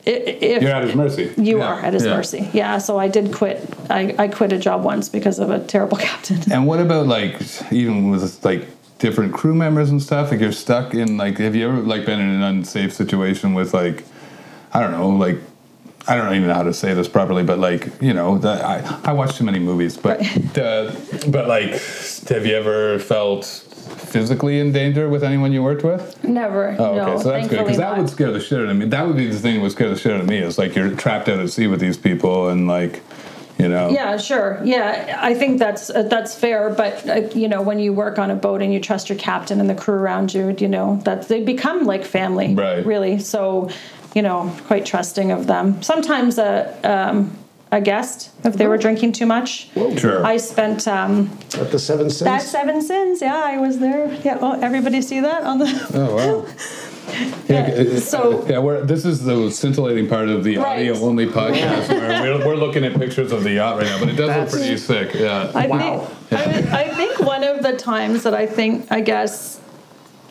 If 0.06 0.62
you're 0.62 0.72
at 0.72 0.84
his 0.84 0.96
mercy. 0.96 1.34
You 1.38 1.60
yeah. 1.60 1.66
are 1.66 1.80
at 1.80 1.94
his 1.94 2.06
yeah. 2.06 2.16
mercy. 2.16 2.50
Yeah. 2.52 2.78
So 2.78 3.00
I 3.00 3.08
did 3.08 3.34
quit. 3.34 3.66
I, 3.90 4.14
I 4.20 4.28
quit 4.28 4.52
a 4.52 4.58
job 4.58 4.84
once 4.84 5.08
because 5.08 5.40
of 5.40 5.50
a 5.50 5.60
terrible 5.64 5.98
captain. 6.10 6.52
And 6.52 6.68
what 6.68 6.80
about 6.80 7.08
like 7.08 7.42
even 7.72 8.10
with 8.10 8.44
like 8.44 8.68
different 9.00 9.34
crew 9.34 9.56
members 9.56 9.90
and 9.90 10.04
stuff? 10.04 10.32
Like 10.32 10.42
you're 10.42 10.52
stuck 10.52 10.94
in 10.94 11.16
like 11.16 11.38
have 11.38 11.56
you 11.56 11.70
ever 11.70 11.78
like 11.78 12.06
been 12.06 12.20
in 12.20 12.30
an 12.30 12.44
unsafe 12.44 12.92
situation 12.92 13.54
with 13.54 13.74
like 13.74 14.04
I 14.74 14.82
don't 14.82 14.92
know 14.92 15.08
like 15.08 15.40
I 16.08 16.16
don't 16.16 16.34
even 16.36 16.48
know 16.48 16.54
how 16.54 16.64
to 16.64 16.74
say 16.74 16.94
this 16.94 17.08
properly, 17.08 17.44
but 17.44 17.60
like 17.60 17.90
you 18.02 18.14
know, 18.14 18.38
the, 18.38 18.50
I 18.50 19.00
I 19.04 19.14
watch 19.14 19.38
too 19.38 19.44
many 19.44 19.60
movies, 19.60 19.98
but 19.98 20.22
uh, 20.58 20.92
but 21.28 21.48
like, 21.48 21.72
have 22.28 22.46
you 22.46 22.56
ever 22.56 23.00
felt 23.00 23.46
physically 23.46 24.60
in 24.60 24.72
danger 24.72 25.10
with 25.10 25.24
anyone 25.24 25.52
you 25.54 25.64
worked 25.64 25.84
with? 25.84 26.22
Never. 26.24 26.76
Oh, 26.78 26.86
okay, 26.86 26.98
no, 26.98 27.20
so 27.20 27.30
that's 27.30 27.48
good 27.48 27.60
because 27.60 27.78
that 27.78 27.98
would 27.98 28.10
scare 28.10 28.32
the 28.32 28.40
shit 28.40 28.60
out 28.60 28.68
of 28.68 28.76
me. 28.76 28.86
That 28.86 29.08
would 29.08 29.18
be 29.18 29.28
the 29.28 29.40
thing 29.40 29.56
that 29.56 29.62
would 29.62 29.72
scare 29.72 29.90
the 29.90 29.98
shit 29.98 30.12
out 30.12 30.22
of 30.22 30.28
me. 30.28 30.40
Is 30.40 30.58
like 30.58 30.76
you're 30.76 30.96
trapped 30.96 31.30
out 31.30 31.40
at 31.40 31.50
sea 31.50 31.68
with 31.68 31.80
these 31.80 31.98
people 31.98 32.50
and 32.50 32.68
like 32.68 33.02
you 33.60 33.70
know 33.70 33.90
yeah 33.90 34.18
sure 34.18 34.60
yeah 34.64 35.20
i 35.22 35.34
think 35.34 35.60
that's 35.60 35.90
uh, 35.92 36.02
that's 36.04 36.34
fair 36.34 36.72
but 36.72 37.08
uh, 37.08 37.16
you 37.36 37.48
know 37.48 37.62
when 37.62 37.78
you 37.80 37.94
work 37.94 38.18
on 38.18 38.32
a 38.32 38.36
boat 38.36 38.62
and 38.62 38.74
you 38.74 38.80
trust 38.80 39.10
your 39.10 39.18
captain 39.18 39.60
and 39.60 39.70
the 39.70 39.76
crew 39.76 39.94
around 39.94 40.34
you 40.34 40.56
you 40.58 40.68
know 40.68 41.00
that 41.06 41.28
they 41.28 41.44
become 41.44 41.86
like 41.86 42.04
family 42.04 42.56
right 42.56 42.84
really 42.84 43.20
so 43.20 43.70
you 44.14 44.22
know 44.22 44.56
quite 44.68 44.86
trusting 44.86 45.32
of 45.32 45.48
them 45.48 45.82
sometimes 45.82 46.38
a 46.38 46.78
um, 46.84 47.38
a 47.74 47.82
guest 47.82 48.30
if 48.44 48.54
they 48.54 48.68
were 48.68 48.78
drinking 48.78 49.12
too 49.12 49.26
much. 49.26 49.70
Whoa. 49.74 49.96
Sure. 49.96 50.26
I 50.26 50.38
spent 50.38 50.88
um, 50.88 51.38
at 51.58 51.72
the 51.72 51.80
Seven 51.80 52.10
Sins. 52.10 52.26
That 52.26 52.42
Seven 52.44 52.82
Sins, 52.82 53.22
yeah, 53.22 53.36
I 53.36 53.58
was 53.58 53.80
there. 53.80 54.14
Yeah, 54.24 54.38
well, 54.38 54.64
everybody 54.64 55.02
see 55.02 55.20
that 55.22 55.44
on 55.44 55.58
the. 55.58 55.90
Oh 55.94 56.16
wow. 56.16 56.46
Yeah, 57.50 57.82
yeah, 57.82 58.00
so 58.00 58.48
yeah, 58.48 58.60
we're, 58.60 58.82
this 58.86 59.04
is 59.04 59.26
the 59.26 59.52
scintillating 59.52 60.08
part 60.08 60.30
of 60.30 60.46
the 60.46 60.58
right. 60.58 60.80
audio 60.80 60.96
only 61.00 61.26
podcast 61.28 61.90
where 61.90 62.22
we're, 62.40 62.48
we're, 62.48 62.56
looking 62.56 62.86
at 62.86 62.96
pictures 62.96 63.34
of 63.34 63.44
the 63.44 63.52
yacht 63.52 63.78
right 63.78 63.86
now, 63.86 64.00
but 64.00 64.08
it 64.08 64.16
does 64.16 64.30
That's, 64.30 64.54
look 64.54 64.62
pretty 64.62 64.78
sick. 64.78 65.14
Yeah. 65.14 65.52
I 65.54 65.68
wow. 65.68 66.06
Think, 66.06 66.72
I, 66.72 66.84
I 66.84 66.94
think 66.96 67.20
one 67.20 67.44
of 67.44 67.62
the 67.62 67.76
times 67.76 68.24
that 68.24 68.34
I 68.34 68.48
think 68.48 68.90
I 68.90 69.02
guess 69.02 69.60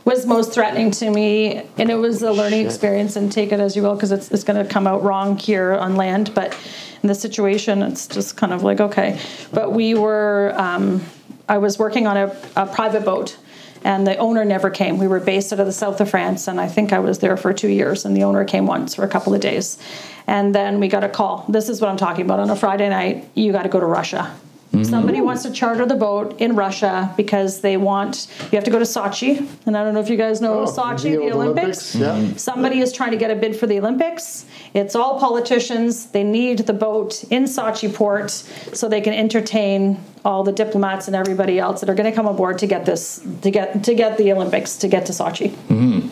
was 0.04 0.26
most 0.26 0.52
threatening 0.52 0.90
to 0.90 1.10
me 1.10 1.62
and 1.78 1.90
it 1.90 1.94
was 1.94 2.22
a 2.22 2.32
learning 2.32 2.60
Shit. 2.60 2.66
experience 2.66 3.16
and 3.16 3.30
take 3.30 3.52
it 3.52 3.60
as 3.60 3.76
you 3.76 3.82
will 3.82 3.94
because 3.94 4.12
it's, 4.12 4.30
it's 4.30 4.44
going 4.44 4.64
to 4.64 4.70
come 4.70 4.86
out 4.86 5.02
wrong 5.02 5.38
here 5.38 5.74
on 5.74 5.96
land 5.96 6.34
but 6.34 6.56
in 7.02 7.08
this 7.08 7.20
situation 7.20 7.82
it's 7.82 8.06
just 8.06 8.36
kind 8.36 8.52
of 8.52 8.62
like 8.62 8.80
okay 8.80 9.18
but 9.52 9.72
we 9.72 9.94
were 9.94 10.54
um, 10.56 11.02
i 11.48 11.58
was 11.58 11.78
working 11.78 12.06
on 12.06 12.16
a, 12.16 12.36
a 12.56 12.66
private 12.66 13.04
boat 13.04 13.36
and 13.84 14.06
the 14.06 14.16
owner 14.18 14.44
never 14.44 14.70
came. 14.70 14.98
We 14.98 15.08
were 15.08 15.20
based 15.20 15.52
out 15.52 15.60
of 15.60 15.66
the 15.66 15.72
south 15.72 16.00
of 16.00 16.10
France, 16.10 16.46
and 16.46 16.60
I 16.60 16.68
think 16.68 16.92
I 16.92 17.00
was 17.00 17.18
there 17.18 17.36
for 17.36 17.52
two 17.52 17.68
years, 17.68 18.04
and 18.04 18.16
the 18.16 18.22
owner 18.22 18.44
came 18.44 18.66
once 18.66 18.94
for 18.94 19.04
a 19.04 19.08
couple 19.08 19.34
of 19.34 19.40
days. 19.40 19.78
And 20.26 20.54
then 20.54 20.78
we 20.78 20.88
got 20.88 21.02
a 21.02 21.08
call. 21.08 21.44
This 21.48 21.68
is 21.68 21.80
what 21.80 21.90
I'm 21.90 21.96
talking 21.96 22.24
about. 22.24 22.38
On 22.38 22.48
a 22.50 22.56
Friday 22.56 22.88
night, 22.88 23.28
you 23.34 23.50
got 23.50 23.64
to 23.64 23.68
go 23.68 23.80
to 23.80 23.86
Russia. 23.86 24.32
Mm-hmm. 24.72 24.84
Somebody 24.84 25.20
wants 25.20 25.42
to 25.42 25.50
charter 25.50 25.84
the 25.84 25.94
boat 25.94 26.40
in 26.40 26.56
Russia 26.56 27.12
because 27.16 27.60
they 27.60 27.76
want. 27.76 28.26
You 28.44 28.56
have 28.56 28.64
to 28.64 28.70
go 28.70 28.78
to 28.78 28.86
Sochi, 28.86 29.46
and 29.66 29.76
I 29.76 29.84
don't 29.84 29.92
know 29.92 30.00
if 30.00 30.08
you 30.08 30.16
guys 30.16 30.40
know 30.40 30.60
Oh, 30.60 30.64
Sochi, 30.64 31.02
the 31.02 31.16
the, 31.16 31.32
Olympics. 31.32 31.94
Olympics, 31.94 31.94
yeah. 31.94 32.16
Mm-hmm. 32.16 32.36
Somebody 32.38 32.80
is 32.80 32.90
trying 32.90 33.10
to 33.10 33.18
get 33.18 33.30
a 33.30 33.36
bid 33.36 33.54
for 33.54 33.66
the 33.66 33.78
Olympics. 33.78 34.46
It's 34.72 34.94
all 34.96 35.20
politicians. 35.20 36.06
They 36.06 36.24
need 36.24 36.60
the 36.60 36.72
boat 36.72 37.22
in 37.30 37.44
Sochi 37.44 37.92
port 37.92 38.30
so 38.30 38.88
they 38.88 39.02
can 39.02 39.12
entertain 39.12 40.00
all 40.24 40.42
the 40.42 40.52
diplomats 40.52 41.06
and 41.06 41.14
everybody 41.14 41.58
else 41.58 41.80
that 41.80 41.90
are 41.90 41.94
going 41.94 42.10
to 42.10 42.16
come 42.16 42.26
aboard 42.26 42.58
to 42.60 42.66
get 42.66 42.86
this 42.86 43.20
to 43.42 43.50
get 43.50 43.84
to 43.84 43.94
get 43.94 44.16
the 44.16 44.32
Olympics 44.32 44.78
to 44.78 44.88
get 44.88 45.04
to 45.06 45.12
Sochi. 45.12 45.50
Mm-hmm. 45.68 46.08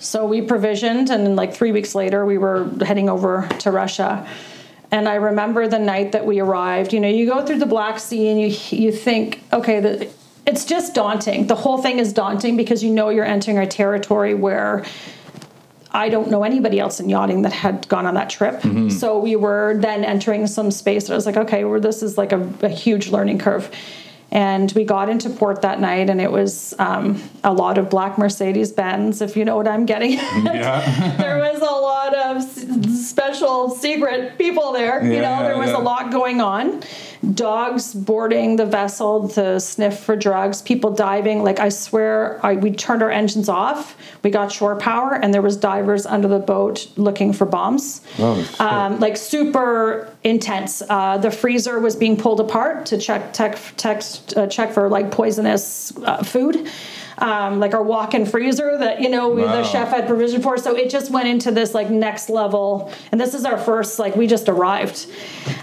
So 0.00 0.26
we 0.26 0.42
provisioned, 0.42 1.10
and 1.10 1.36
like 1.36 1.54
three 1.54 1.70
weeks 1.70 1.94
later, 1.94 2.26
we 2.26 2.38
were 2.38 2.68
heading 2.84 3.08
over 3.08 3.48
to 3.60 3.70
Russia. 3.70 4.26
And 4.94 5.08
I 5.08 5.16
remember 5.16 5.66
the 5.66 5.80
night 5.80 6.12
that 6.12 6.24
we 6.24 6.38
arrived. 6.38 6.92
You 6.92 7.00
know, 7.00 7.08
you 7.08 7.26
go 7.26 7.44
through 7.44 7.58
the 7.58 7.66
Black 7.66 7.98
Sea, 7.98 8.28
and 8.28 8.40
you 8.40 8.56
you 8.70 8.92
think, 8.92 9.42
okay, 9.52 9.80
the, 9.80 10.08
it's 10.46 10.64
just 10.64 10.94
daunting. 10.94 11.48
The 11.48 11.56
whole 11.56 11.78
thing 11.78 11.98
is 11.98 12.12
daunting 12.12 12.56
because 12.56 12.84
you 12.84 12.90
know 12.90 13.08
you're 13.08 13.24
entering 13.24 13.58
a 13.58 13.66
territory 13.66 14.34
where 14.34 14.84
I 15.90 16.10
don't 16.10 16.30
know 16.30 16.44
anybody 16.44 16.78
else 16.78 17.00
in 17.00 17.08
yachting 17.08 17.42
that 17.42 17.52
had 17.52 17.88
gone 17.88 18.06
on 18.06 18.14
that 18.14 18.30
trip. 18.30 18.60
Mm-hmm. 18.60 18.90
So 18.90 19.18
we 19.18 19.34
were 19.34 19.76
then 19.80 20.04
entering 20.04 20.46
some 20.46 20.70
space 20.70 21.08
that 21.08 21.14
I 21.14 21.16
was 21.16 21.26
like, 21.26 21.38
okay, 21.38 21.64
well, 21.64 21.80
this 21.80 22.00
is 22.00 22.16
like 22.16 22.30
a, 22.30 22.48
a 22.62 22.68
huge 22.68 23.08
learning 23.08 23.40
curve. 23.40 23.68
And 24.30 24.72
we 24.72 24.84
got 24.84 25.08
into 25.08 25.30
port 25.30 25.62
that 25.62 25.80
night, 25.80 26.10
and 26.10 26.20
it 26.20 26.32
was 26.32 26.74
um, 26.80 27.22
a 27.44 27.52
lot 27.52 27.78
of 27.78 27.88
black 27.88 28.18
Mercedes 28.18 28.72
Benz, 28.72 29.20
if 29.22 29.36
you 29.36 29.44
know 29.44 29.56
what 29.56 29.68
I'm 29.68 29.86
getting. 29.86 30.12
Yeah. 30.14 31.16
there 31.18 31.38
was 31.38 31.60
a 31.60 31.64
lot 31.64 32.14
of 32.16 32.36
s- 32.38 33.08
special 33.08 33.70
secret 33.70 34.36
people 34.36 34.72
there. 34.72 35.02
you 35.04 35.10
know, 35.10 35.22
Yeah, 35.22 35.42
there 35.44 35.56
was 35.58 35.70
yeah. 35.70 35.76
a 35.76 35.82
lot 35.82 36.10
going 36.10 36.40
on. 36.40 36.82
Dogs 37.32 37.94
boarding 37.94 38.56
the 38.56 38.66
vessel 38.66 39.28
to 39.30 39.58
sniff 39.60 40.00
for 40.00 40.16
drugs, 40.16 40.60
people 40.62 40.90
diving. 40.90 41.42
Like 41.42 41.60
I 41.60 41.68
swear, 41.68 42.44
I, 42.44 42.54
we 42.54 42.72
turned 42.72 43.02
our 43.02 43.10
engines 43.10 43.48
off. 43.48 43.96
We 44.22 44.30
got 44.30 44.52
shore 44.52 44.76
power, 44.76 45.14
and 45.14 45.32
there 45.32 45.42
was 45.42 45.56
divers 45.56 46.06
under 46.06 46.28
the 46.28 46.38
boat 46.38 46.90
looking 46.96 47.32
for 47.32 47.46
bombs. 47.46 48.00
Oh, 48.18 48.56
um, 48.58 49.00
like 49.00 49.16
super 49.16 50.14
intense. 50.22 50.82
Uh, 50.88 51.18
the 51.18 51.30
freezer 51.30 51.78
was 51.80 51.96
being 51.96 52.16
pulled 52.16 52.40
apart 52.40 52.86
to 52.86 52.98
check 52.98 53.32
tech, 53.32 53.58
text, 53.76 54.36
uh, 54.36 54.46
check 54.46 54.72
for 54.72 54.88
like 54.88 55.10
poisonous 55.10 55.96
uh, 55.98 56.22
food. 56.22 56.68
Um, 57.18 57.60
like 57.60 57.74
our 57.74 57.82
walk-in 57.82 58.26
freezer 58.26 58.76
that 58.78 59.00
you 59.00 59.08
know 59.08 59.28
Wow. 59.28 59.46
the 59.56 59.62
chef 59.64 59.90
had 59.90 60.06
provision 60.08 60.42
for. 60.42 60.58
So 60.58 60.74
it 60.76 60.90
just 60.90 61.12
went 61.12 61.28
into 61.28 61.52
this 61.52 61.72
like 61.72 61.88
next 61.88 62.28
level, 62.28 62.90
and 63.12 63.20
this 63.20 63.34
is 63.34 63.44
our 63.44 63.56
first 63.56 63.98
like 64.00 64.16
we 64.16 64.26
just 64.26 64.48
arrived. 64.48 65.06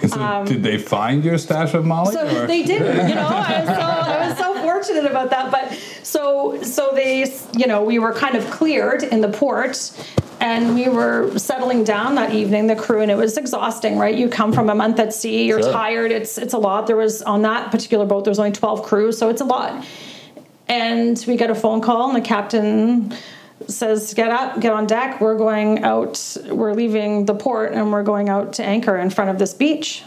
So 0.07 0.43
did 0.45 0.63
they 0.63 0.77
find 0.77 1.23
your 1.25 1.37
stash 1.37 1.73
of 1.73 1.85
Molly? 1.85 2.15
Um, 2.15 2.29
So 2.29 2.43
or- 2.43 2.47
they 2.47 2.63
didn't, 2.63 3.09
you 3.09 3.15
know. 3.15 3.27
I 3.27 3.59
was 3.59 3.67
so 3.67 3.81
I 3.81 4.27
was 4.29 4.37
so 4.37 4.61
fortunate 4.61 5.05
about 5.05 5.29
that. 5.31 5.51
But 5.51 5.77
so 6.03 6.61
so 6.63 6.91
they, 6.95 7.29
you 7.57 7.67
know, 7.67 7.83
we 7.83 7.99
were 7.99 8.13
kind 8.13 8.35
of 8.35 8.49
cleared 8.49 9.03
in 9.03 9.19
the 9.19 9.29
port, 9.29 9.91
and 10.39 10.73
we 10.73 10.87
were 10.87 11.37
settling 11.37 11.83
down 11.83 12.15
that 12.15 12.33
evening, 12.33 12.67
the 12.67 12.75
crew, 12.77 13.01
and 13.01 13.11
it 13.11 13.17
was 13.17 13.37
exhausting, 13.37 13.97
right? 13.97 14.15
You 14.15 14.29
come 14.29 14.53
from 14.53 14.69
a 14.69 14.75
month 14.75 14.99
at 14.99 15.13
sea, 15.13 15.45
you're 15.47 15.61
Sure. 15.61 15.73
tired. 15.73 16.11
It's 16.13 16.37
it's 16.37 16.53
a 16.53 16.57
lot. 16.57 16.87
There 16.87 16.95
was 16.95 17.21
on 17.23 17.41
that 17.41 17.71
particular 17.71 18.05
boat, 18.05 18.23
there 18.23 18.31
was 18.31 18.39
only 18.39 18.51
twelve 18.53 18.83
crews, 18.83 19.17
so 19.17 19.27
it's 19.29 19.41
a 19.41 19.45
lot. 19.45 19.83
And 20.71 21.21
we 21.27 21.35
get 21.35 21.51
a 21.51 21.55
phone 21.55 21.81
call, 21.81 22.07
and 22.07 22.15
the 22.15 22.25
captain 22.25 23.13
says, 23.67 24.13
"Get 24.13 24.31
up, 24.31 24.61
get 24.61 24.71
on 24.71 24.87
deck. 24.87 25.19
We're 25.19 25.37
going 25.37 25.83
out. 25.83 26.37
We're 26.49 26.73
leaving 26.73 27.25
the 27.25 27.33
port, 27.33 27.73
and 27.73 27.91
we're 27.91 28.03
going 28.03 28.29
out 28.29 28.53
to 28.53 28.63
anchor 28.63 28.95
in 28.95 29.09
front 29.09 29.29
of 29.29 29.37
this 29.37 29.53
beach." 29.53 30.01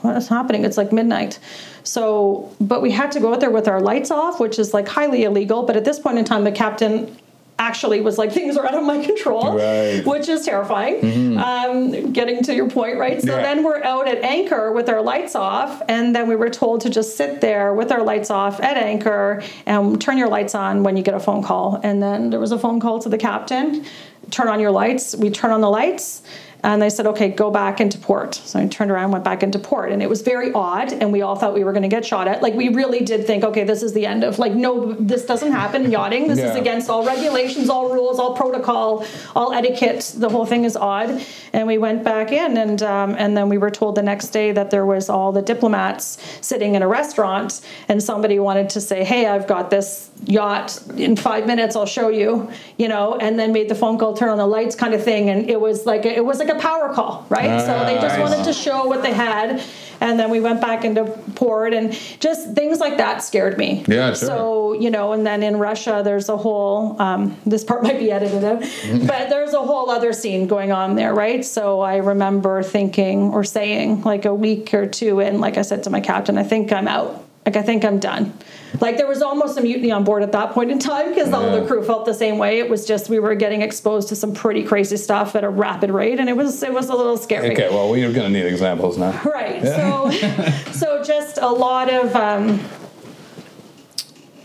What 0.00 0.16
is 0.16 0.28
happening? 0.28 0.64
It's 0.64 0.78
like 0.78 0.90
midnight. 0.90 1.38
So, 1.84 2.48
but 2.60 2.80
we 2.80 2.92
had 2.92 3.12
to 3.12 3.20
go 3.20 3.34
out 3.34 3.40
there 3.40 3.50
with 3.50 3.68
our 3.68 3.80
lights 3.80 4.10
off, 4.10 4.40
which 4.40 4.58
is 4.58 4.72
like 4.72 4.88
highly 4.88 5.24
illegal. 5.24 5.64
But 5.64 5.76
at 5.76 5.84
this 5.84 5.98
point 5.98 6.16
in 6.18 6.24
time, 6.24 6.44
the 6.44 6.50
captain 6.50 7.14
actually 7.58 8.00
was 8.00 8.18
like, 8.18 8.32
"Things 8.32 8.56
are 8.56 8.66
out 8.66 8.74
of 8.74 8.84
my 8.84 9.02
control," 9.04 9.56
Right. 9.56 10.02
which 10.04 10.28
is 10.28 10.44
terrifying. 10.44 11.38
Um, 11.38 12.12
getting 12.12 12.42
to 12.44 12.54
your 12.54 12.68
point, 12.68 12.98
right? 12.98 13.20
So 13.22 13.34
Yeah. 13.36 13.42
then 13.42 13.62
we're 13.64 13.82
out 13.82 14.06
at 14.08 14.22
anchor 14.22 14.72
with 14.72 14.88
our 14.88 15.00
lights 15.02 15.34
off, 15.34 15.82
and 15.88 16.14
then 16.14 16.28
we 16.28 16.36
were 16.36 16.50
told 16.50 16.82
to 16.82 16.90
just 16.90 17.16
sit 17.16 17.40
there 17.40 17.72
with 17.72 17.90
our 17.92 18.02
lights 18.02 18.30
off 18.30 18.60
at 18.60 18.76
anchor 18.76 19.42
and 19.64 20.00
turn 20.00 20.18
your 20.18 20.28
lights 20.28 20.54
on 20.54 20.82
when 20.82 20.96
you 20.96 21.02
get 21.02 21.14
a 21.14 21.20
phone 21.20 21.42
call. 21.42 21.80
And 21.82 22.02
then 22.02 22.30
there 22.30 22.40
was 22.40 22.52
a 22.52 22.58
phone 22.58 22.78
call 22.80 22.98
to 23.00 23.08
the 23.08 23.18
captain 23.18 23.84
turn 24.30 24.48
on 24.48 24.58
your 24.58 24.72
lights. 24.72 25.14
We 25.14 25.30
turn 25.30 25.52
on 25.52 25.60
the 25.60 25.70
lights. 25.70 26.20
And 26.62 26.82
they 26.82 26.90
said, 26.90 27.06
okay, 27.06 27.28
go 27.28 27.50
back 27.50 27.80
into 27.80 27.96
port. 27.98 28.34
So 28.34 28.58
I 28.58 28.66
turned 28.66 28.90
around, 28.90 29.12
went 29.12 29.24
back 29.24 29.42
into 29.42 29.58
port. 29.58 29.92
And 29.92 30.02
it 30.02 30.08
was 30.08 30.22
very 30.22 30.52
odd. 30.52 30.92
And 30.92 31.12
we 31.12 31.22
all 31.22 31.36
thought 31.36 31.54
we 31.54 31.62
were 31.62 31.72
going 31.72 31.82
to 31.82 31.88
get 31.88 32.04
shot 32.04 32.26
at. 32.26 32.42
Like, 32.42 32.54
we 32.54 32.70
really 32.70 33.04
did 33.04 33.26
think, 33.26 33.44
okay, 33.44 33.62
this 33.62 33.82
is 33.82 33.92
the 33.92 34.04
end 34.06 34.24
of, 34.24 34.38
like, 34.38 34.52
no, 34.52 34.92
this 34.94 35.24
doesn't 35.26 35.52
happen 35.52 35.84
in 35.84 35.92
yachting. 35.92 36.26
This 36.26 36.40
is 36.40 36.56
against 36.56 36.90
all 36.90 37.06
regulations, 37.06 37.68
all 37.68 37.92
rules, 37.92 38.18
all 38.18 38.34
protocol, 38.34 39.04
all 39.36 39.52
etiquette. 39.52 40.14
The 40.16 40.28
whole 40.28 40.46
thing 40.46 40.64
is 40.64 40.76
odd. 40.76 41.22
And 41.56 41.66
we 41.66 41.78
went 41.78 42.04
back 42.04 42.32
in, 42.32 42.58
and 42.58 42.82
um, 42.82 43.16
and 43.18 43.34
then 43.34 43.48
we 43.48 43.56
were 43.56 43.70
told 43.70 43.94
the 43.94 44.02
next 44.02 44.28
day 44.28 44.52
that 44.52 44.70
there 44.70 44.84
was 44.84 45.08
all 45.08 45.32
the 45.32 45.40
diplomats 45.40 46.18
sitting 46.42 46.74
in 46.74 46.82
a 46.82 46.86
restaurant, 46.86 47.62
and 47.88 48.02
somebody 48.02 48.38
wanted 48.38 48.68
to 48.70 48.80
say, 48.82 49.04
"Hey, 49.04 49.24
I've 49.24 49.46
got 49.46 49.70
this 49.70 50.10
yacht. 50.26 50.78
In 50.98 51.16
five 51.16 51.46
minutes, 51.46 51.74
I'll 51.74 51.86
show 51.86 52.10
you." 52.10 52.50
You 52.76 52.88
know, 52.88 53.16
and 53.16 53.38
then 53.38 53.54
made 53.54 53.70
the 53.70 53.74
phone 53.74 53.96
call, 53.96 54.14
turn 54.14 54.28
on 54.28 54.36
the 54.36 54.46
lights, 54.46 54.76
kind 54.76 54.92
of 54.92 55.02
thing. 55.02 55.30
And 55.30 55.48
it 55.48 55.58
was 55.58 55.86
like 55.86 56.04
a, 56.04 56.14
it 56.14 56.26
was 56.26 56.40
like 56.40 56.50
a 56.50 56.58
power 56.58 56.92
call, 56.92 57.24
right? 57.30 57.58
so 57.58 57.86
they 57.86 57.98
just 58.02 58.20
wanted 58.20 58.44
to 58.44 58.52
show 58.52 58.84
what 58.84 59.02
they 59.02 59.14
had. 59.14 59.62
And 60.00 60.18
then 60.18 60.30
we 60.30 60.40
went 60.40 60.60
back 60.60 60.84
into 60.84 61.04
port, 61.34 61.74
and 61.74 61.92
just 62.20 62.54
things 62.54 62.80
like 62.80 62.98
that 62.98 63.22
scared 63.22 63.58
me. 63.58 63.84
Yeah, 63.86 64.08
sure. 64.08 64.14
So 64.14 64.72
you 64.74 64.90
know, 64.90 65.12
and 65.12 65.26
then 65.26 65.42
in 65.42 65.58
Russia, 65.58 66.02
there's 66.04 66.28
a 66.28 66.36
whole. 66.36 67.00
Um, 67.00 67.36
this 67.46 67.64
part 67.64 67.82
might 67.84 67.98
be 67.98 68.10
edited 68.10 68.44
out, 68.44 68.60
but 69.06 69.30
there's 69.30 69.54
a 69.54 69.62
whole 69.62 69.90
other 69.90 70.12
scene 70.12 70.46
going 70.46 70.72
on 70.72 70.96
there, 70.96 71.14
right? 71.14 71.44
So 71.44 71.80
I 71.80 71.96
remember 71.96 72.62
thinking 72.62 73.32
or 73.32 73.44
saying, 73.44 74.02
like 74.02 74.24
a 74.24 74.34
week 74.34 74.74
or 74.74 74.86
two 74.86 75.20
in, 75.20 75.40
like 75.40 75.56
I 75.56 75.62
said 75.62 75.84
to 75.84 75.90
my 75.90 76.00
captain, 76.00 76.38
I 76.38 76.42
think 76.42 76.72
I'm 76.72 76.88
out. 76.88 77.24
Like 77.44 77.56
I 77.56 77.62
think 77.62 77.84
I'm 77.84 78.00
done. 78.00 78.32
Like 78.80 78.96
there 78.96 79.06
was 79.06 79.22
almost 79.22 79.58
a 79.58 79.60
mutiny 79.60 79.90
on 79.90 80.04
board 80.04 80.22
at 80.22 80.32
that 80.32 80.52
point 80.52 80.70
in 80.70 80.78
time 80.78 81.08
because 81.10 81.32
all 81.32 81.50
the 81.50 81.66
crew 81.66 81.84
felt 81.84 82.04
the 82.04 82.14
same 82.14 82.38
way. 82.38 82.58
It 82.58 82.68
was 82.68 82.86
just 82.86 83.08
we 83.08 83.18
were 83.18 83.34
getting 83.34 83.62
exposed 83.62 84.08
to 84.08 84.16
some 84.16 84.34
pretty 84.34 84.64
crazy 84.64 84.96
stuff 84.96 85.34
at 85.34 85.44
a 85.44 85.48
rapid 85.48 85.90
rate, 85.90 86.20
and 86.20 86.28
it 86.28 86.36
was 86.36 86.62
it 86.62 86.72
was 86.72 86.88
a 86.88 86.94
little 86.94 87.16
scary. 87.16 87.52
Okay, 87.52 87.68
well, 87.68 87.90
we're 87.90 88.12
going 88.12 88.32
to 88.32 88.38
need 88.38 88.46
examples 88.46 88.98
now. 88.98 89.20
Right. 89.24 89.62
So, 89.62 90.10
so 90.72 91.02
just 91.02 91.38
a 91.38 91.48
lot 91.48 91.92
of. 91.92 92.14
Um, 92.14 92.60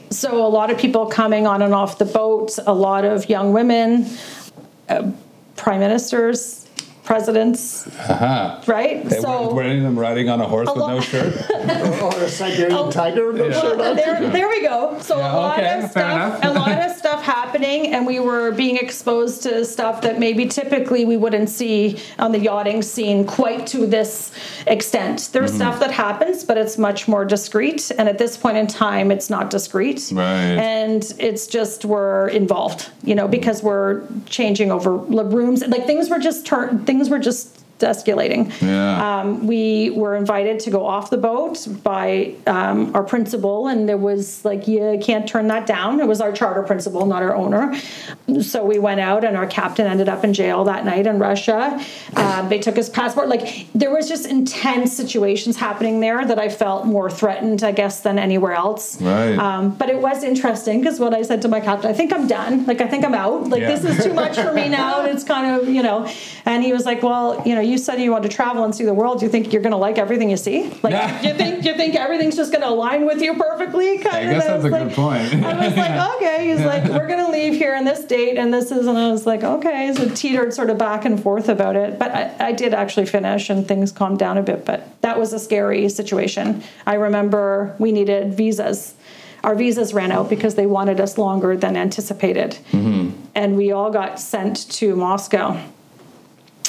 so 0.10 0.46
a 0.46 0.50
lot 0.50 0.70
of 0.70 0.78
people 0.78 1.06
coming 1.08 1.48
on 1.48 1.62
and 1.62 1.74
off 1.74 1.98
the 1.98 2.06
boat. 2.06 2.58
A 2.68 2.74
lot 2.74 3.06
of 3.06 3.30
young 3.30 3.54
women, 3.54 4.08
uh, 4.90 5.12
prime 5.56 5.80
ministers, 5.80 6.61
presidents. 7.16 7.88
Uh-huh. 7.88 8.62
Right. 8.68 9.04
They 9.04 9.20
so. 9.20 9.50
were, 9.50 9.56
were 9.56 9.64
any 9.64 9.78
of 9.80 9.84
them 9.84 10.00
riding 10.00 10.30
on 10.30 10.40
a 10.40 10.48
horse 10.48 10.68
with 10.70 10.78
lot- 10.78 10.96
no 10.96 11.02
shirt? 11.02 11.34
Oh, 12.04 12.10
a 12.10 12.30
Siberian 12.30 12.90
tiger? 12.90 13.32
No 13.34 13.52
shirt 13.52 13.80
on. 13.80 13.96
there, 13.96 14.30
there 14.30 14.48
we 14.50 14.62
go. 14.62 14.98
So 15.02 15.18
Yeah, 15.18 15.34
a 15.34 15.36
lot 15.36 15.60
okay, 15.60 15.84
of 15.84 15.92
stuff, 15.92 16.40
a 16.44 16.50
lot 16.54 16.72
of 16.90 16.96
stuff 16.98 17.24
happening, 17.24 17.88
and 17.94 18.06
we 18.08 18.20
were 18.20 18.52
being 18.52 18.78
exposed 18.78 19.44
to 19.44 19.64
stuff 19.66 20.02
that 20.02 20.20
maybe 20.20 20.46
typically 20.48 21.06
we 21.06 21.18
wouldn't 21.18 21.50
see 21.50 22.00
on 22.18 22.32
the 22.32 22.40
yachting 22.40 22.82
scene 22.82 23.26
quite 23.28 23.68
to 23.68 23.86
this 23.86 24.32
extent. 24.68 25.30
There's 25.34 25.52
Mm-hmm. 25.52 25.58
stuff 25.62 25.80
that 25.82 25.92
happens, 25.92 26.44
but 26.46 26.58
it's 26.58 26.78
much 26.78 27.08
more 27.08 27.26
discreet, 27.26 27.92
and 27.98 28.08
at 28.08 28.18
this 28.18 28.38
point 28.38 28.56
in 28.58 28.68
time, 28.68 29.12
it's 29.12 29.30
not 29.30 29.50
discreet. 29.50 30.00
Right. 30.14 30.58
And 30.74 31.04
it's 31.20 31.46
just 31.48 31.84
we're 31.86 32.30
involved, 32.30 32.90
you 33.04 33.16
know, 33.16 33.28
because 33.28 33.62
we're 33.62 34.04
changing 34.28 34.72
over 34.72 34.96
rooms, 34.96 35.66
like 35.68 35.86
things 35.86 36.10
were 36.10 36.20
just 36.20 36.46
turned 36.46 36.88
things 36.88 37.01
were 37.10 37.20
just 37.20 37.61
escalating. 37.84 38.52
Yeah. 38.62 39.20
Um, 39.22 39.48
we 39.48 39.90
were 39.92 40.16
invited 40.16 40.60
to 40.62 40.70
go 40.72 40.86
off 40.86 41.10
the 41.10 41.18
boat 41.18 41.68
by 41.84 42.36
um, 42.48 42.96
our 42.96 43.04
principal, 43.04 43.68
and 43.68 43.88
there 43.88 43.98
was 43.98 44.44
like, 44.46 44.68
you 44.68 45.00
can't 45.02 45.28
turn 45.28 45.48
that 45.48 45.66
down. 45.68 46.00
It 46.00 46.08
was 46.08 46.22
our 46.22 46.32
charter 46.32 46.64
principal, 46.64 47.06
not 47.06 47.22
our 47.24 47.36
owner. 47.36 47.74
So 48.42 48.66
we 48.66 48.80
went 48.80 49.00
out, 49.00 49.24
and 49.24 49.36
our 49.38 49.48
captain 49.48 49.88
ended 49.88 50.08
up 50.10 50.24
in 50.24 50.34
jail 50.34 50.64
that 50.66 50.86
night 50.86 51.08
in 51.08 51.20
Russia. 51.20 51.84
Um, 52.16 52.50
they 52.50 52.60
took 52.60 52.76
his 52.76 52.90
passport. 52.90 53.28
Like, 53.28 53.68
there 53.74 53.92
was 53.92 54.08
just 54.08 54.26
intense 54.26 54.94
situations 54.96 55.58
happening 55.58 56.00
there 56.00 56.26
that 56.26 56.40
I 56.40 56.50
felt 56.50 56.86
more 56.86 57.10
threatened, 57.10 57.64
I 57.64 57.72
guess, 57.72 58.02
than 58.02 58.18
anywhere 58.20 58.54
else. 58.54 59.02
Right. 59.02 59.38
Um, 59.38 59.72
but 59.76 59.90
it 59.90 60.00
was 60.00 60.24
interesting 60.24 60.80
because 60.82 61.00
what 61.00 61.14
I 61.14 61.22
said 61.24 61.42
to 61.44 61.48
my 61.48 61.60
captain, 61.60 61.90
I 61.90 61.94
think 61.94 62.14
I'm 62.14 62.28
done. 62.28 62.66
Like, 62.66 62.82
I 62.82 62.88
think 62.88 63.04
I'm 63.06 63.14
out. 63.14 63.50
Like, 63.50 63.62
Yeah. 63.62 63.76
this 63.76 63.84
is 63.98 64.04
too 64.04 64.14
much 64.14 64.36
for 64.38 64.54
me 64.54 64.70
now. 64.82 65.04
It's 65.06 65.24
kind 65.24 65.60
of, 65.62 65.68
you 65.70 65.84
know, 65.84 66.08
and 66.46 66.64
he 66.64 66.72
was 66.74 66.86
like, 66.86 67.04
well, 67.04 67.42
you 67.46 67.56
know, 67.56 67.62
you 67.72 67.78
said 67.78 68.00
you 68.02 68.12
want 68.12 68.24
to 68.24 68.30
travel 68.30 68.64
and 68.64 68.76
see 68.76 68.84
the 68.84 68.94
world. 68.94 69.20
Do 69.20 69.26
you 69.26 69.32
think 69.32 69.52
you're 69.54 69.62
going 69.62 69.72
to 69.72 69.78
like 69.78 69.98
everything 69.98 70.30
you 70.30 70.38
see? 70.38 70.70
Like, 70.84 70.92
Yeah. 70.92 71.22
you 71.22 71.34
think 71.34 71.66
you 71.66 71.76
think 71.76 71.96
everything's 71.96 72.36
just 72.36 72.52
going 72.52 72.62
to 72.62 72.70
align 72.70 73.06
with 73.06 73.22
you 73.22 73.34
perfectly? 73.36 73.98
Kind 73.98 74.30
I 74.30 74.34
guess 74.34 74.46
And 74.46 74.64
that's 74.64 74.66
a 74.66 74.70
was 74.70 74.84
good 74.84 74.94
point. 74.94 75.46
I 75.46 75.68
was 75.68 75.78
like, 75.78 76.16
okay. 76.16 76.52
He's 76.52 76.66
like, 76.66 76.84
we're 76.84 77.08
going 77.08 77.26
to 77.26 77.32
leave 77.32 77.54
here 77.54 77.76
on 77.76 77.86
this 77.86 78.04
date, 78.04 78.38
and 78.38 78.54
this 78.54 78.72
is, 78.72 78.88
and 78.88 78.98
I 78.98 79.12
was 79.12 79.26
like, 79.26 79.44
okay. 79.44 79.94
So 79.96 80.10
teetered 80.10 80.54
sort 80.54 80.70
of 80.70 80.78
back 80.78 81.06
and 81.06 81.22
forth 81.22 81.50
about 81.50 81.76
it, 81.76 81.98
but 81.98 82.12
I, 82.12 82.36
I 82.40 82.52
did 82.52 82.74
actually 82.74 83.06
finish, 83.06 83.50
and 83.50 83.68
things 83.68 83.92
calmed 83.92 84.20
down 84.20 84.38
a 84.38 84.44
bit. 84.44 84.66
But 84.66 85.02
that 85.02 85.18
was 85.18 85.34
a 85.34 85.40
scary 85.40 85.88
situation. 85.90 86.64
I 86.86 86.96
remember 86.96 87.76
we 87.80 87.92
needed 87.92 88.34
visas. 88.34 88.96
Our 89.44 89.56
visas 89.56 89.94
ran 89.94 90.12
out 90.12 90.30
because 90.30 90.56
they 90.56 90.68
wanted 90.68 91.00
us 91.00 91.18
longer 91.18 91.58
than 91.58 91.76
anticipated, 91.76 92.58
mm-hmm. 92.72 93.12
and 93.34 93.58
we 93.58 93.72
all 93.72 93.92
got 93.92 94.20
sent 94.20 94.70
to 94.74 94.96
Moscow. 94.96 95.60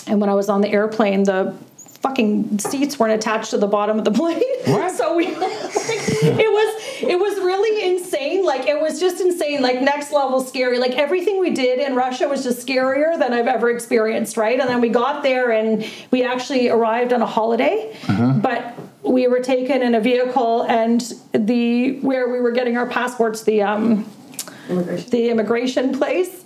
And 0.07 0.21
when 0.21 0.29
I 0.29 0.35
was 0.35 0.49
on 0.49 0.61
the 0.61 0.69
airplane, 0.69 1.25
the 1.25 1.55
fucking 2.03 2.59
seats 2.59 2.99
weren't 2.99 3.13
attached 3.13 3.51
to 3.51 3.59
the 3.59 3.67
bottom 3.67 3.99
of 3.99 4.05
the 4.05 4.11
plane. 4.21 4.43
What? 4.67 4.93
so 4.93 5.17
we, 5.17 5.27
it 5.37 6.51
was 6.51 6.83
it 7.03 7.19
was 7.19 7.37
really 7.39 7.95
insane. 7.95 8.45
Like 8.45 8.67
it 8.67 8.81
was 8.81 9.01
just 9.01 9.21
insane. 9.21 9.63
Like 9.63 9.81
next 9.81 10.13
level 10.13 10.41
scary. 10.41 10.79
Like 10.79 10.93
everything 10.93 11.41
we 11.41 11.51
did 11.51 11.79
in 11.79 11.95
Russia 11.95 12.29
was 12.29 12.43
just 12.43 12.67
scarier 12.67 13.19
than 13.19 13.33
I've 13.33 13.47
ever 13.47 13.71
experienced. 13.71 14.37
Right. 14.37 14.59
And 14.59 14.69
then 14.69 14.81
we 14.81 14.89
got 14.89 15.23
there 15.23 15.51
and 15.51 15.89
we 16.11 16.25
actually 16.25 16.69
arrived 16.69 17.13
on 17.13 17.23
a 17.23 17.27
holiday, 17.27 17.97
but 18.43 18.75
we 19.03 19.27
were 19.27 19.41
taken 19.41 19.83
in 19.83 19.95
a 19.95 20.01
vehicle 20.01 20.63
and 20.63 21.01
the 21.33 21.99
where 22.01 22.29
we 22.31 22.41
were 22.41 22.53
getting 22.53 22.77
our 22.77 22.87
passports 22.87 23.43
the 23.43 23.63
um 23.63 24.05
the 24.69 25.29
immigration 25.31 25.97
place. 25.97 26.45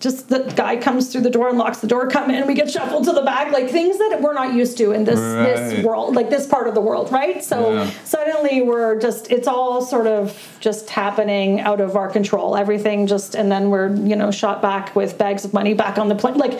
Just 0.00 0.30
the 0.30 0.38
guy 0.56 0.78
comes 0.78 1.12
through 1.12 1.20
the 1.20 1.30
door 1.30 1.50
and 1.50 1.58
locks 1.58 1.78
the 1.80 1.86
door, 1.86 2.08
come 2.08 2.30
in, 2.30 2.36
and 2.36 2.46
we 2.46 2.54
get 2.54 2.70
shuffled 2.70 3.04
to 3.04 3.12
the 3.12 3.20
back, 3.20 3.52
like 3.52 3.68
things 3.68 3.98
that 3.98 4.18
we're 4.22 4.32
not 4.32 4.54
used 4.54 4.78
to 4.78 4.92
in 4.92 5.04
this 5.04 5.20
this 5.20 5.84
world, 5.84 6.16
like 6.16 6.30
this 6.30 6.46
part 6.46 6.66
of 6.66 6.74
the 6.74 6.80
world, 6.80 7.12
right? 7.12 7.44
So 7.44 7.72
Yeah. 7.74 7.90
suddenly 8.04 8.62
we're 8.62 8.98
just 8.98 9.30
it's 9.30 9.46
all 9.46 9.82
sort 9.82 10.06
of 10.06 10.34
just 10.60 10.88
happening 10.88 11.60
out 11.60 11.80
of 11.82 11.96
our 11.96 12.08
control. 12.08 12.56
Everything 12.56 13.06
just 13.06 13.34
and 13.34 13.52
then 13.52 13.68
we're, 13.68 13.94
you 13.94 14.16
know, 14.16 14.30
shot 14.30 14.62
back 14.62 14.96
with 14.96 15.18
bags 15.18 15.44
of 15.44 15.52
money 15.52 15.74
back 15.74 15.98
on 15.98 16.08
the 16.08 16.14
plane. 16.14 16.38
Like 16.38 16.54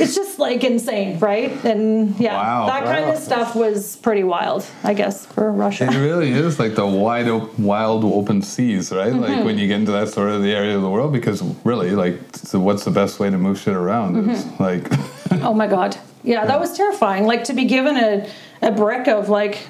it's 0.00 0.16
just 0.16 0.40
like 0.40 0.64
insane, 0.64 1.18
right? 1.20 1.52
And 1.64 2.18
yeah, 2.18 2.34
Wow. 2.34 2.66
that 2.66 2.84
kind 2.84 3.04
of 3.04 3.18
stuff 3.18 3.54
was 3.54 3.96
pretty 3.96 4.24
wild, 4.24 4.66
I 4.82 4.94
guess, 4.94 5.26
for 5.26 5.52
Russia. 5.52 5.84
It 5.84 5.96
really 5.96 6.32
is 6.32 6.58
like 6.58 6.74
the 6.74 6.86
wide, 6.86 7.28
op- 7.28 7.56
wild, 7.56 8.04
open 8.04 8.42
seas, 8.42 8.90
right? 8.90 9.12
Mm-hmm. 9.12 9.20
Like 9.22 9.44
when 9.44 9.58
you 9.58 9.68
get 9.68 9.76
into 9.78 9.92
that 9.92 10.08
sort 10.08 10.30
of 10.30 10.42
the 10.42 10.52
area 10.52 10.74
of 10.74 10.82
the 10.82 10.90
world, 10.90 11.12
because 11.12 11.40
really, 11.64 11.90
like, 11.92 12.18
so 12.34 12.58
what's 12.58 12.79
the 12.84 12.90
best 12.90 13.18
way 13.18 13.30
to 13.30 13.38
move 13.38 13.58
shit 13.58 13.74
around? 13.74 14.16
Mm-hmm. 14.16 14.62
like, 14.62 15.42
Oh 15.42 15.54
my 15.54 15.66
god. 15.66 15.96
Yeah, 16.22 16.44
that 16.44 16.60
was 16.60 16.76
terrifying. 16.76 17.24
Like 17.26 17.44
to 17.44 17.54
be 17.54 17.64
given 17.64 17.96
a, 17.96 18.30
a 18.62 18.72
brick 18.72 19.08
of 19.08 19.28
like 19.28 19.66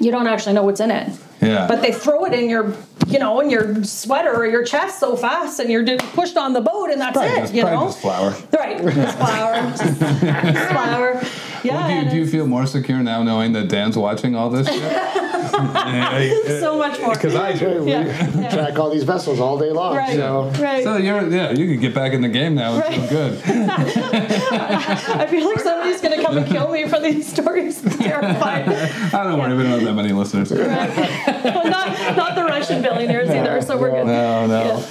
you 0.00 0.10
don't 0.10 0.26
actually 0.26 0.54
know 0.54 0.64
what's 0.64 0.80
in 0.80 0.90
it. 0.90 1.10
yeah. 1.40 1.66
But 1.66 1.80
they 1.82 1.92
throw 1.92 2.24
it 2.24 2.32
in 2.32 2.50
your 2.50 2.74
you 3.06 3.18
know, 3.18 3.40
in 3.40 3.50
your 3.50 3.84
sweater 3.84 4.34
or 4.34 4.46
your 4.46 4.64
chest 4.64 4.98
so 4.98 5.16
fast 5.16 5.60
and 5.60 5.70
you're 5.70 5.84
pushed 5.98 6.36
on 6.36 6.52
the 6.52 6.60
boat 6.60 6.90
and 6.90 7.00
that's 7.00 7.16
probably 7.16 7.38
it, 7.38 7.54
you 7.54 7.62
know? 7.62 7.86
just 7.86 8.00
flour. 8.00 8.34
Right. 8.52 8.76
Just 8.94 9.16
flour. 9.16 9.70
just, 9.70 10.68
flour. 10.70 11.22
Yeah. 11.62 11.88
do, 11.88 11.94
you, 11.94 12.10
do 12.10 12.16
you 12.16 12.26
feel 12.26 12.46
more 12.46 12.66
secure 12.66 12.98
now 13.02 13.22
knowing 13.22 13.52
that 13.52 13.68
Dan's 13.68 13.96
watching 13.96 14.34
all 14.34 14.50
this 14.50 14.66
shit? 14.66 14.82
so 16.60 16.78
much 16.78 17.00
more. 17.00 17.14
Because 17.14 17.34
I 17.34 17.52
do. 17.52 17.82
We 17.84 17.90
Yeah. 17.96 18.50
track 18.50 18.78
all 18.78 18.90
these 18.90 19.04
vessels 19.04 19.40
all 19.40 19.58
day 19.58 19.70
long. 19.70 19.96
Right. 19.96 20.16
So 20.16 20.50
Right. 20.60 20.84
So 20.84 20.96
you're 20.96 21.28
yeah, 21.28 21.50
you 21.52 21.66
can 21.66 21.80
get 21.80 21.94
back 21.94 22.12
in 22.12 22.20
the 22.22 22.28
game 22.28 22.54
now 22.54 22.74
and 22.74 22.82
Right. 22.82 23.08
good. 23.08 23.40
I 23.46 25.26
feel 25.30 25.46
like 25.48 25.60
somebody's 25.60 26.00
gonna 26.00 26.22
come 26.22 26.36
and 26.38 26.46
kill 26.46 26.70
me 26.70 26.86
for 26.88 27.00
these 27.00 27.26
stories. 27.32 27.84
It's 27.84 27.96
terrifying. 27.98 28.68
I 28.68 29.24
don't 29.24 29.38
worry, 29.38 29.54
we 29.56 29.62
don't 29.62 29.72
have 29.72 29.84
that 29.84 29.94
many 29.94 30.12
listeners. 30.12 30.50
well, 30.50 31.68
not 31.68 32.16
not 32.16 32.34
the 32.34 32.44
Russian 32.44 32.82
billionaires 32.82 33.30
either, 33.30 33.60
so 33.62 33.76
we're 33.78 33.90
good. 33.90 34.06
No, 34.06 34.46
no. 34.46 34.62
Yeah. 34.64 34.86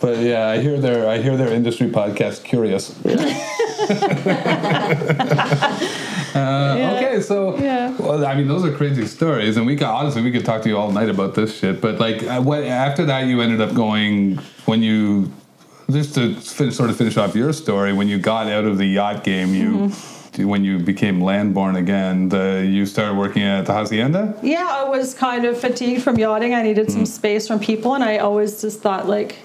But 0.00 0.18
yeah, 0.20 0.48
I 0.48 0.60
hear 0.60 0.78
their 0.80 1.08
I 1.08 1.18
hear 1.18 1.36
their 1.36 1.52
industry 1.52 1.88
podcast 1.88 2.42
curious. 2.44 2.94
Yeah. 6.34 6.94
Okay, 6.96 7.20
so 7.20 7.56
Yeah. 7.58 7.94
well, 7.98 8.24
I 8.24 8.34
mean, 8.34 8.48
those 8.48 8.64
are 8.64 8.72
crazy 8.72 9.06
stories, 9.06 9.56
and 9.56 9.66
we 9.66 9.76
could 9.76 9.86
honestly 9.86 10.22
we 10.22 10.30
could 10.30 10.44
talk 10.44 10.62
to 10.62 10.68
you 10.68 10.76
all 10.76 10.92
night 10.92 11.08
about 11.08 11.34
this 11.34 11.58
shit. 11.58 11.80
But 11.80 11.98
like, 11.98 12.22
uh, 12.22 12.40
what 12.40 12.64
after 12.64 13.04
that, 13.06 13.26
you 13.26 13.40
ended 13.40 13.60
up 13.60 13.74
going 13.74 14.36
when 14.66 14.82
you 14.82 15.32
just 15.90 16.14
to 16.14 16.34
finish, 16.36 16.76
sort 16.76 16.90
of 16.90 16.96
finish 16.96 17.16
off 17.16 17.34
your 17.34 17.52
story 17.52 17.92
when 17.92 18.08
you 18.08 18.18
got 18.18 18.46
out 18.46 18.64
of 18.64 18.78
the 18.78 18.86
yacht 18.86 19.24
game, 19.24 19.54
you. 19.54 19.70
Mm-hmm. 19.72 20.16
When 20.46 20.64
you 20.64 20.78
became 20.78 21.20
landborn 21.20 21.76
again, 21.76 22.28
the, 22.28 22.64
you 22.66 22.86
started 22.86 23.14
working 23.18 23.42
at 23.42 23.66
the 23.66 23.74
hacienda. 23.74 24.38
Yeah, 24.42 24.64
I 24.70 24.84
was 24.84 25.12
kind 25.12 25.44
of 25.44 25.60
fatigued 25.60 26.02
from 26.02 26.18
yachting. 26.18 26.54
I 26.54 26.62
needed 26.62 26.90
some 26.90 27.04
space 27.04 27.48
from 27.48 27.58
people, 27.58 27.94
and 27.96 28.04
I 28.04 28.18
always 28.18 28.60
just 28.62 28.80
thought 28.80 29.08
like. 29.08 29.36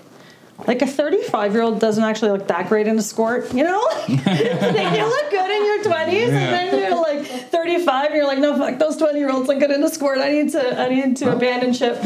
Like 0.68 0.82
a 0.82 0.88
35 0.88 1.53
year 1.53 1.62
old 1.64 1.80
doesn't 1.80 2.03
actually 2.03 2.32
look 2.32 2.47
that 2.47 2.70
great 2.70 2.88
in 2.88 2.97
a 2.97 3.01
skirt, 3.01 3.53
you 3.53 3.64
know? 3.64 3.82
like 4.08 4.10
you 4.10 5.06
look 5.06 5.30
good 5.30 5.51
in 5.51 5.66
your 5.66 5.84
20s, 5.84 6.30
and 6.30 6.32
then 6.32 6.80
you're 6.80 7.01
like 7.01 7.26
35, 7.26 8.06
and 8.08 8.16
you're 8.16 8.26
like, 8.26 8.39
no, 8.39 8.58
fuck, 8.58 8.80
those 8.80 8.95
20 8.97 9.20
year 9.20 9.30
olds 9.32 9.47
look 9.47 9.60
good 9.60 9.72
in 9.72 9.84
a 9.84 9.89
skirt. 9.89 10.18
I 10.18 10.32
need 10.32 10.51
to, 10.53 10.80
I 10.82 10.88
need 10.89 11.18
to 11.18 11.32
abandon 11.34 11.74
ship. 11.74 12.01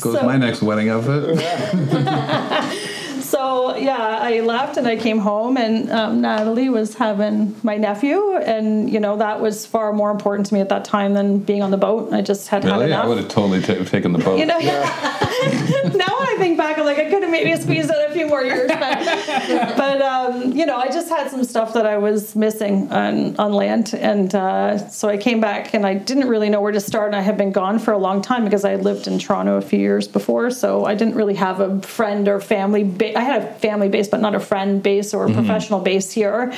Goes 0.00 0.14
So- 0.18 0.22
my 0.22 0.36
next 0.38 0.62
wedding 0.62 0.88
outfit. 0.88 1.38
so 3.22 3.76
yeah, 3.76 4.18
I 4.20 4.40
left 4.40 4.76
and 4.76 4.86
I 4.88 4.96
came 4.96 5.18
home, 5.18 5.56
and 5.56 5.90
um, 5.90 6.20
Natalie 6.22 6.68
was 6.68 6.94
having 6.94 7.54
my 7.62 7.76
nephew, 7.76 8.36
and 8.38 8.90
you 8.90 8.98
know 8.98 9.18
that 9.18 9.40
was 9.40 9.66
far 9.66 9.92
more 9.92 10.10
important 10.10 10.46
to 10.46 10.54
me 10.54 10.60
at 10.60 10.68
that 10.70 10.84
time 10.84 11.14
than 11.14 11.38
being 11.38 11.62
on 11.62 11.70
the 11.70 11.76
boat. 11.76 12.12
I 12.12 12.22
just 12.22 12.48
had 12.48 12.64
had 12.64 12.72
Really, 12.72 12.86
enough. 12.86 13.04
I 13.04 13.08
would 13.08 13.18
have 13.18 13.28
totally 13.28 13.60
ta 13.60 13.74
taken 13.84 14.12
the 14.12 14.18
boat. 14.18 14.38
You 14.38 14.46
know, 14.46 14.58
now 14.58 16.18
when 16.18 16.19
I 16.20 16.36
think 16.38 16.56
back, 16.56 16.78
I'm 16.78 16.84
like, 16.84 16.98
I 16.98 17.08
could 17.10 17.22
have 17.22 17.30
maybe 17.30 17.54
squeezed 17.60 17.90
out 17.90 18.10
a 18.10 18.12
few 18.12 18.26
more 18.26 18.42
years, 18.42 18.68
but, 18.68 18.78
but 19.76 20.02
um, 20.02 20.52
you 20.52 20.66
know, 20.66 20.76
I 20.76 20.88
just 20.88 21.08
had 21.08 21.30
some 21.30 21.44
stuff 21.44 21.74
that 21.74 21.86
I 21.86 21.98
was 21.98 22.34
missing 22.36 22.90
on, 22.92 23.36
on 23.36 23.52
land, 23.52 23.94
and 23.94 24.34
uh, 24.34 24.78
so 24.88 25.08
I 25.08 25.16
came 25.16 25.40
back, 25.40 25.74
and 25.74 25.86
I 25.86 25.94
didn't 25.94 26.28
really 26.28 26.48
know 26.48 26.60
where 26.60 26.72
to 26.72 26.80
start. 26.80 27.08
And 27.08 27.16
I 27.16 27.20
had 27.20 27.36
been 27.36 27.52
gone 27.52 27.78
for 27.78 27.92
a 27.92 27.98
long 27.98 28.22
time 28.22 28.44
because 28.44 28.64
I 28.64 28.70
had 28.70 28.84
lived 28.84 29.06
in 29.06 29.18
Toronto 29.18 29.56
a 29.56 29.62
few 29.62 29.78
years 29.78 30.08
before, 30.08 30.50
so 30.50 30.84
I 30.84 30.94
didn't 30.94 31.14
really 31.14 31.34
have 31.34 31.60
a 31.60 31.80
friend 31.82 32.28
or 32.28 32.40
family. 32.40 32.84
Ba- 32.84 33.18
I 33.18 33.22
had 33.22 33.42
a 33.42 33.54
family 33.54 33.88
base, 33.88 34.08
but 34.08 34.20
not 34.20 34.34
a 34.34 34.40
friend 34.40 34.82
base 34.82 35.14
or 35.14 35.26
a 35.26 35.32
professional 35.32 35.80
base 35.80 36.12
here. 36.12 36.52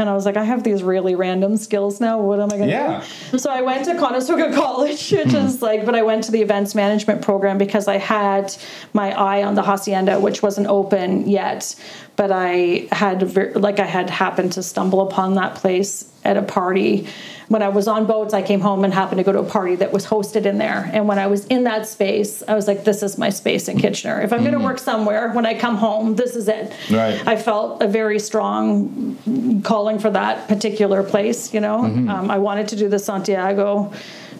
And 0.00 0.08
I 0.08 0.14
was 0.14 0.24
like, 0.24 0.38
I 0.38 0.44
have 0.44 0.64
these 0.64 0.82
really 0.82 1.14
random 1.14 1.58
skills 1.58 2.00
now. 2.00 2.18
What 2.18 2.40
am 2.40 2.46
I 2.46 2.56
going 2.56 2.70
to 2.70 2.74
Yeah. 2.74 3.04
do? 3.30 3.38
So 3.38 3.50
I 3.50 3.60
went 3.60 3.84
to 3.84 3.98
Conestoga 3.98 4.50
College, 4.54 5.12
which 5.12 5.34
is 5.34 5.58
hmm. 5.58 5.64
like, 5.64 5.84
but 5.84 5.94
I 5.94 6.00
went 6.00 6.24
to 6.24 6.32
the 6.32 6.40
events 6.40 6.74
management 6.74 7.20
program 7.20 7.58
because 7.58 7.86
I 7.86 7.98
had 7.98 8.56
my 8.94 9.12
eye 9.12 9.42
on 9.42 9.56
the 9.56 9.62
hacienda, 9.62 10.18
which 10.18 10.42
wasn't 10.42 10.68
open 10.68 11.28
yet. 11.28 11.76
But 12.16 12.32
I 12.32 12.88
had, 12.90 13.36
like, 13.56 13.78
I 13.78 13.84
had 13.84 14.08
happened 14.08 14.52
to 14.52 14.62
stumble 14.62 15.02
upon 15.02 15.34
that 15.34 15.56
place 15.56 16.09
at 16.24 16.36
a 16.36 16.42
party. 16.42 17.06
When 17.48 17.62
I 17.62 17.68
was 17.68 17.88
on 17.88 18.06
boats, 18.06 18.32
I 18.32 18.42
came 18.42 18.60
home 18.60 18.84
and 18.84 18.94
happened 18.94 19.18
to 19.18 19.24
go 19.24 19.32
to 19.32 19.40
a 19.40 19.44
party 19.44 19.74
that 19.76 19.92
was 19.92 20.06
hosted 20.06 20.46
in 20.46 20.58
there. 20.58 20.88
And 20.92 21.08
when 21.08 21.18
I 21.18 21.26
was 21.26 21.46
in 21.46 21.64
that 21.64 21.86
space, 21.86 22.44
I 22.46 22.54
was 22.54 22.68
like, 22.68 22.84
this 22.84 23.02
is 23.02 23.18
my 23.18 23.30
space 23.30 23.66
in 23.68 23.78
Kitchener. 23.78 24.20
If 24.20 24.32
I'm 24.32 24.40
going 24.40 24.52
to 24.52 24.60
work 24.60 24.78
somewhere, 24.78 25.32
when 25.32 25.46
I 25.46 25.58
come 25.58 25.76
home, 25.76 26.14
this 26.14 26.36
is 26.36 26.46
it. 26.46 26.72
Right. 26.90 27.26
I 27.26 27.36
felt 27.36 27.82
a 27.82 27.88
very 27.88 28.20
strong 28.20 29.62
calling 29.64 29.98
for 29.98 30.10
that 30.10 30.46
particular 30.46 31.02
place. 31.02 31.52
You 31.52 31.60
know, 31.60 31.80
um, 31.80 32.30
I 32.30 32.38
wanted 32.38 32.68
to 32.68 32.76
do 32.76 32.88
the 32.88 32.98
Santiago 32.98 33.92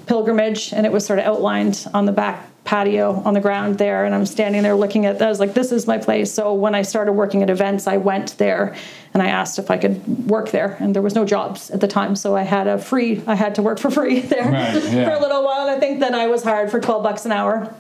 pilgrimage, 0.07 0.73
and 0.73 0.87
it 0.87 0.93
was 0.93 1.05
sort 1.05 1.19
of 1.19 1.25
outlined 1.25 1.87
on 1.95 2.05
the 2.05 2.13
back 2.13 2.50
patio 2.65 3.23
on 3.25 3.35
the 3.35 3.41
ground 3.41 3.79
there. 3.79 4.05
And 4.05 4.15
I'm 4.15 4.27
standing 4.27 4.63
there 4.63 4.75
looking 4.77 5.07
at 5.07 5.19
that. 5.19 5.27
I 5.27 5.29
was 5.29 5.41
like, 5.41 5.55
this 5.55 5.73
is 5.73 5.87
my 5.87 5.99
place. 5.99 6.33
So 6.33 6.55
when 6.55 6.75
I 6.75 6.83
started 6.83 7.13
working 7.13 7.43
at 7.43 7.51
events, 7.51 7.87
I 7.87 7.97
went 7.97 8.37
there 8.39 8.77
and 9.13 9.23
I 9.23 9.29
asked 9.29 9.59
if 9.59 9.71
I 9.71 9.77
could 9.79 10.29
work 10.31 10.51
there, 10.51 10.77
and 10.79 10.95
there 10.95 11.03
was 11.03 11.17
no 11.17 11.25
jobs 11.25 11.69
at 11.73 11.81
the 11.81 11.89
time, 11.89 12.15
so 12.15 12.37
I 12.37 12.43
had 12.43 12.69
a 12.69 12.79
free. 12.79 13.21
I 13.27 13.35
had 13.35 13.57
to 13.57 13.63
work 13.63 13.81
for 13.81 13.91
free 13.91 14.21
there 14.35 14.45
Right, 14.45 14.85
yeah. 14.85 15.05
for 15.09 15.17
a 15.17 15.21
little 15.21 15.43
while. 15.45 15.67
And 15.67 15.71
I 15.77 15.81
think 15.81 15.99
that 16.01 16.15
I 16.15 16.29
was 16.29 16.45
hired 16.45 16.71
for 16.71 16.79
12 16.81 17.03
bucks 17.03 17.27
an 17.27 17.33
hour. 17.33 17.75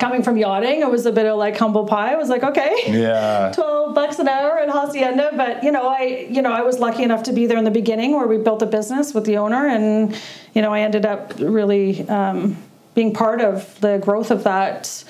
Coming 0.00 0.24
from 0.24 0.36
yachting, 0.36 0.80
it 0.80 0.90
was 0.90 1.06
a 1.06 1.12
bit 1.12 1.26
of 1.26 1.38
like 1.38 1.56
humble 1.56 1.86
pie. 1.86 2.12
I 2.12 2.16
was 2.16 2.28
like, 2.28 2.42
okay. 2.42 2.74
Yeah. 2.88 3.52
12 3.54 3.94
bucks 3.94 4.18
an 4.18 4.26
hour 4.26 4.58
at 4.58 4.68
hacienda 4.68 5.30
but 5.36 5.62
you 5.62 5.70
know 5.70 5.86
i 5.86 6.26
you 6.28 6.42
know 6.42 6.50
i 6.52 6.62
was 6.62 6.80
lucky 6.80 7.04
enough 7.04 7.22
to 7.22 7.32
be 7.32 7.46
there 7.46 7.58
in 7.58 7.62
the 7.64 7.70
beginning 7.70 8.16
where 8.16 8.26
we 8.26 8.36
built 8.38 8.60
a 8.62 8.66
business 8.66 9.14
with 9.14 9.24
the 9.24 9.36
owner 9.36 9.68
and 9.68 10.18
you 10.54 10.60
know 10.62 10.72
i 10.72 10.80
ended 10.80 11.06
up 11.06 11.32
really 11.38 12.02
um, 12.08 12.56
being 12.94 13.12
part 13.12 13.40
of 13.40 13.78
the 13.80 13.98
growth 13.98 14.30
of 14.30 14.44
that 14.44 15.04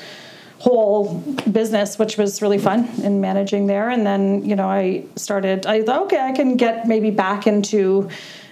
whole 0.58 1.18
business 1.52 1.98
which 1.98 2.16
was 2.16 2.40
really 2.40 2.58
fun 2.58 2.88
in 3.02 3.20
managing 3.20 3.66
there. 3.66 3.90
And 3.90 4.06
then 4.06 4.44
you 4.44 4.56
know 4.56 4.68
i 4.68 5.04
started 5.16 5.66
i 5.66 5.82
thought 5.82 6.02
okay 6.04 6.20
i 6.20 6.32
can 6.32 6.56
get 6.56 6.86
maybe 6.86 7.10
back 7.10 7.46
into 7.46 8.08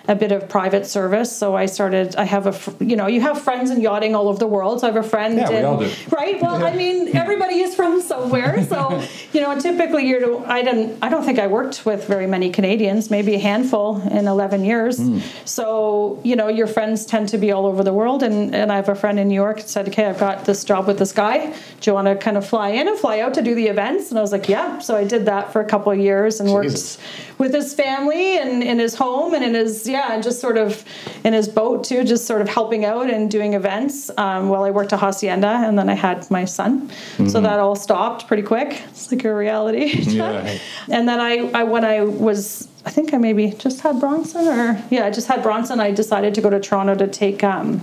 a 0.09 0.15
bit 0.15 0.33
of 0.33 0.49
private 0.49 0.87
service. 0.87 1.37
So 1.37 1.55
I 1.55 1.67
started. 1.67 2.17
I 2.17 2.25
have 2.25 2.47
a 2.47 2.85
you 2.85 2.97
know 2.97 3.07
you 3.07 3.21
have 3.21 3.41
friends 3.41 3.71
in 3.71 3.81
yachting 3.81 4.15
all 4.15 4.29
over 4.29 4.39
the 4.39 4.47
world. 4.47 4.81
So 4.81 4.89
I 4.89 4.93
have 4.93 5.05
a 5.05 5.09
friend. 5.09 5.37
Yeah, 5.37 5.51
we 5.51 5.57
all 5.59 5.79
do. 5.79 5.91
Right. 6.11 6.41
Well, 6.41 6.65
I 6.65 6.75
mean, 6.75 7.17
everybody 7.17 7.61
is 7.61 7.75
from 7.75 8.01
somewhere. 8.01 8.65
So 8.65 9.03
you 9.33 9.41
know, 9.41 9.59
typically 9.61 10.07
you're. 10.09 10.45
I 10.47 10.63
didn't. 10.63 10.99
I 11.03 11.09
don't 11.09 11.25
think 11.25 11.39
I 11.39 11.47
worked 11.47 11.87
with 11.87 12.07
very 12.07 12.27
many 12.27 12.51
Canadians. 12.51 13.11
Maybe 13.11 13.35
a 13.35 13.39
handful 13.39 14.01
in 14.09 14.27
11 14.27 14.65
years. 14.65 14.99
Hmm. 14.99 15.21
So 15.45 16.21
you 16.25 16.37
know, 16.37 16.49
your 16.49 16.67
friends 16.67 17.07
tend 17.07 17.29
to 17.31 17.39
be 17.39 17.53
all 17.53 17.67
over 17.67 17.85
the 17.85 17.93
world. 17.93 18.23
And 18.23 18.55
and 18.55 18.73
I 18.73 18.77
have 18.77 18.89
a 18.89 18.95
friend 18.95 19.19
in 19.19 19.29
New 19.29 19.35
York 19.35 19.59
that 19.59 19.69
said, 19.69 19.89
"Okay, 19.89 20.07
I've 20.07 20.19
got 20.19 20.45
this 20.45 20.65
job 20.65 20.87
with 20.87 20.99
this 20.99 21.13
guy. 21.13 21.55
Do 21.81 21.91
you 21.91 21.95
want 21.95 22.09
to 22.09 22.17
kind 22.17 22.37
of 22.37 22.47
fly 22.47 22.71
in 22.71 22.89
and 22.89 22.99
fly 22.99 23.21
out 23.21 23.35
to 23.35 23.43
do 23.43 23.55
the 23.55 23.69
events?" 23.69 24.11
And 24.11 24.19
I 24.19 24.23
was 24.23 24.33
like, 24.33 24.49
"Yeah." 24.49 24.81
So 24.81 24.97
I 24.97 25.05
did 25.05 25.27
that 25.27 25.53
for 25.53 25.61
a 25.61 25.65
couple 25.65 25.93
of 25.93 25.99
years 25.99 26.41
and 26.41 26.49
Jesus. 26.49 26.99
worked 26.99 27.32
with 27.43 27.53
his 27.53 27.75
family 27.75 28.39
and 28.39 28.63
in 28.63 28.79
his 28.79 28.95
home 28.95 29.35
and 29.35 29.43
in 29.43 29.55
his 29.55 29.89
yeah, 29.89 30.13
and 30.13 30.23
just 30.23 30.41
sort 30.41 30.57
of 30.57 30.85
in 31.25 31.33
his 31.33 31.49
boat 31.49 31.83
too, 31.83 32.05
just 32.05 32.25
sort 32.25 32.41
of 32.41 32.49
helping 32.49 32.85
out 32.85 33.11
and 33.11 33.29
doing 33.33 33.55
events 33.55 34.13
um, 34.17 34.49
while 34.49 34.63
I 34.63 34.71
worked 34.71 34.93
at 34.93 35.01
Hacienda, 35.01 35.49
and 35.67 35.77
then 35.77 35.89
I 35.89 35.95
had 35.95 36.31
my 36.31 36.45
son, 36.45 36.89
so 37.27 37.41
that 37.41 37.59
all 37.59 37.75
stopped 37.75 38.29
pretty 38.29 38.45
quick. 38.45 38.81
It's 38.91 39.11
like 39.11 39.25
a 39.25 39.35
reality. 39.35 39.91
Yeah. 40.13 40.59
And 40.91 41.09
then 41.09 41.21
I, 41.21 41.51
I 41.55 41.65
when 41.65 41.85
I 41.85 42.03
was 42.03 42.69
I 42.85 42.91
think 42.91 43.15
I 43.15 43.19
maybe 43.19 43.51
just 43.53 43.81
had 43.81 43.99
Bronson 43.99 44.47
or 44.47 44.83
yeah, 44.91 45.07
I 45.07 45.11
just 45.11 45.27
had 45.27 45.43
Bronson. 45.43 45.81
I 45.81 45.91
decided 45.91 46.35
to 46.35 46.41
go 46.41 46.51
to 46.51 46.61
Toronto 46.61 46.95
to 46.95 47.09
take 47.09 47.43
um, 47.43 47.81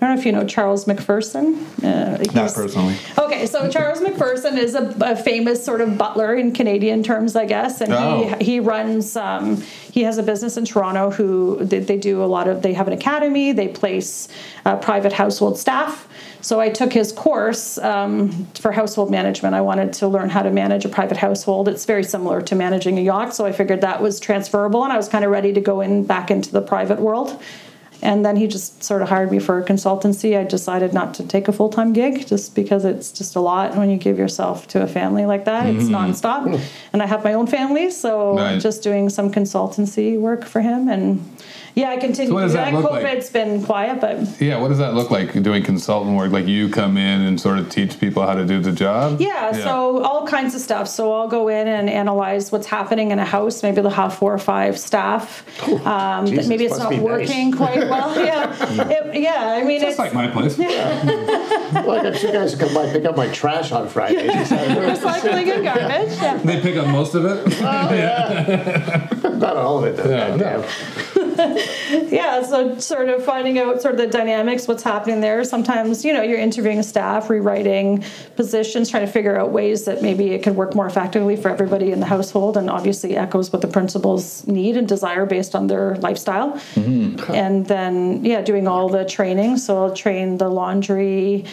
I 0.00 0.06
don't 0.06 0.16
know 0.16 0.20
if 0.20 0.26
you 0.26 0.32
know 0.32 0.44
Charles 0.46 0.84
MacPherson. 0.84 1.54
Uh, 1.82 2.18
Not 2.34 2.52
personally. 2.52 2.96
Okay, 3.18 3.46
so 3.46 3.70
Charles 3.70 4.00
MacPherson 4.00 4.58
is 4.58 4.74
a, 4.74 4.94
a 5.00 5.16
famous 5.16 5.64
sort 5.64 5.80
of 5.80 5.96
butler 5.96 6.34
in 6.34 6.52
Canadian 6.52 7.02
terms, 7.02 7.36
I 7.36 7.46
guess, 7.46 7.80
and 7.80 7.92
Oh. 7.92 8.34
he 8.38 8.44
he 8.44 8.60
runs. 8.60 9.16
Um, 9.16 9.62
he 9.92 10.02
has 10.02 10.18
a 10.18 10.22
business 10.22 10.56
in 10.56 10.64
Toronto. 10.64 11.10
Who 11.10 11.64
they, 11.64 11.78
they 11.78 11.96
do 11.96 12.22
a 12.22 12.26
lot 12.26 12.48
of. 12.48 12.60
They 12.62 12.74
have 12.74 12.86
an 12.86 12.92
academy. 12.92 13.52
They 13.52 13.68
place 13.68 14.28
uh, 14.66 14.76
private 14.76 15.12
household 15.12 15.58
staff. 15.58 16.06
So 16.42 16.60
I 16.60 16.68
took 16.68 16.92
his 16.92 17.10
course 17.10 17.78
um, 17.78 18.46
for 18.60 18.70
household 18.72 19.10
management. 19.10 19.54
I 19.54 19.62
wanted 19.62 19.94
to 19.94 20.08
learn 20.08 20.28
how 20.28 20.42
to 20.42 20.50
manage 20.50 20.84
a 20.84 20.90
private 20.90 21.16
household. 21.16 21.68
It's 21.68 21.86
very 21.86 22.04
similar 22.04 22.42
to 22.42 22.54
managing 22.54 22.98
a 22.98 23.02
yacht, 23.02 23.34
so 23.34 23.46
I 23.46 23.52
figured 23.52 23.80
that 23.80 24.02
was 24.02 24.20
transferable, 24.20 24.84
and 24.84 24.92
I 24.92 24.98
was 24.98 25.08
kind 25.08 25.24
of 25.24 25.30
ready 25.30 25.54
to 25.54 25.60
go 25.62 25.80
in 25.80 26.04
back 26.04 26.30
into 26.30 26.52
the 26.52 26.60
private 26.60 27.00
world. 27.00 27.40
And 28.02 28.24
then 28.24 28.36
he 28.36 28.46
just 28.46 28.82
sort 28.82 29.00
of 29.02 29.08
hired 29.08 29.30
me 29.30 29.38
for 29.38 29.58
a 29.58 29.64
consultancy. 29.64 30.38
I 30.38 30.44
decided 30.44 30.92
not 30.92 31.14
to 31.14 31.26
take 31.26 31.48
a 31.48 31.52
full 31.52 31.70
time 31.70 31.92
gig 31.92 32.26
just 32.26 32.54
because 32.54 32.84
it's 32.84 33.10
just 33.12 33.34
a 33.36 33.40
lot 33.40 33.76
when 33.76 33.88
you 33.90 33.96
give 33.96 34.18
yourself 34.18 34.68
to 34.68 34.82
a 34.82 34.86
family 34.86 35.24
like 35.24 35.46
that. 35.46 35.66
It's 35.66 35.84
mm-hmm. 35.84 35.94
nonstop. 35.94 36.60
And 36.92 37.02
I 37.02 37.06
have 37.06 37.24
my 37.24 37.34
own 37.34 37.46
family, 37.46 37.90
so 37.90 38.36
Right. 38.36 38.60
just 38.60 38.82
doing 38.82 39.08
some 39.08 39.30
consultancy 39.32 40.18
work 40.18 40.44
for 40.44 40.60
him. 40.60 40.88
And 40.88 41.24
yeah, 41.74 41.90
I 41.90 41.96
continue 41.96 42.28
So 42.28 42.34
what 42.34 42.40
to 42.40 42.46
does 42.46 42.52
do 42.52 42.58
that 42.58 42.72
that. 42.72 42.80
look 42.82 42.90
like? 42.90 43.04
COVID's 43.04 43.30
been 43.30 43.62
quiet, 43.64 44.00
but 44.00 44.40
Yeah, 44.40 44.58
what 44.58 44.68
does 44.68 44.78
that 44.78 44.94
look 44.94 45.10
like 45.10 45.32
doing 45.42 45.62
consultant 45.62 46.16
work? 46.16 46.30
Like 46.32 46.46
you 46.46 46.68
come 46.68 46.96
in 46.96 47.20
and 47.22 47.40
sort 47.40 47.58
of 47.58 47.68
teach 47.70 47.98
people 47.98 48.24
how 48.24 48.34
to 48.34 48.44
do 48.46 48.60
the 48.60 48.72
job? 48.72 49.20
Yeah, 49.20 49.52
so 49.52 50.02
all 50.02 50.26
kinds 50.26 50.54
of 50.54 50.60
stuff. 50.60 50.88
So 50.88 51.12
I'll 51.12 51.28
go 51.28 51.48
in 51.48 51.66
and 51.68 51.90
analyze 51.90 52.52
what's 52.52 52.66
happening 52.66 53.10
in 53.10 53.18
a 53.18 53.24
house. 53.24 53.62
Maybe 53.62 53.80
they'll 53.82 53.90
have 53.90 54.14
four 54.14 54.32
or 54.32 54.38
five 54.38 54.78
staff. 54.78 55.42
Um, 55.86 56.26
Jesus, 56.26 56.46
maybe 56.48 56.64
it's 56.64 56.78
not 56.78 56.90
be 56.90 56.96
nice. 56.96 57.04
working 57.04 57.52
quite 57.52 57.78
well. 57.90 58.14
Yeah, 58.24 58.54
It- 58.90 59.20
yeah. 59.22 59.54
I 59.58 59.62
mean, 59.64 59.80
Just 59.80 59.90
it's 59.90 59.98
like 59.98 60.14
my 60.14 60.28
place. 60.28 60.58
Well, 61.74 61.90
I 61.98 62.02
got 62.04 62.14
two 62.20 62.30
guys 62.32 62.52
who 62.52 62.58
come 62.64 62.72
by 62.74 62.88
pick 62.92 63.04
up 63.04 63.16
my 63.16 63.26
trash 63.28 63.72
on 63.72 63.88
Fridays. 63.88 64.30
recycling 64.30 65.52
and 65.54 65.64
garbage. 65.64 66.16
Yeah. 66.18 66.36
They 66.38 66.60
pick 66.60 66.76
up 66.76 66.86
most 66.86 67.14
of 67.16 67.24
it. 67.24 67.44
Not 69.38 69.56
all 69.56 69.78
of 69.78 69.84
it, 69.84 69.96
though. 69.96 70.10
Yeah, 70.10 70.36
goddamn. 70.36 70.64
yeah 72.10 72.42
so 72.42 72.78
sort 72.78 73.08
of 73.08 73.24
finding 73.24 73.58
out 73.58 73.82
sort 73.82 73.94
of 73.94 74.00
the 74.00 74.06
dynamics 74.06 74.68
what's 74.68 74.82
happening 74.82 75.20
there. 75.20 75.42
Sometimes 75.44 76.04
you 76.04 76.12
know 76.12 76.22
you're 76.22 76.38
interviewing 76.38 76.82
staff 76.82 77.28
rewriting 77.28 78.04
positions 78.36 78.90
trying 78.90 79.06
to 79.06 79.10
figure 79.12 79.36
out 79.36 79.50
ways 79.50 79.84
that 79.84 80.02
maybe 80.02 80.30
it 80.30 80.42
could 80.42 80.56
work 80.56 80.74
more 80.74 80.86
effectively 80.86 81.36
for 81.36 81.50
everybody 81.50 81.92
in 81.92 82.00
the 82.00 82.06
household. 82.06 82.56
And 82.56 82.70
obviously 82.70 83.16
echoes 83.16 83.52
what 83.52 83.62
the 83.62 83.68
principals 83.68 84.46
need 84.46 84.76
and 84.76 84.88
desire 84.88 85.26
based 85.26 85.54
on 85.54 85.66
their 85.66 85.96
lifestyle. 85.96 86.52
Mm-hmm. 86.74 87.32
And 87.32 87.66
then 87.66 88.24
yeah 88.24 88.42
doing 88.42 88.68
all 88.68 88.88
the 88.88 89.04
training. 89.04 89.58
So 89.58 89.84
i'll 89.84 89.94
train 89.94 90.38
the 90.38 90.48
laundry 90.48 91.44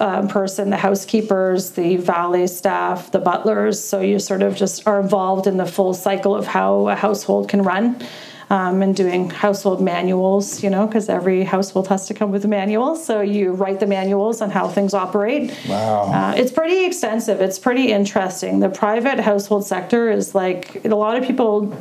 um, 0.00 0.28
person, 0.28 0.70
the 0.70 0.76
housekeepers, 0.76 1.70
the 1.70 1.96
valet 1.96 2.46
staff, 2.46 3.10
the 3.10 3.18
butlers. 3.18 3.82
So 3.82 4.00
you 4.00 4.18
sort 4.18 4.42
of 4.42 4.56
just 4.56 4.86
are 4.86 5.00
involved 5.00 5.46
in 5.46 5.56
the 5.56 5.66
full 5.66 5.94
cycle 5.94 6.34
of 6.34 6.46
how 6.46 6.88
a 6.88 6.94
household 6.94 7.48
can 7.48 7.62
run. 7.62 8.04
Um, 8.48 8.80
and 8.80 8.94
doing 8.94 9.28
household 9.28 9.80
manuals, 9.80 10.62
you 10.62 10.70
know, 10.70 10.86
because 10.86 11.08
every 11.08 11.42
household 11.42 11.88
has 11.88 12.06
to 12.06 12.14
come 12.14 12.30
with 12.30 12.44
a 12.44 12.48
manual. 12.48 12.94
So 12.94 13.20
you 13.20 13.50
write 13.50 13.80
the 13.80 13.88
manuals 13.88 14.40
on 14.40 14.50
how 14.50 14.68
things 14.68 14.94
operate. 14.94 15.52
Wow. 15.68 16.12
Uh, 16.12 16.34
it's 16.36 16.52
pretty 16.52 16.84
extensive. 16.86 17.40
It's 17.40 17.58
pretty 17.58 17.90
interesting. 17.90 18.60
The 18.60 18.68
private 18.68 19.18
household 19.18 19.66
sector 19.66 20.12
is 20.12 20.32
like 20.32 20.84
a 20.84 20.94
lot 20.94 21.16
of 21.16 21.24
people 21.26 21.76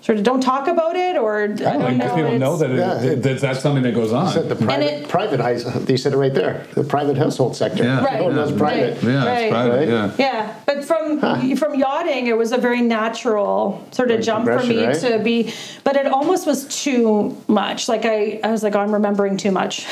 sort 0.00 0.18
of 0.18 0.24
don't 0.24 0.40
talk 0.40 0.68
about 0.68 0.96
it, 0.96 1.16
or 1.16 1.40
I 1.40 1.44
I 1.44 1.46
don't 1.46 1.80
don't 1.80 1.98
know. 1.98 2.14
people 2.14 2.38
know 2.38 2.56
that, 2.56 2.70
it, 2.70 2.76
Yeah, 2.78 3.02
it- 3.12 3.22
that 3.22 3.40
that's 3.40 3.60
something 3.60 3.82
that 3.82 3.94
goes 3.94 4.12
on. 4.12 4.28
Said 4.32 4.48
the 4.48 4.56
private, 4.56 5.02
it- 5.02 5.08
private 5.08 5.38
they 5.86 5.96
said 5.96 6.12
it 6.12 6.16
right 6.16 6.32
there. 6.32 6.64
The 6.74 6.84
private 6.84 7.16
household 7.16 7.56
sector. 7.56 7.84
Yeah. 7.84 8.04
Right, 8.04 8.20
Oh, 8.20 8.32
that's 8.32 8.52
right. 8.52 8.58
private. 8.58 9.02
yeah, 9.02 9.26
Right. 9.26 9.38
it's 9.44 9.50
private. 9.52 9.76
Right? 9.78 9.88
Yeah. 9.88 10.10
Yeah, 10.18 10.54
but 10.66 10.84
from 10.84 11.20
from 11.56 11.74
yachting, 11.74 12.26
it 12.28 12.36
was 12.36 12.52
a 12.52 12.58
very 12.58 12.80
natural 12.80 13.82
sort 13.90 14.10
of 14.10 14.16
Like 14.18 14.24
jump 14.24 14.44
for 14.46 14.62
me 14.64 14.86
right? 14.86 14.94
to 15.00 15.18
be, 15.18 15.52
but 15.84 15.96
it 15.96 16.06
almost 16.06 16.46
was 16.46 16.64
too 16.82 17.36
much. 17.48 17.88
Like 17.88 18.04
I, 18.04 18.40
I 18.44 18.50
was 18.50 18.62
like, 18.62 18.74
oh, 18.76 18.80
I'm 18.80 18.92
remembering 18.92 19.36
too 19.36 19.50
much 19.50 19.86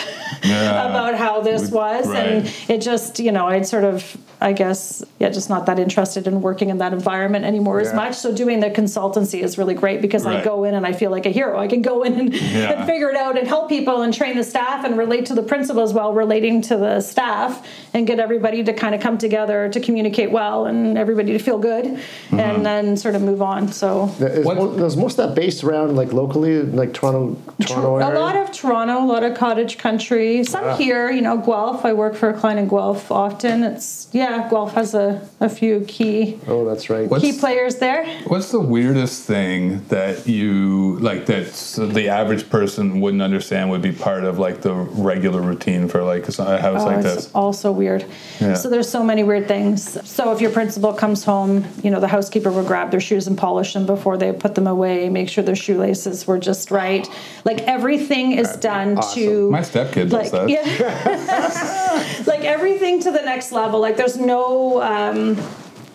Yeah. 0.44 0.86
about 0.90 1.14
how 1.16 1.40
this 1.40 1.70
We- 1.70 1.76
was, 1.76 2.08
and 2.10 2.50
it 2.68 2.78
just, 2.80 3.18
you 3.18 3.32
know, 3.32 3.46
I'd 3.46 3.66
sort 3.66 3.84
of, 3.84 4.16
I 4.40 4.52
guess, 4.52 5.02
yeah, 5.18 5.30
just 5.30 5.48
not 5.48 5.64
that 5.66 5.78
interested 5.78 6.26
in 6.26 6.42
working 6.42 6.68
in 6.68 6.78
that 6.78 6.92
environment 6.92 7.44
anymore 7.46 7.80
as 7.80 7.94
much. 7.94 8.14
So 8.14 8.34
doing 8.34 8.60
the 8.60 8.70
consultancy 8.70 9.40
is 9.42 9.56
really 9.56 9.74
great 9.74 10.02
because 10.02 10.26
I 10.26 10.44
go 10.44 10.64
in 10.64 10.74
and 10.74 10.86
I 10.86 10.92
feel 10.92 11.10
like 11.10 11.24
a 11.24 11.30
hero. 11.30 11.58
I 11.58 11.68
can 11.68 11.80
go 11.82 12.02
in 12.02 12.20
and, 12.20 12.34
Yeah. 12.34 12.72
and 12.72 12.86
figure 12.90 13.08
it 13.08 13.16
out 13.16 13.38
and 13.38 13.48
help 13.48 13.68
people 13.70 14.02
and 14.02 14.12
train 14.12 14.36
the 14.36 14.44
staff 14.44 14.84
and 14.84 14.98
relate 14.98 15.26
to 15.26 15.34
the 15.34 15.42
principals 15.42 15.94
while 15.94 16.12
relating 16.12 16.60
to 16.62 16.76
the 16.76 17.00
staff 17.00 17.66
and 17.94 18.06
get 18.06 18.20
everybody 18.20 18.62
to 18.64 18.72
kind 18.74 18.94
of 18.94 19.00
come 19.00 19.16
together 19.16 19.68
to 19.70 19.80
communicate 19.80 20.30
well 20.30 20.66
and 20.66 20.98
everybody 20.98 21.32
to 21.32 21.38
feel 21.38 21.58
good 21.58 21.84
Mm-hmm. 21.86 22.40
and 22.40 22.66
then 22.66 22.96
sort 22.96 23.14
of 23.14 23.22
move 23.22 23.40
on. 23.40 23.68
So 23.72 24.06
Is 24.20 24.44
What- 24.44 24.58
most 24.96 25.18
of 25.18 25.28
that 25.28 25.34
based 25.34 25.62
around 25.64 25.96
like 25.96 26.12
locally, 26.12 26.60
like 26.62 26.92
Toronto, 26.92 27.36
Toronto 27.60 27.98
a 27.98 28.04
area? 28.06 28.18
lot 28.20 28.36
of 28.36 28.52
Toronto, 28.52 29.02
a 29.02 29.06
lot 29.06 29.22
of 29.22 29.36
cottage 29.36 29.78
country, 29.78 30.42
some 30.44 30.64
Yeah. 30.64 30.76
here, 30.76 31.10
you 31.10 31.22
know, 31.22 31.36
Guelph. 31.38 31.84
I 31.84 31.92
work 31.92 32.14
for 32.16 32.28
a 32.30 32.34
client 32.34 32.58
in 32.60 32.68
Guelph 32.68 33.10
often. 33.10 33.62
It's 33.62 34.08
yeah, 34.12 34.25
Guelph 34.50 34.74
has 34.74 34.94
a, 34.94 35.26
a 35.40 35.48
few 35.48 35.80
key 35.86 36.38
oh, 36.46 36.64
that's 36.64 36.88
right. 36.90 37.08
What- 37.08 37.20
key 37.20 37.32
players 37.38 37.76
there. 37.76 38.04
What's 38.26 38.50
the 38.50 38.60
weirdest 38.60 39.24
thing 39.24 39.84
that 39.88 40.26
you 40.26 40.98
like 41.00 41.26
that 41.26 41.46
the 41.94 42.08
average 42.08 42.48
person 42.50 43.00
wouldn't 43.00 43.22
understand 43.22 43.70
would 43.70 43.82
be 43.82 43.92
part 43.92 44.24
of 44.24 44.38
like 44.38 44.62
the 44.62 44.74
regular 44.74 45.40
routine 45.40 45.88
for 45.88 46.02
like 46.02 46.28
a 46.28 46.60
house 46.60 46.82
Oh, 46.82 46.86
like 46.86 47.04
it's 47.04 47.14
this? 47.14 47.30
also 47.34 47.70
weird. 47.72 48.04
Yeah. 48.40 48.54
So 48.54 48.68
there's 48.70 48.88
so 48.88 49.02
many 49.02 49.22
weird 49.22 49.46
things. 49.48 49.98
So 50.08 50.32
if 50.32 50.40
your 50.40 50.50
principal 50.50 50.92
comes 50.92 51.24
home, 51.24 51.64
you 51.82 51.90
know, 51.90 52.00
the 52.00 52.08
housekeeper 52.08 52.50
will 52.50 52.64
grab 52.64 52.90
their 52.90 53.00
shoes 53.00 53.26
and 53.26 53.36
polish 53.38 53.72
them 53.74 53.86
before 53.86 54.16
they 54.16 54.32
put 54.32 54.54
them 54.54 54.66
away, 54.66 55.08
make 55.08 55.28
sure 55.28 55.42
their 55.44 55.56
shoelaces 55.56 56.26
were 56.26 56.38
just 56.38 56.70
right. 56.70 57.08
Like 57.44 57.60
everything 57.62 58.32
is 58.32 58.56
done 58.56 58.98
to 59.14 59.50
My 59.50 59.60
stepkid 59.60 60.10
does 60.10 60.12
like 60.12 60.32
that. 60.32 60.48
yeah, 60.48 62.22
like 62.26 62.40
everything 62.44 63.00
to 63.00 63.10
the 63.10 63.22
next 63.22 63.52
level. 63.52 63.80
Like 63.80 63.96
there's 63.96 64.15
no 64.18 64.82
um, 64.82 65.36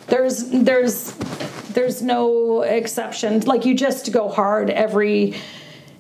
there's 0.07 0.49
there's 0.49 1.13
there's 1.73 2.01
no 2.01 2.61
exception. 2.63 3.41
Like 3.41 3.65
you 3.65 3.73
just 3.75 4.11
go 4.11 4.29
hard 4.29 4.69
every 4.69 5.35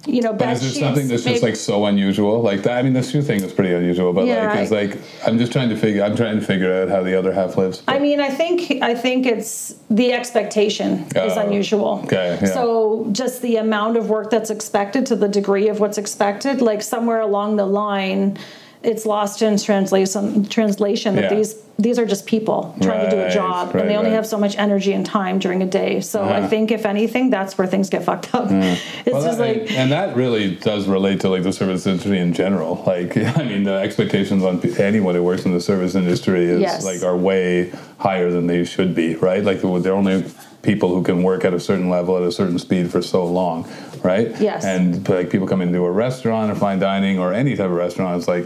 you 0.07 0.19
know 0.19 0.31
But 0.31 0.39
bed 0.39 0.53
is 0.57 0.61
there 0.73 0.83
something 0.83 1.07
that's 1.07 1.23
just 1.23 1.43
like 1.43 1.55
so 1.55 1.85
unusual? 1.85 2.41
Like 2.41 2.63
that, 2.63 2.79
I 2.79 2.81
mean, 2.81 2.93
the 2.93 3.03
shoe 3.03 3.21
thing 3.21 3.41
is 3.43 3.53
pretty 3.53 3.71
unusual, 3.73 4.13
but 4.13 4.25
Yeah, 4.25 4.47
like 4.49 4.59
it's 4.59 4.71
like 4.71 4.97
I'm 5.27 5.37
just 5.37 5.51
trying 5.51 5.69
to 5.69 5.77
figure. 5.77 6.03
I'm 6.03 6.15
trying 6.15 6.39
to 6.39 6.45
figure 6.45 6.73
out 6.81 6.89
how 6.89 7.03
the 7.03 7.17
other 7.17 7.31
half 7.31 7.55
lives. 7.55 7.83
I 7.87 7.99
mean, 7.99 8.19
I 8.19 8.29
think 8.29 8.81
I 8.81 8.95
think 8.95 9.25
it's 9.27 9.75
the 9.91 10.11
expectation 10.13 11.03
is 11.15 11.37
Oh, 11.37 11.41
unusual. 11.45 12.01
okay, 12.05 12.37
yeah. 12.41 12.47
So 12.49 13.07
just 13.11 13.41
the 13.43 13.57
amount 13.57 13.95
of 13.95 14.09
work 14.09 14.31
that's 14.31 14.49
expected 14.49 15.05
to 15.07 15.15
the 15.15 15.27
degree 15.27 15.69
of 15.69 15.79
what's 15.79 15.99
expected, 15.99 16.61
like 16.61 16.81
somewhere 16.81 17.19
along 17.21 17.57
the 17.57 17.65
line, 17.67 18.39
it's 18.81 19.05
lost 19.05 19.43
in 19.43 19.57
translation. 19.57 20.45
Translation 20.45 21.15
that 21.15 21.25
Yeah. 21.31 21.35
these 21.37 21.53
these 21.79 21.97
are 21.97 22.05
just 22.05 22.27
people 22.27 22.75
trying 22.81 23.09
to 23.09 23.15
do 23.15 23.19
a 23.21 23.29
job, 23.31 23.73
right, 23.73 23.81
and 23.81 23.89
they 23.89 23.95
only 23.95 24.09
right. 24.11 24.15
have 24.15 24.27
so 24.27 24.37
much 24.37 24.55
energy 24.57 24.93
and 24.93 25.03
time 25.05 25.39
during 25.39 25.63
a 25.63 25.65
day. 25.65 25.99
So 26.01 26.21
I 26.23 26.37
Uh-huh. 26.39 26.47
think 26.47 26.69
if 26.71 26.85
anything, 26.85 27.29
that's 27.31 27.57
where 27.57 27.65
things 27.65 27.89
get 27.89 28.03
fucked 28.03 28.35
up. 28.35 28.51
It's 28.51 28.81
Well, 29.07 29.23
just 29.23 29.37
that- 29.39 29.47
like. 29.47 29.61
and, 29.61 29.71
and 29.71 29.91
that 29.91 30.15
really 30.15 30.55
does 30.55 30.87
relate 30.87 31.21
to 31.21 31.29
like 31.29 31.41
the 31.43 31.51
service 31.53 31.87
industry 31.87 32.19
in 32.19 32.33
general. 32.33 32.83
Like, 32.91 33.15
I 33.17 33.43
mean, 33.43 33.63
the 33.63 33.73
expectations 33.73 34.43
on 34.43 34.61
anyone 34.77 35.15
who 35.15 35.23
works 35.23 35.45
in 35.45 35.53
the 35.53 35.61
service 35.61 35.95
industry 35.95 36.45
is 36.45 36.59
Yes. 36.61 36.85
like 36.85 37.01
are 37.03 37.15
way 37.17 37.71
higher 37.97 38.29
than 38.31 38.45
they 38.47 38.63
should 38.65 38.93
be, 38.93 39.15
right? 39.15 39.43
Like, 39.43 39.61
they're 39.61 39.93
only 39.93 40.25
people 40.61 40.89
who 40.89 41.01
can 41.01 41.23
work 41.23 41.43
at 41.45 41.53
a 41.53 41.59
certain 41.59 41.89
level 41.89 42.15
at 42.17 42.23
a 42.23 42.31
certain 42.31 42.59
speed 42.59 42.91
for 42.91 43.01
so 43.01 43.25
long, 43.25 43.67
right? 44.03 44.29
Yes. 44.39 44.63
And 44.65 45.07
like 45.09 45.29
people 45.31 45.47
come 45.47 45.61
into 45.61 45.83
a 45.85 45.91
restaurant 45.91 46.51
or 46.51 46.55
fine 46.55 46.77
dining 46.79 47.17
or 47.17 47.33
any 47.33 47.55
type 47.55 47.65
of 47.67 47.71
restaurant, 47.87 48.17
it's 48.19 48.27
like 48.27 48.45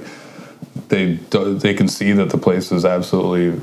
they 0.90 1.14
they 1.16 1.74
can 1.74 1.88
see 1.88 2.12
that 2.14 2.30
the 2.30 2.38
place 2.38 2.72
is 2.72 2.86
absolutely 2.86 3.60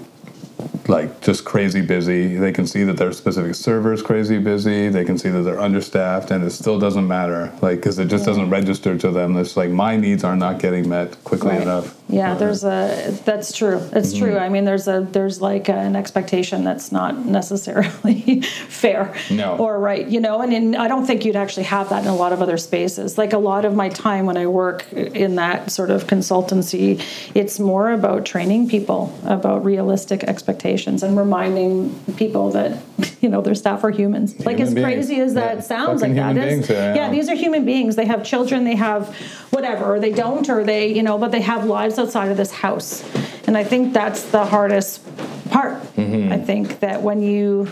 like 0.88 1.20
just 1.20 1.44
crazy 1.44 1.80
busy. 1.80 2.36
They 2.36 2.52
can 2.52 2.66
see 2.66 2.84
that 2.84 2.96
their 2.96 3.12
specific 3.12 3.54
server 3.54 3.92
is 3.92 4.02
crazy 4.02 4.38
busy. 4.38 4.88
They 4.88 5.04
can 5.04 5.18
see 5.18 5.28
that 5.28 5.42
they're 5.42 5.60
understaffed, 5.60 6.30
and 6.30 6.44
it 6.44 6.50
still 6.50 6.78
doesn't 6.78 7.06
matter, 7.06 7.52
like 7.62 7.76
because 7.76 7.98
it 7.98 8.08
just 8.08 8.24
doesn't 8.24 8.50
register 8.50 8.96
to 8.98 9.10
them. 9.10 9.36
It's 9.36 9.56
like 9.56 9.70
my 9.70 9.96
needs 9.96 10.24
are 10.24 10.36
not 10.36 10.58
getting 10.58 10.88
met 10.88 11.22
quickly 11.24 11.50
Right. 11.50 11.62
enough. 11.62 11.96
Yeah, 12.12 12.34
there's 12.34 12.62
a 12.64 13.18
that's 13.24 13.56
true. 13.56 13.80
It's 13.92 14.12
true. 14.16 14.32
Mm-hmm. 14.32 14.42
I 14.44 14.48
mean, 14.50 14.64
there's 14.64 14.86
a 14.86 15.00
there's 15.10 15.40
like 15.40 15.68
an 15.68 15.96
expectation 15.96 16.62
that's 16.62 16.92
not 16.92 17.24
necessarily 17.26 18.40
fair 18.68 19.14
No. 19.30 19.56
or 19.56 19.78
right, 19.80 20.06
you 20.06 20.20
know. 20.20 20.42
And 20.42 20.52
in, 20.52 20.76
I 20.76 20.88
don't 20.88 21.06
think 21.06 21.24
you'd 21.24 21.36
actually 21.36 21.64
have 21.64 21.88
that 21.90 22.02
in 22.02 22.08
a 22.08 22.14
lot 22.16 22.32
of 22.32 22.42
other 22.42 22.56
spaces. 22.58 23.16
Like 23.18 23.32
a 23.32 23.38
lot 23.38 23.64
of 23.64 23.74
my 23.74 23.88
time 23.88 24.26
when 24.26 24.36
I 24.36 24.46
work 24.46 24.92
in 24.92 25.36
that 25.36 25.70
sort 25.70 25.90
of 25.90 26.04
consultancy, 26.06 27.02
it's 27.34 27.58
more 27.58 27.90
about 27.92 28.24
training 28.26 28.68
people 28.68 29.12
about 29.24 29.64
realistic 29.64 30.22
expectations 30.24 31.02
and 31.02 31.16
reminding 31.16 31.98
people 32.16 32.50
that 32.50 32.78
you 33.20 33.28
know 33.28 33.40
their 33.40 33.54
staff 33.54 33.84
are 33.84 33.90
humans. 33.90 34.38
like 34.44 34.60
as 34.60 34.74
beings. 34.74 34.84
crazy 34.84 35.20
as 35.20 35.34
that 35.34 35.56
Yeah. 35.56 35.60
sounds, 35.62 36.00
Fucking 36.02 36.16
like 36.16 36.34
that 36.34 36.40
human 36.42 36.60
is, 36.60 36.68
yeah. 36.70 37.10
these 37.10 37.28
are 37.28 37.34
human 37.34 37.64
beings. 37.64 37.96
They 37.96 38.04
have 38.06 38.22
children, 38.24 38.64
they 38.64 38.76
have 38.76 39.14
whatever, 39.50 39.84
or 39.94 40.00
they 40.00 40.12
don't, 40.12 40.48
or 40.48 40.64
they, 40.64 40.92
you 40.92 41.02
know, 41.02 41.18
but 41.18 41.30
they 41.32 41.40
have 41.40 41.64
lives 41.64 41.98
outside 42.02 42.30
of 42.30 42.36
this 42.36 42.50
house. 42.50 43.04
And 43.46 43.56
I 43.56 43.64
think 43.64 43.92
that's 43.92 44.24
the 44.24 44.44
hardest 44.44 45.04
part. 45.50 45.82
Mm-hmm. 45.96 46.32
I 46.32 46.38
think 46.38 46.80
that 46.80 47.02
when 47.02 47.22
you 47.22 47.68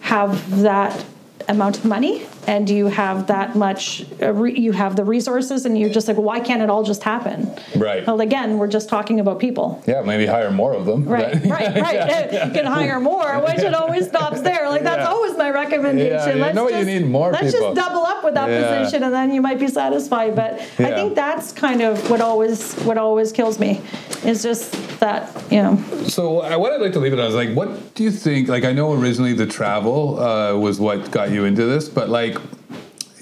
have 0.00 0.62
that 0.62 1.04
amount 1.48 1.78
of 1.78 1.84
money 1.84 2.26
and 2.48 2.70
you 2.70 2.86
have 2.86 3.26
that 3.26 3.54
much, 3.54 4.06
uh, 4.22 4.42
you 4.44 4.72
have 4.72 4.96
the 4.96 5.04
resources, 5.04 5.66
and 5.66 5.78
you're 5.78 5.90
just 5.90 6.08
like, 6.08 6.16
well, 6.16 6.24
why 6.24 6.40
can't 6.40 6.62
it 6.62 6.70
all 6.70 6.82
just 6.82 7.02
happen? 7.02 7.52
Right. 7.76 8.06
Well, 8.06 8.22
again, 8.22 8.56
we're 8.56 8.68
just 8.78 8.88
talking 8.88 9.20
about 9.20 9.38
people. 9.38 9.82
Yeah, 9.86 10.00
maybe 10.00 10.24
hire 10.24 10.50
more 10.50 10.72
of 10.72 10.86
them. 10.86 11.04
Right, 11.04 11.34
right, 11.44 11.76
right. 11.78 12.32
You 12.32 12.50
can 12.52 12.64
hire 12.64 13.00
more, 13.00 13.38
which 13.42 13.58
it 13.58 13.74
always 13.74 14.08
stops 14.08 14.40
there. 14.40 14.70
Like 14.70 14.82
that's 14.82 15.02
Yeah. 15.02 15.08
always 15.12 15.36
my 15.36 15.50
recommendation. 15.50 16.16
Yeah, 16.28 16.34
you 16.36 16.40
let's 16.40 16.54
know 16.56 16.64
what, 16.64 16.72
you 16.72 16.78
just, 16.78 16.86
need 16.86 17.06
more 17.06 17.32
Let's 17.32 17.52
people. 17.52 17.74
just 17.74 17.86
double 17.86 18.04
up 18.06 18.24
with 18.24 18.32
that 18.34 18.48
Yeah. 18.48 18.78
position, 18.78 19.02
and 19.02 19.12
then 19.12 19.30
you 19.34 19.42
might 19.42 19.58
be 19.58 19.68
satisfied. 19.68 20.34
But 20.34 20.54
I 20.78 20.90
think 20.94 21.14
that's 21.14 21.52
kind 21.52 21.82
of 21.82 22.08
what 22.10 22.22
always 22.22 22.72
what 22.88 22.96
always 22.96 23.30
kills 23.30 23.58
me 23.58 23.82
is 24.24 24.42
just 24.42 24.72
that 25.00 25.30
you 25.50 25.62
know. 25.62 25.76
So 26.06 26.30
what 26.58 26.72
I'd 26.72 26.80
like 26.80 26.92
to 26.94 26.98
leave 26.98 27.12
it 27.12 27.20
on 27.20 27.26
is 27.26 27.34
like, 27.34 27.52
what 27.54 27.94
do 27.94 28.04
you 28.04 28.10
think? 28.10 28.48
Like, 28.48 28.64
I 28.64 28.72
know 28.72 28.94
originally 28.94 29.34
the 29.34 29.46
travel 29.46 30.18
uh, 30.18 30.56
was 30.56 30.80
what 30.80 31.10
got 31.10 31.30
you 31.30 31.44
into 31.44 31.66
this, 31.66 31.90
but 31.90 32.08
like, 32.08 32.37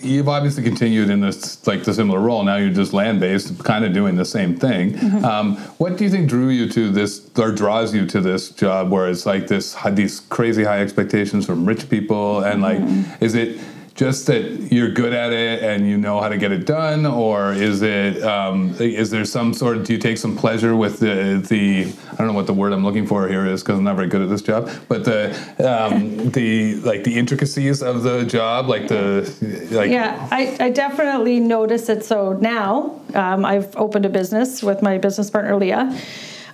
you've 0.06 0.28
obviously 0.28 0.62
continued 0.62 1.10
in 1.10 1.20
this 1.20 1.66
like 1.66 1.84
the 1.84 1.92
similar 1.92 2.20
role. 2.20 2.42
Now 2.44 2.56
you're 2.56 2.70
just 2.72 2.92
land 2.92 3.20
based, 3.20 3.62
kind 3.64 3.84
of 3.84 3.92
doing 3.92 4.16
the 4.16 4.24
same 4.24 4.56
thing. 4.56 4.92
Mm-hmm. 4.94 5.24
Um, 5.24 5.56
what 5.78 5.96
do 5.96 6.04
you 6.04 6.10
think 6.10 6.28
drew 6.28 6.48
you 6.48 6.68
to 6.70 6.90
this 6.90 7.28
or 7.38 7.52
draws 7.52 7.94
you 7.94 8.06
to 8.06 8.20
this 8.20 8.50
job 8.50 8.90
where 8.90 9.08
it's 9.10 9.26
like 9.26 9.48
this 9.48 9.76
these 9.92 10.20
crazy 10.20 10.64
high 10.64 10.80
expectations 10.80 11.46
from 11.46 11.66
rich 11.66 11.88
people 11.90 12.42
and 12.44 12.62
like, 12.62 12.78
Mm-hmm. 12.78 13.24
is 13.24 13.34
it? 13.34 13.58
Just 13.96 14.26
that 14.26 14.70
you're 14.70 14.90
good 14.90 15.14
at 15.14 15.32
it 15.32 15.62
and 15.62 15.88
you 15.88 15.96
know 15.96 16.20
how 16.20 16.28
to 16.28 16.36
get 16.36 16.52
it 16.52 16.66
done, 16.66 17.06
or 17.06 17.54
is 17.54 17.80
it? 17.80 18.22
Um, 18.22 18.74
is 18.78 19.10
there 19.10 19.24
some 19.24 19.54
sort? 19.54 19.78
Of, 19.78 19.84
do 19.84 19.94
you 19.94 19.98
take 19.98 20.18
some 20.18 20.36
pleasure 20.36 20.76
with 20.76 21.00
the 21.00 21.42
the? 21.48 21.92
I 22.12 22.16
don't 22.16 22.26
know 22.26 22.34
what 22.34 22.46
the 22.46 22.52
word 22.52 22.74
I'm 22.74 22.84
looking 22.84 23.06
for 23.06 23.26
here 23.26 23.46
is 23.46 23.62
because 23.62 23.78
I'm 23.78 23.84
not 23.84 23.96
very 23.96 24.08
good 24.08 24.20
at 24.20 24.28
this 24.28 24.42
job. 24.42 24.70
But 24.88 25.04
the 25.04 25.30
um, 25.58 26.30
the 26.32 26.74
like 26.76 27.04
the 27.04 27.16
intricacies 27.16 27.82
of 27.82 28.02
the 28.02 28.24
job, 28.24 28.68
like 28.68 28.88
the 28.88 29.22
like 29.70 29.90
Yeah, 29.90 30.28
I, 30.30 30.56
I 30.60 30.70
definitely 30.70 31.40
notice 31.40 31.88
it. 31.88 32.04
So 32.04 32.34
now 32.34 33.00
um, 33.14 33.46
I've 33.46 33.74
opened 33.76 34.04
a 34.04 34.10
business 34.10 34.62
with 34.62 34.82
my 34.82 34.98
business 34.98 35.30
partner 35.30 35.56
Leah, 35.56 35.98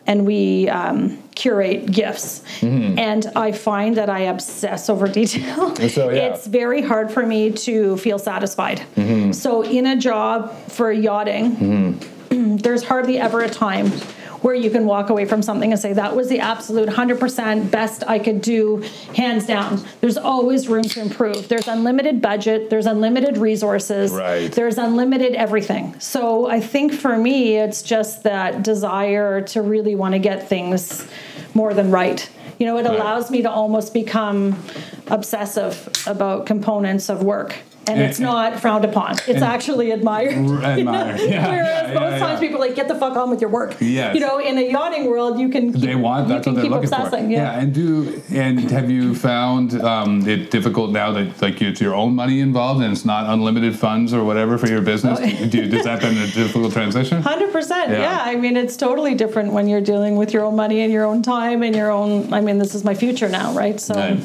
and 0.06 0.26
we 0.26 0.68
um, 0.68 1.22
curate 1.34 1.90
gifts. 1.90 2.42
Mm-hmm. 2.60 2.98
And 2.98 3.26
I 3.36 3.52
find 3.52 3.96
that 3.96 4.10
I 4.10 4.20
obsess 4.20 4.88
over 4.88 5.08
detail. 5.08 5.74
So, 5.92 6.10
yeah. 6.10 6.32
It's 6.32 6.46
very 6.46 6.80
hard 6.80 7.10
for 7.12 7.26
me 7.26 7.50
to 7.52 7.96
feel 7.98 8.18
satisfied. 8.18 8.78
Mm-hmm. 8.96 9.32
So 9.32 9.62
in 9.62 9.86
a 9.86 9.96
job 9.96 10.56
for 10.68 10.90
yachting, 10.90 11.56
mm-hmm. 11.56 12.56
there's 12.56 12.82
hardly 12.84 13.18
ever 13.18 13.40
a 13.40 13.50
time 13.50 13.90
where 14.42 14.54
you 14.54 14.70
can 14.70 14.84
walk 14.86 15.08
away 15.08 15.24
from 15.24 15.40
something 15.42 15.72
and 15.72 15.80
say 15.80 15.92
that 15.92 16.14
was 16.14 16.28
the 16.28 16.40
absolute 16.40 16.88
100% 16.88 17.70
best 17.70 18.02
I 18.06 18.18
could 18.18 18.40
do 18.40 18.84
hands 19.14 19.46
down. 19.46 19.80
There's 20.00 20.16
always 20.18 20.68
room 20.68 20.82
to 20.82 21.00
improve. 21.00 21.48
There's 21.48 21.68
unlimited 21.68 22.20
budget, 22.20 22.68
there's 22.68 22.86
unlimited 22.86 23.38
resources, 23.38 24.12
Right. 24.12 24.50
there's 24.52 24.78
unlimited 24.78 25.34
everything. 25.34 25.98
So 26.00 26.46
I 26.46 26.60
think 26.60 26.92
for 26.92 27.16
me 27.16 27.56
it's 27.56 27.82
just 27.82 28.24
that 28.24 28.62
desire 28.62 29.40
to 29.42 29.62
really 29.62 29.94
want 29.94 30.12
to 30.14 30.18
get 30.18 30.48
things 30.48 31.06
more 31.54 31.72
than 31.72 31.90
right. 31.90 32.28
You 32.58 32.66
know, 32.66 32.78
it 32.78 32.86
allows 32.86 33.30
me 33.30 33.42
to 33.42 33.50
almost 33.50 33.92
become 33.94 34.56
obsessive 35.08 35.88
about 36.06 36.46
components 36.46 37.08
of 37.08 37.22
work. 37.22 37.56
And 37.88 38.00
it's 38.00 38.20
not 38.20 38.60
frowned 38.60 38.84
upon. 38.84 39.16
It's 39.26 39.42
actually 39.42 39.90
admired. 39.90 40.34
admired. 40.64 41.20
Yeah, 41.20 41.48
Whereas 41.50 41.88
yeah, 41.88 41.94
most 41.98 42.12
yeah, 42.12 42.18
times 42.18 42.40
people 42.40 42.56
are 42.62 42.66
like 42.68 42.76
get 42.76 42.86
the 42.86 42.94
fuck 42.94 43.16
on 43.16 43.28
with 43.28 43.40
your 43.40 43.50
work. 43.50 43.76
Yes. 43.80 44.14
You 44.14 44.20
know, 44.20 44.38
in 44.38 44.56
a 44.56 44.62
yachting 44.70 45.06
world, 45.06 45.38
you 45.40 45.48
can 45.48 45.72
keep, 45.72 45.82
they 45.82 45.96
want 45.96 46.28
that's 46.28 46.46
what 46.46 46.54
they're 46.54 46.64
looking 46.64 46.84
obsessing. 46.84 47.24
for. 47.26 47.30
Yeah. 47.32 47.58
and 47.58 47.74
do 47.74 48.22
and 48.30 48.60
have 48.70 48.88
you 48.90 49.14
found 49.16 49.74
um, 49.82 50.26
it 50.28 50.50
difficult 50.52 50.92
now 50.92 51.10
that 51.12 51.42
like 51.42 51.60
it's 51.60 51.80
your 51.80 51.94
own 51.94 52.14
money 52.14 52.38
involved 52.40 52.82
and 52.82 52.92
it's 52.92 53.04
not 53.04 53.28
unlimited 53.32 53.76
funds 53.76 54.14
or 54.14 54.22
whatever 54.24 54.58
for 54.58 54.68
your 54.68 54.82
business? 54.82 55.18
Oh. 55.20 55.46
do, 55.48 55.68
does 55.68 55.84
that 55.84 56.00
been 56.00 56.16
a 56.18 56.26
difficult 56.28 56.72
transition? 56.72 57.20
Hundred 57.20 57.50
percent. 57.52 57.90
Yeah. 57.90 57.98
Yeah. 58.00 58.22
I 58.24 58.36
mean, 58.36 58.56
it's 58.56 58.76
totally 58.76 59.14
different 59.16 59.52
when 59.52 59.66
you're 59.68 59.80
dealing 59.80 60.14
with 60.16 60.32
your 60.32 60.44
own 60.44 60.54
money 60.54 60.82
and 60.82 60.92
your 60.92 61.04
own 61.04 61.22
time 61.22 61.62
and 61.64 61.74
your 61.74 61.90
own. 61.90 62.32
I 62.32 62.40
mean, 62.40 62.58
this 62.58 62.74
is 62.76 62.84
my 62.84 62.94
future 62.94 63.28
now, 63.28 63.52
right? 63.54 63.80
So, 63.80 63.94
Right. 63.94 64.20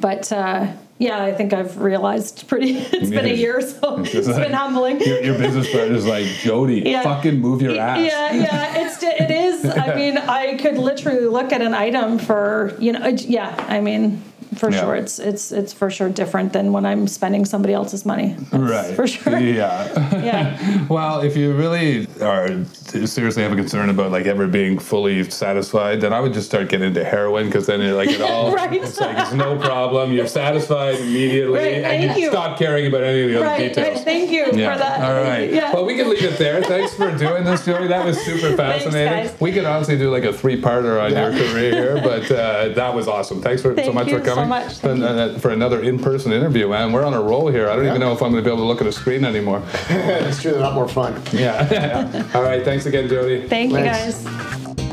but 0.00 0.30
uh, 0.32 0.68
yeah, 0.98 1.22
I 1.22 1.32
think 1.32 1.52
I've 1.52 1.78
realized 1.78 2.46
pretty. 2.48 2.76
It's 2.92 3.10
been 3.10 3.26
a 3.26 3.32
year, 3.34 3.60
so 3.60 3.98
It's 4.00 4.14
it's 4.14 4.28
like- 4.28 4.42
been 4.42 4.52
humbling. 4.52 5.00
Your, 5.00 5.22
your 5.22 5.38
business 5.38 5.70
partner's 5.72 6.06
like 6.06 6.24
Jodie, 6.44 6.84
Yeah. 6.90 7.02
fucking 7.02 7.38
move 7.40 7.62
your 7.62 7.78
ass. 7.78 7.98
Yeah, 8.00 8.32
yeah, 8.34 8.86
it's 8.86 9.02
it 9.02 9.30
is. 9.30 9.64
I 9.64 9.94
mean, 9.94 10.18
I 10.18 10.56
could 10.56 10.76
literally 10.78 11.26
look 11.26 11.52
at 11.52 11.62
an 11.62 11.74
item 11.74 12.18
for 12.18 12.74
you 12.78 12.92
know, 12.92 13.00
uh, 13.00 13.08
yeah. 13.08 13.54
I 13.68 13.80
mean, 13.80 14.22
for 14.58 14.70
Yeah. 14.70 14.80
sure, 14.80 14.96
it's 14.96 15.18
it's 15.18 15.52
it's 15.52 15.72
for 15.72 15.90
sure 15.90 16.08
different 16.08 16.52
than 16.52 16.72
when 16.72 16.84
I'm 16.84 17.06
spending 17.06 17.44
somebody 17.44 17.74
else's 17.74 18.04
money. 18.04 18.36
That's 18.50 18.62
Right. 18.62 18.94
for 18.94 19.06
sure. 19.06 19.38
Yeah. 19.38 20.14
Yeah, 20.28 20.84
Well, 20.88 21.20
if 21.20 21.36
you 21.36 21.52
really 21.54 22.06
are 22.20 22.48
seriously 23.04 23.42
have 23.42 23.52
a 23.52 23.56
concern 23.56 23.88
about 23.88 24.10
like 24.10 24.26
ever 24.26 24.46
being 24.48 24.78
fully 24.78 25.22
satisfied, 25.30 26.00
then 26.00 26.12
I 26.12 26.20
would 26.20 26.32
just 26.32 26.48
start 26.48 26.68
getting 26.68 26.88
into 26.88 27.04
heroin 27.04 27.46
because 27.46 27.66
then 27.66 27.80
it 27.80 27.92
like 27.92 28.10
it 28.10 28.20
all 28.20 28.52
Right. 28.54 28.72
it's 28.72 28.98
like 29.00 29.16
it's 29.18 29.32
no 29.32 29.56
problem. 29.58 30.12
You're 30.12 30.26
satisfied 30.26 30.96
immediately, 30.96 31.58
Right, 31.60 31.74
and 31.84 32.04
thank 32.10 32.18
you. 32.18 32.30
stop 32.30 32.58
caring 32.58 32.86
about 32.86 33.04
any 33.04 33.22
of 33.22 33.28
the 33.30 33.44
other 33.44 33.58
details. 33.68 33.96
right, 33.96 34.04
Thank 34.04 34.30
you 34.30 34.46
Yeah. 34.52 34.72
for 34.72 34.78
that. 34.80 35.00
All 35.02 35.22
right. 35.22 35.52
Yeah. 35.52 35.72
Well, 35.74 35.84
we 35.84 35.96
can 35.96 36.08
leave 36.10 36.22
it 36.24 36.38
there. 36.38 36.60
Thanks 36.62 36.94
for 36.94 37.10
doing 37.16 37.44
this, 37.44 37.64
Joey. 37.64 37.86
That 37.88 38.04
was 38.04 38.18
super 38.20 38.56
fascinating. 38.56 39.12
guys. 39.28 39.34
we 39.40 39.52
could 39.52 39.64
honestly 39.64 39.96
do 39.96 40.10
like 40.10 40.24
a 40.24 40.32
three-parter 40.32 41.00
on 41.02 41.12
your 41.12 41.30
career 41.30 41.72
here, 41.72 42.00
but 42.02 42.30
uh, 42.30 42.68
that 42.70 42.94
was 42.94 43.06
awesome. 43.08 43.40
Thanks 43.42 43.62
for 43.62 43.76
so 43.82 43.92
much 43.92 44.08
you 44.08 44.18
for 44.18 44.24
so 44.24 44.34
coming 44.34 44.47
much. 44.48 44.82
And, 44.84 45.02
uh, 45.02 45.38
for 45.38 45.50
another 45.50 45.82
in-person 45.82 46.32
interview, 46.32 46.68
man. 46.68 46.92
We're 46.92 47.04
on 47.04 47.14
a 47.14 47.22
roll 47.22 47.48
here. 47.48 47.68
I 47.68 47.76
don't 47.76 47.86
even 47.86 48.00
know 48.00 48.12
if 48.12 48.22
I'm 48.22 48.32
going 48.32 48.42
to 48.42 48.48
be 48.48 48.52
able 48.52 48.64
to 48.64 48.68
look 48.68 48.80
at 48.80 48.86
a 48.86 48.92
screen 48.92 49.24
anymore. 49.24 49.62
it's 49.90 50.42
true, 50.42 50.52
they're 50.52 50.60
a 50.60 50.64
lot 50.64 50.74
more 50.74 50.88
fun. 50.88 51.20
Yeah. 51.32 52.30
All 52.34 52.42
right. 52.42 52.64
Thanks 52.64 52.86
again, 52.86 53.08
Jodie. 53.08 53.48
Thank 53.48 53.72
you, 53.72 53.78
guys. 53.78 54.87